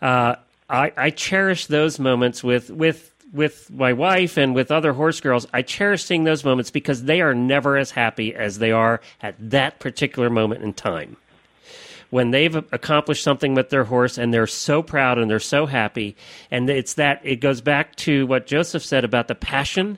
Uh, 0.02 0.36
I, 0.70 0.92
I 0.98 1.10
cherish 1.12 1.68
those 1.68 2.00
moments 2.00 2.44
with 2.44 2.72
with 2.72 3.12
with 3.34 3.70
my 3.72 3.94
wife 3.94 4.38
and 4.38 4.56
with 4.56 4.72
other 4.72 4.94
horse 4.94 5.20
girls. 5.20 5.48
I 5.54 5.62
cherish 5.62 6.04
seeing 6.04 6.24
those 6.24 6.46
moments 6.46 6.72
because 6.72 7.04
they 7.04 7.22
are 7.22 7.34
never 7.34 7.78
as 7.78 7.92
happy 7.92 8.34
as 8.34 8.60
they 8.60 8.72
are 8.72 9.02
at 9.22 9.36
that 9.40 9.80
particular 9.80 10.30
moment 10.30 10.64
in 10.64 10.74
time. 10.74 11.18
When 12.12 12.32
they've 12.32 12.56
accomplished 12.56 13.24
something 13.24 13.56
with 13.56 13.70
their 13.70 13.84
horse 13.84 14.18
and 14.18 14.34
they're 14.34 14.48
so 14.48 14.82
proud 14.82 15.18
and 15.18 15.30
they're 15.30 15.40
so 15.40 15.66
happy, 15.66 16.16
and 16.52 16.70
it's 16.70 16.94
that 16.94 17.20
it 17.24 17.38
goes 17.38 17.62
back 17.62 17.96
to 17.98 18.26
what 18.28 18.48
Joseph 18.48 18.86
said 18.86 19.04
about 19.04 19.28
the 19.28 19.36
passion. 19.36 19.98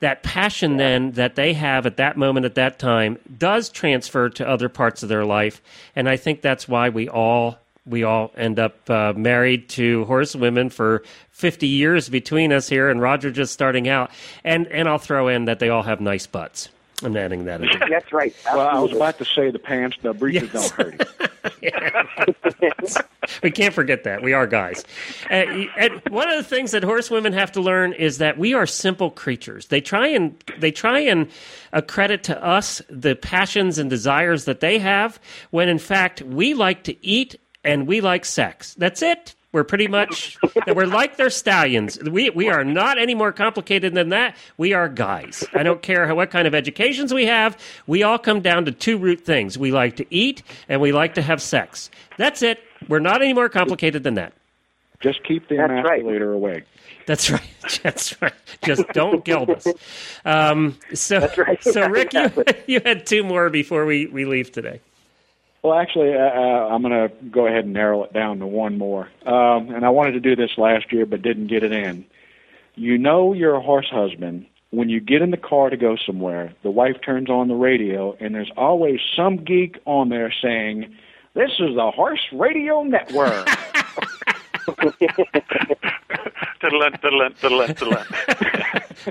That 0.00 0.22
passion 0.22 0.76
then 0.76 1.12
that 1.12 1.34
they 1.34 1.54
have 1.54 1.84
at 1.84 1.96
that 1.96 2.16
moment 2.16 2.46
at 2.46 2.54
that 2.54 2.78
time 2.78 3.18
does 3.36 3.68
transfer 3.68 4.28
to 4.28 4.48
other 4.48 4.68
parts 4.68 5.02
of 5.02 5.08
their 5.08 5.24
life, 5.24 5.60
and 5.96 6.08
I 6.08 6.16
think 6.16 6.40
that's 6.40 6.68
why 6.68 6.90
we 6.90 7.08
all 7.08 7.58
we 7.88 8.04
all 8.04 8.30
end 8.36 8.58
up 8.58 8.88
uh, 8.90 9.12
married 9.16 9.68
to 9.70 10.04
horsewomen 10.04 10.70
for 10.70 11.02
50 11.30 11.66
years 11.66 12.08
between 12.08 12.52
us 12.52 12.68
here, 12.68 12.88
and 12.90 13.00
Roger 13.00 13.30
just 13.30 13.52
starting 13.52 13.88
out. 13.88 14.10
And 14.44 14.66
and 14.68 14.88
I'll 14.88 14.98
throw 14.98 15.28
in 15.28 15.46
that 15.46 15.58
they 15.58 15.68
all 15.68 15.82
have 15.82 16.00
nice 16.00 16.26
butts. 16.26 16.68
I'm 17.04 17.16
adding 17.16 17.44
that 17.44 17.60
in. 17.60 17.68
That's 17.90 18.12
right. 18.12 18.34
Well, 18.46 18.66
I 18.66 18.78
was 18.80 18.92
about 18.92 19.18
to 19.18 19.24
say 19.24 19.50
the 19.52 19.60
pants, 19.60 19.96
the 20.02 20.12
breeches 20.12 20.50
Yes. 20.52 20.70
don't 20.72 20.96
hurt 20.98 21.08
you. 21.62 21.70
we 23.42 23.52
can't 23.52 23.72
forget 23.72 24.02
that 24.02 24.20
we 24.22 24.32
are 24.32 24.48
guys. 24.48 24.84
Uh, 25.30 25.34
and 25.76 26.02
one 26.10 26.28
of 26.28 26.36
the 26.36 26.42
things 26.42 26.72
that 26.72 26.82
horsewomen 26.82 27.32
have 27.32 27.52
to 27.52 27.60
learn 27.60 27.92
is 27.92 28.18
that 28.18 28.36
we 28.36 28.52
are 28.52 28.66
simple 28.66 29.10
creatures. 29.12 29.66
They 29.66 29.80
try 29.80 30.08
and 30.08 30.34
they 30.58 30.72
try 30.72 30.98
and 30.98 31.28
accredit 31.72 32.24
to 32.24 32.44
us 32.44 32.82
the 32.90 33.14
passions 33.14 33.78
and 33.78 33.88
desires 33.88 34.44
that 34.46 34.58
they 34.58 34.80
have, 34.80 35.20
when 35.50 35.68
in 35.68 35.78
fact 35.78 36.22
we 36.22 36.52
like 36.54 36.82
to 36.84 37.06
eat 37.06 37.36
and 37.68 37.86
we 37.86 38.00
like 38.00 38.24
sex. 38.24 38.74
That's 38.74 39.02
it. 39.02 39.34
We're 39.52 39.64
pretty 39.64 39.88
much 39.88 40.38
we're 40.66 40.86
like 40.86 41.16
their 41.16 41.30
stallions. 41.30 41.98
We 42.02 42.30
we 42.30 42.48
are 42.48 42.64
not 42.64 42.98
any 42.98 43.14
more 43.14 43.32
complicated 43.32 43.94
than 43.94 44.08
that. 44.10 44.36
We 44.56 44.72
are 44.72 44.88
guys. 44.88 45.44
I 45.54 45.62
don't 45.62 45.82
care 45.82 46.06
how, 46.06 46.14
what 46.14 46.30
kind 46.30 46.46
of 46.46 46.54
educations 46.54 47.12
we 47.12 47.26
have. 47.26 47.56
We 47.86 48.02
all 48.02 48.18
come 48.18 48.40
down 48.40 48.64
to 48.66 48.72
two 48.72 48.98
root 48.98 49.20
things. 49.20 49.58
We 49.58 49.70
like 49.70 49.96
to 49.96 50.06
eat 50.10 50.42
and 50.68 50.80
we 50.80 50.92
like 50.92 51.14
to 51.14 51.22
have 51.22 51.40
sex. 51.40 51.90
That's 52.16 52.42
it. 52.42 52.60
We're 52.88 52.98
not 53.00 53.22
any 53.22 53.34
more 53.34 53.48
complicated 53.48 54.02
than 54.02 54.14
that. 54.14 54.32
Just 55.00 55.22
keep 55.24 55.48
the 55.48 55.56
That's 55.56 55.88
right. 55.88 56.02
away. 56.02 56.64
That's 57.06 57.30
right. 57.30 57.40
That's 57.82 58.20
right. 58.20 58.34
Just 58.64 58.86
don't 58.88 59.24
gild 59.24 59.50
us. 59.50 59.66
Um, 60.24 60.76
so, 60.92 61.20
That's 61.20 61.38
right. 61.38 61.62
so 61.62 61.88
Rick, 61.88 62.12
you, 62.12 62.30
you 62.66 62.80
had 62.84 63.06
two 63.06 63.22
more 63.22 63.48
before 63.48 63.86
we, 63.86 64.06
we 64.06 64.24
leave 64.24 64.50
today. 64.50 64.80
Well, 65.68 65.78
actually, 65.78 66.14
uh, 66.14 66.18
uh, 66.18 66.68
I'm 66.70 66.80
going 66.80 66.94
to 66.94 67.12
go 67.30 67.46
ahead 67.46 67.64
and 67.64 67.74
narrow 67.74 68.02
it 68.04 68.14
down 68.14 68.38
to 68.38 68.46
one 68.46 68.78
more. 68.78 69.10
Um, 69.26 69.68
and 69.68 69.84
I 69.84 69.90
wanted 69.90 70.12
to 70.12 70.20
do 70.20 70.34
this 70.34 70.56
last 70.56 70.90
year, 70.90 71.04
but 71.04 71.20
didn't 71.20 71.48
get 71.48 71.62
it 71.62 71.72
in. 71.72 72.06
You 72.74 72.96
know 72.96 73.34
you're 73.34 73.54
a 73.54 73.60
horse 73.60 73.88
husband 73.90 74.46
when 74.70 74.88
you 74.88 75.00
get 75.00 75.20
in 75.20 75.30
the 75.30 75.36
car 75.36 75.68
to 75.68 75.76
go 75.76 75.96
somewhere, 75.96 76.54
the 76.62 76.70
wife 76.70 76.96
turns 77.04 77.28
on 77.28 77.48
the 77.48 77.54
radio, 77.54 78.16
and 78.18 78.34
there's 78.34 78.50
always 78.56 79.00
some 79.14 79.36
geek 79.36 79.78
on 79.84 80.08
there 80.08 80.32
saying, 80.42 80.94
"This 81.34 81.50
is 81.58 81.74
the 81.74 81.90
Horse 81.90 82.26
Radio 82.32 82.82
Network." 82.82 83.48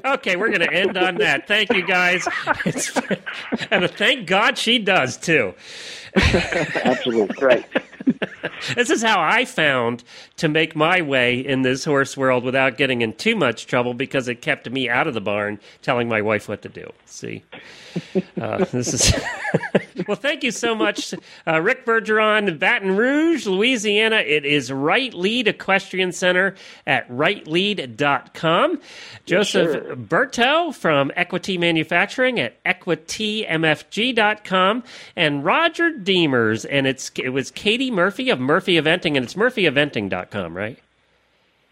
okay, 0.05 0.36
we're 0.36 0.49
going 0.49 0.62
to 0.62 0.74
end 0.74 0.97
on 0.97 1.16
that. 1.16 1.47
Thank 1.47 1.72
you, 1.74 1.86
guys. 1.86 2.28
It's, 2.66 2.95
and 3.72 3.89
thank 3.91 4.28
God 4.28 4.58
she 4.58 4.80
does 4.80 5.18
too. 5.18 5.53
Absolutely 6.16 7.45
Right. 7.45 7.66
This 8.76 8.89
is 8.89 9.03
how 9.03 9.20
I 9.20 9.45
found 9.45 10.03
to 10.38 10.47
make 10.47 10.76
my 10.76 11.01
way 11.01 11.39
in 11.39 11.62
this 11.62 11.84
horse 11.84 12.16
world 12.16 12.43
without 12.43 12.78
getting 12.78 13.01
in 13.01 13.14
too 13.14 13.36
much 13.36 13.68
trouble 13.68 13.93
because 13.93 14.28
it 14.28 14.41
kept 14.41 14.70
me 14.70 14.89
out 14.89 15.08
of 15.08 15.14
the 15.14 15.22
barn 15.22 15.60
telling 15.82 16.08
my 16.08 16.22
wife 16.22 16.47
what 16.47 16.62
to 16.64 16.70
do. 16.70 16.89
See, 17.05 17.43
uh, 18.39 18.66
this 18.66 18.93
is 18.93 19.14
well. 20.08 20.16
Thank 20.16 20.43
you 20.43 20.52
so 20.52 20.76
much, 20.76 21.14
uh, 21.48 21.62
Rick 21.62 21.86
Bergeron, 21.86 22.60
Baton 22.60 22.98
Rouge, 22.98 23.45
Louisiana. 23.45 24.18
It 24.18 24.43
is 24.45 24.70
Right 24.72 25.14
Lead 25.14 25.48
Equestrian 25.48 26.12
Center 26.12 26.56
at 26.86 27.10
rightlead.com. 27.10 28.82
Joseph 29.26 29.72
sir. 29.72 29.95
Berto 29.95 30.74
from 30.74 31.12
Equity 31.16 31.58
Manufacturing 31.58 32.39
at 32.39 32.62
equitymfg.com 32.64 34.84
and 35.16 35.45
Roger 35.45 35.91
Deemers 35.91 36.66
and 36.66 36.88
it's 36.88 37.12
it 37.16 37.30
was 37.30 37.52
Katie 37.52 37.91
Murphy 37.91 38.30
of 38.30 38.39
Murphy 38.39 38.76
Eventing 38.76 39.16
and 39.16 39.26
it's 39.26 39.36
murphyeventing.com, 39.36 40.56
right? 40.56 40.78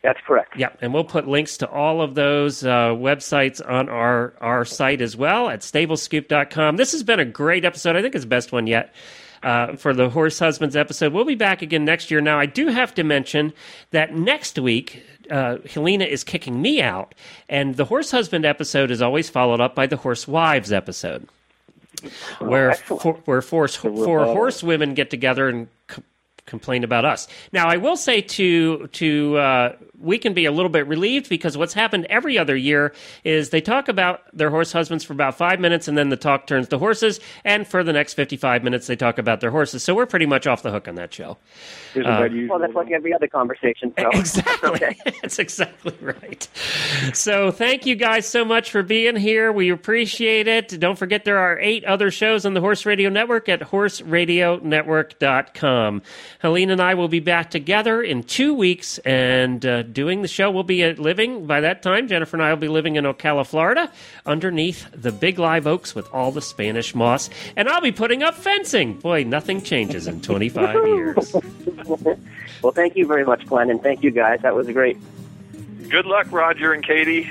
That's 0.05 0.21
correct. 0.21 0.55
Yeah, 0.55 0.69
and 0.81 0.93
we'll 0.93 1.03
put 1.03 1.27
links 1.27 1.57
to 1.57 1.69
all 1.69 2.01
of 2.01 2.13
those 2.13 2.63
uh, 2.63 2.89
websites 2.89 3.59
on 3.67 3.89
our, 3.89 4.33
our 4.39 4.63
site 4.63 5.01
as 5.01 5.17
well 5.17 5.49
at 5.49 5.61
stablescoop.com. 5.61 6.77
This 6.77 6.91
has 6.91 7.01
been 7.01 7.19
a 7.19 7.25
great 7.25 7.65
episode. 7.65 7.95
I 7.95 8.01
think 8.03 8.13
it's 8.13 8.23
the 8.23 8.29
best 8.29 8.51
one 8.51 8.67
yet 8.67 8.93
uh, 9.41 9.75
for 9.75 9.93
the 9.93 10.09
Horse 10.09 10.37
Husbands 10.37 10.75
episode. 10.75 11.11
We'll 11.11 11.25
be 11.25 11.35
back 11.35 11.61
again 11.61 11.85
next 11.85 12.11
year. 12.11 12.21
Now, 12.21 12.39
I 12.39 12.45
do 12.45 12.67
have 12.67 12.93
to 12.95 13.03
mention 13.03 13.53
that 13.91 14.13
next 14.13 14.59
week, 14.59 15.03
uh, 15.31 15.57
Helena 15.67 16.05
is 16.05 16.23
kicking 16.23 16.61
me 16.61 16.81
out, 16.81 17.15
and 17.49 17.75
the 17.75 17.85
Horse 17.85 18.11
Husband 18.11 18.45
episode 18.45 18.91
is 18.91 19.01
always 19.01 19.29
followed 19.29 19.59
up 19.59 19.73
by 19.73 19.87
the 19.87 19.97
Horse 19.97 20.27
Wives 20.27 20.71
episode. 20.71 21.27
Where 22.39 22.71
excellent. 22.71 23.01
four, 23.01 23.13
where 23.25 23.41
four, 23.41 23.67
horse 23.67 24.61
women 24.61 24.93
get 24.93 25.09
together 25.09 25.49
and 25.49 25.67
c- 25.89 26.03
complain 26.45 26.83
about 26.83 27.05
us. 27.05 27.27
Now, 27.51 27.67
I 27.67 27.77
will 27.77 27.97
say 27.97 28.21
to 28.21 28.87
to 28.87 29.37
uh, 29.37 29.75
we 29.99 30.17
can 30.17 30.33
be 30.33 30.45
a 30.45 30.51
little 30.51 30.69
bit 30.69 30.87
relieved 30.87 31.29
because 31.29 31.57
what's 31.57 31.73
happened 31.73 32.05
every 32.09 32.37
other 32.37 32.55
year 32.55 32.93
is 33.23 33.49
they 33.49 33.61
talk 33.61 33.87
about 33.87 34.21
their 34.35 34.49
horse 34.49 34.71
husbands 34.71 35.03
for 35.03 35.13
about 35.13 35.35
five 35.35 35.59
minutes, 35.59 35.87
and 35.87 35.97
then 35.97 36.09
the 36.09 36.17
talk 36.17 36.47
turns 36.47 36.67
to 36.69 36.77
horses, 36.77 37.19
and 37.43 37.67
for 37.67 37.83
the 37.83 37.93
next 37.93 38.13
fifty 38.13 38.37
five 38.37 38.63
minutes 38.63 38.87
they 38.87 38.95
talk 38.95 39.17
about 39.17 39.41
their 39.41 39.51
horses. 39.51 39.83
So 39.83 39.95
we're 39.95 40.05
pretty 40.05 40.25
much 40.25 40.47
off 40.47 40.63
the 40.63 40.71
hook 40.71 40.87
on 40.87 40.95
that 40.95 41.13
show. 41.13 41.37
Isn't 41.91 42.03
that? 42.03 42.47
Well, 42.49 42.59
that's 42.59 42.73
like 42.73 42.91
every 42.91 43.13
other 43.13 43.27
conversation. 43.27 43.93
So 43.97 44.09
Exactly. 44.13 44.69
Okay. 44.69 44.95
That's 45.21 45.39
exactly 45.39 45.95
right. 46.01 46.47
So 47.13 47.51
thank 47.51 47.85
you 47.85 47.95
guys 47.95 48.27
so 48.27 48.43
much 48.43 48.71
for 48.71 48.83
being 48.83 49.15
here. 49.15 49.51
We 49.51 49.69
appreciate 49.69 50.47
it. 50.47 50.79
Don't 50.79 50.97
forget 50.97 51.25
there 51.25 51.37
are 51.37 51.59
eight 51.59 51.85
other 51.85 52.11
shows 52.11 52.45
on 52.45 52.53
the 52.53 52.61
Horse 52.61 52.85
Radio 52.85 53.09
Network 53.09 53.49
at 53.49 53.61
horseradionetwork.com. 53.61 56.01
Helena 56.45 56.73
and 56.73 56.81
I 56.81 56.93
will 56.93 57.07
be 57.07 57.19
back 57.19 57.49
together 57.49 58.03
in 58.03 58.21
two 58.21 58.53
weeks 58.53 58.99
and 58.99 59.65
uh, 59.65 59.81
doing 59.81 60.21
the 60.21 60.27
show. 60.27 60.51
We'll 60.51 60.61
be 60.61 60.83
uh, 60.83 60.93
living 60.93 61.47
by 61.47 61.61
that 61.61 61.81
time. 61.81 62.07
Jennifer 62.07 62.35
and 62.37 62.43
I 62.43 62.51
will 62.51 62.59
be 62.59 62.67
living 62.67 62.97
in 62.97 63.03
Ocala, 63.03 63.47
Florida, 63.47 63.91
underneath 64.27 64.85
the 64.91 65.11
big 65.11 65.39
live 65.39 65.65
oaks 65.65 65.95
with 65.95 66.07
all 66.13 66.31
the 66.31 66.43
Spanish 66.43 66.93
moss. 66.93 67.31
And 67.55 67.67
I'll 67.67 67.81
be 67.81 67.91
putting 67.91 68.21
up 68.21 68.35
fencing. 68.35 68.93
Boy, 68.99 69.23
nothing 69.23 69.63
changes 69.63 70.05
in 70.05 70.21
25 70.21 70.75
years. 70.85 71.35
well, 72.61 72.71
thank 72.73 72.95
you 72.95 73.07
very 73.07 73.25
much, 73.25 73.43
Glenn, 73.47 73.71
and 73.71 73.81
thank 73.81 74.03
you 74.03 74.11
guys. 74.11 74.41
That 74.43 74.53
was 74.53 74.67
great. 74.67 74.97
Good 75.89 76.05
luck, 76.05 76.31
Roger 76.31 76.73
and 76.73 76.85
Katie. 76.85 77.27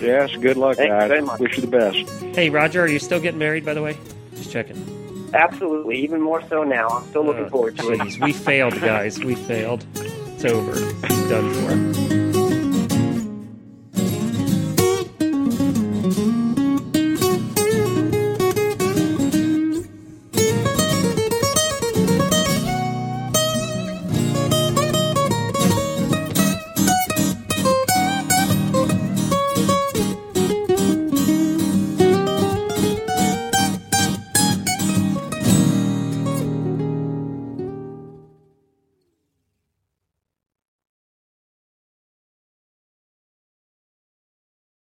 Yes, 0.00 0.34
good 0.34 0.56
luck, 0.56 0.78
Thank 0.78 0.88
you 0.88 0.94
guys. 0.94 1.08
very 1.08 1.20
much. 1.20 1.40
Wish 1.40 1.56
you 1.56 1.60
the 1.60 1.66
best. 1.66 2.10
Hey, 2.34 2.48
Roger, 2.48 2.80
are 2.82 2.88
you 2.88 2.98
still 2.98 3.20
getting 3.20 3.38
married, 3.38 3.66
by 3.66 3.74
the 3.74 3.82
way? 3.82 3.98
Just 4.34 4.50
checking. 4.50 5.05
Absolutely, 5.34 5.96
even 5.98 6.20
more 6.20 6.42
so 6.48 6.62
now. 6.64 6.88
I'm 6.88 7.08
still 7.08 7.24
looking 7.24 7.44
Oh, 7.46 7.50
forward 7.50 7.76
to 7.78 7.90
it. 7.92 8.00
Jeez, 8.00 8.22
we 8.22 8.32
failed, 8.32 8.80
guys. 8.80 9.18
We 9.22 9.34
failed. 9.34 9.84
It's 9.96 10.44
over. 10.44 10.72
It's 10.76 11.28
done 11.28 11.52
for. 11.52 12.25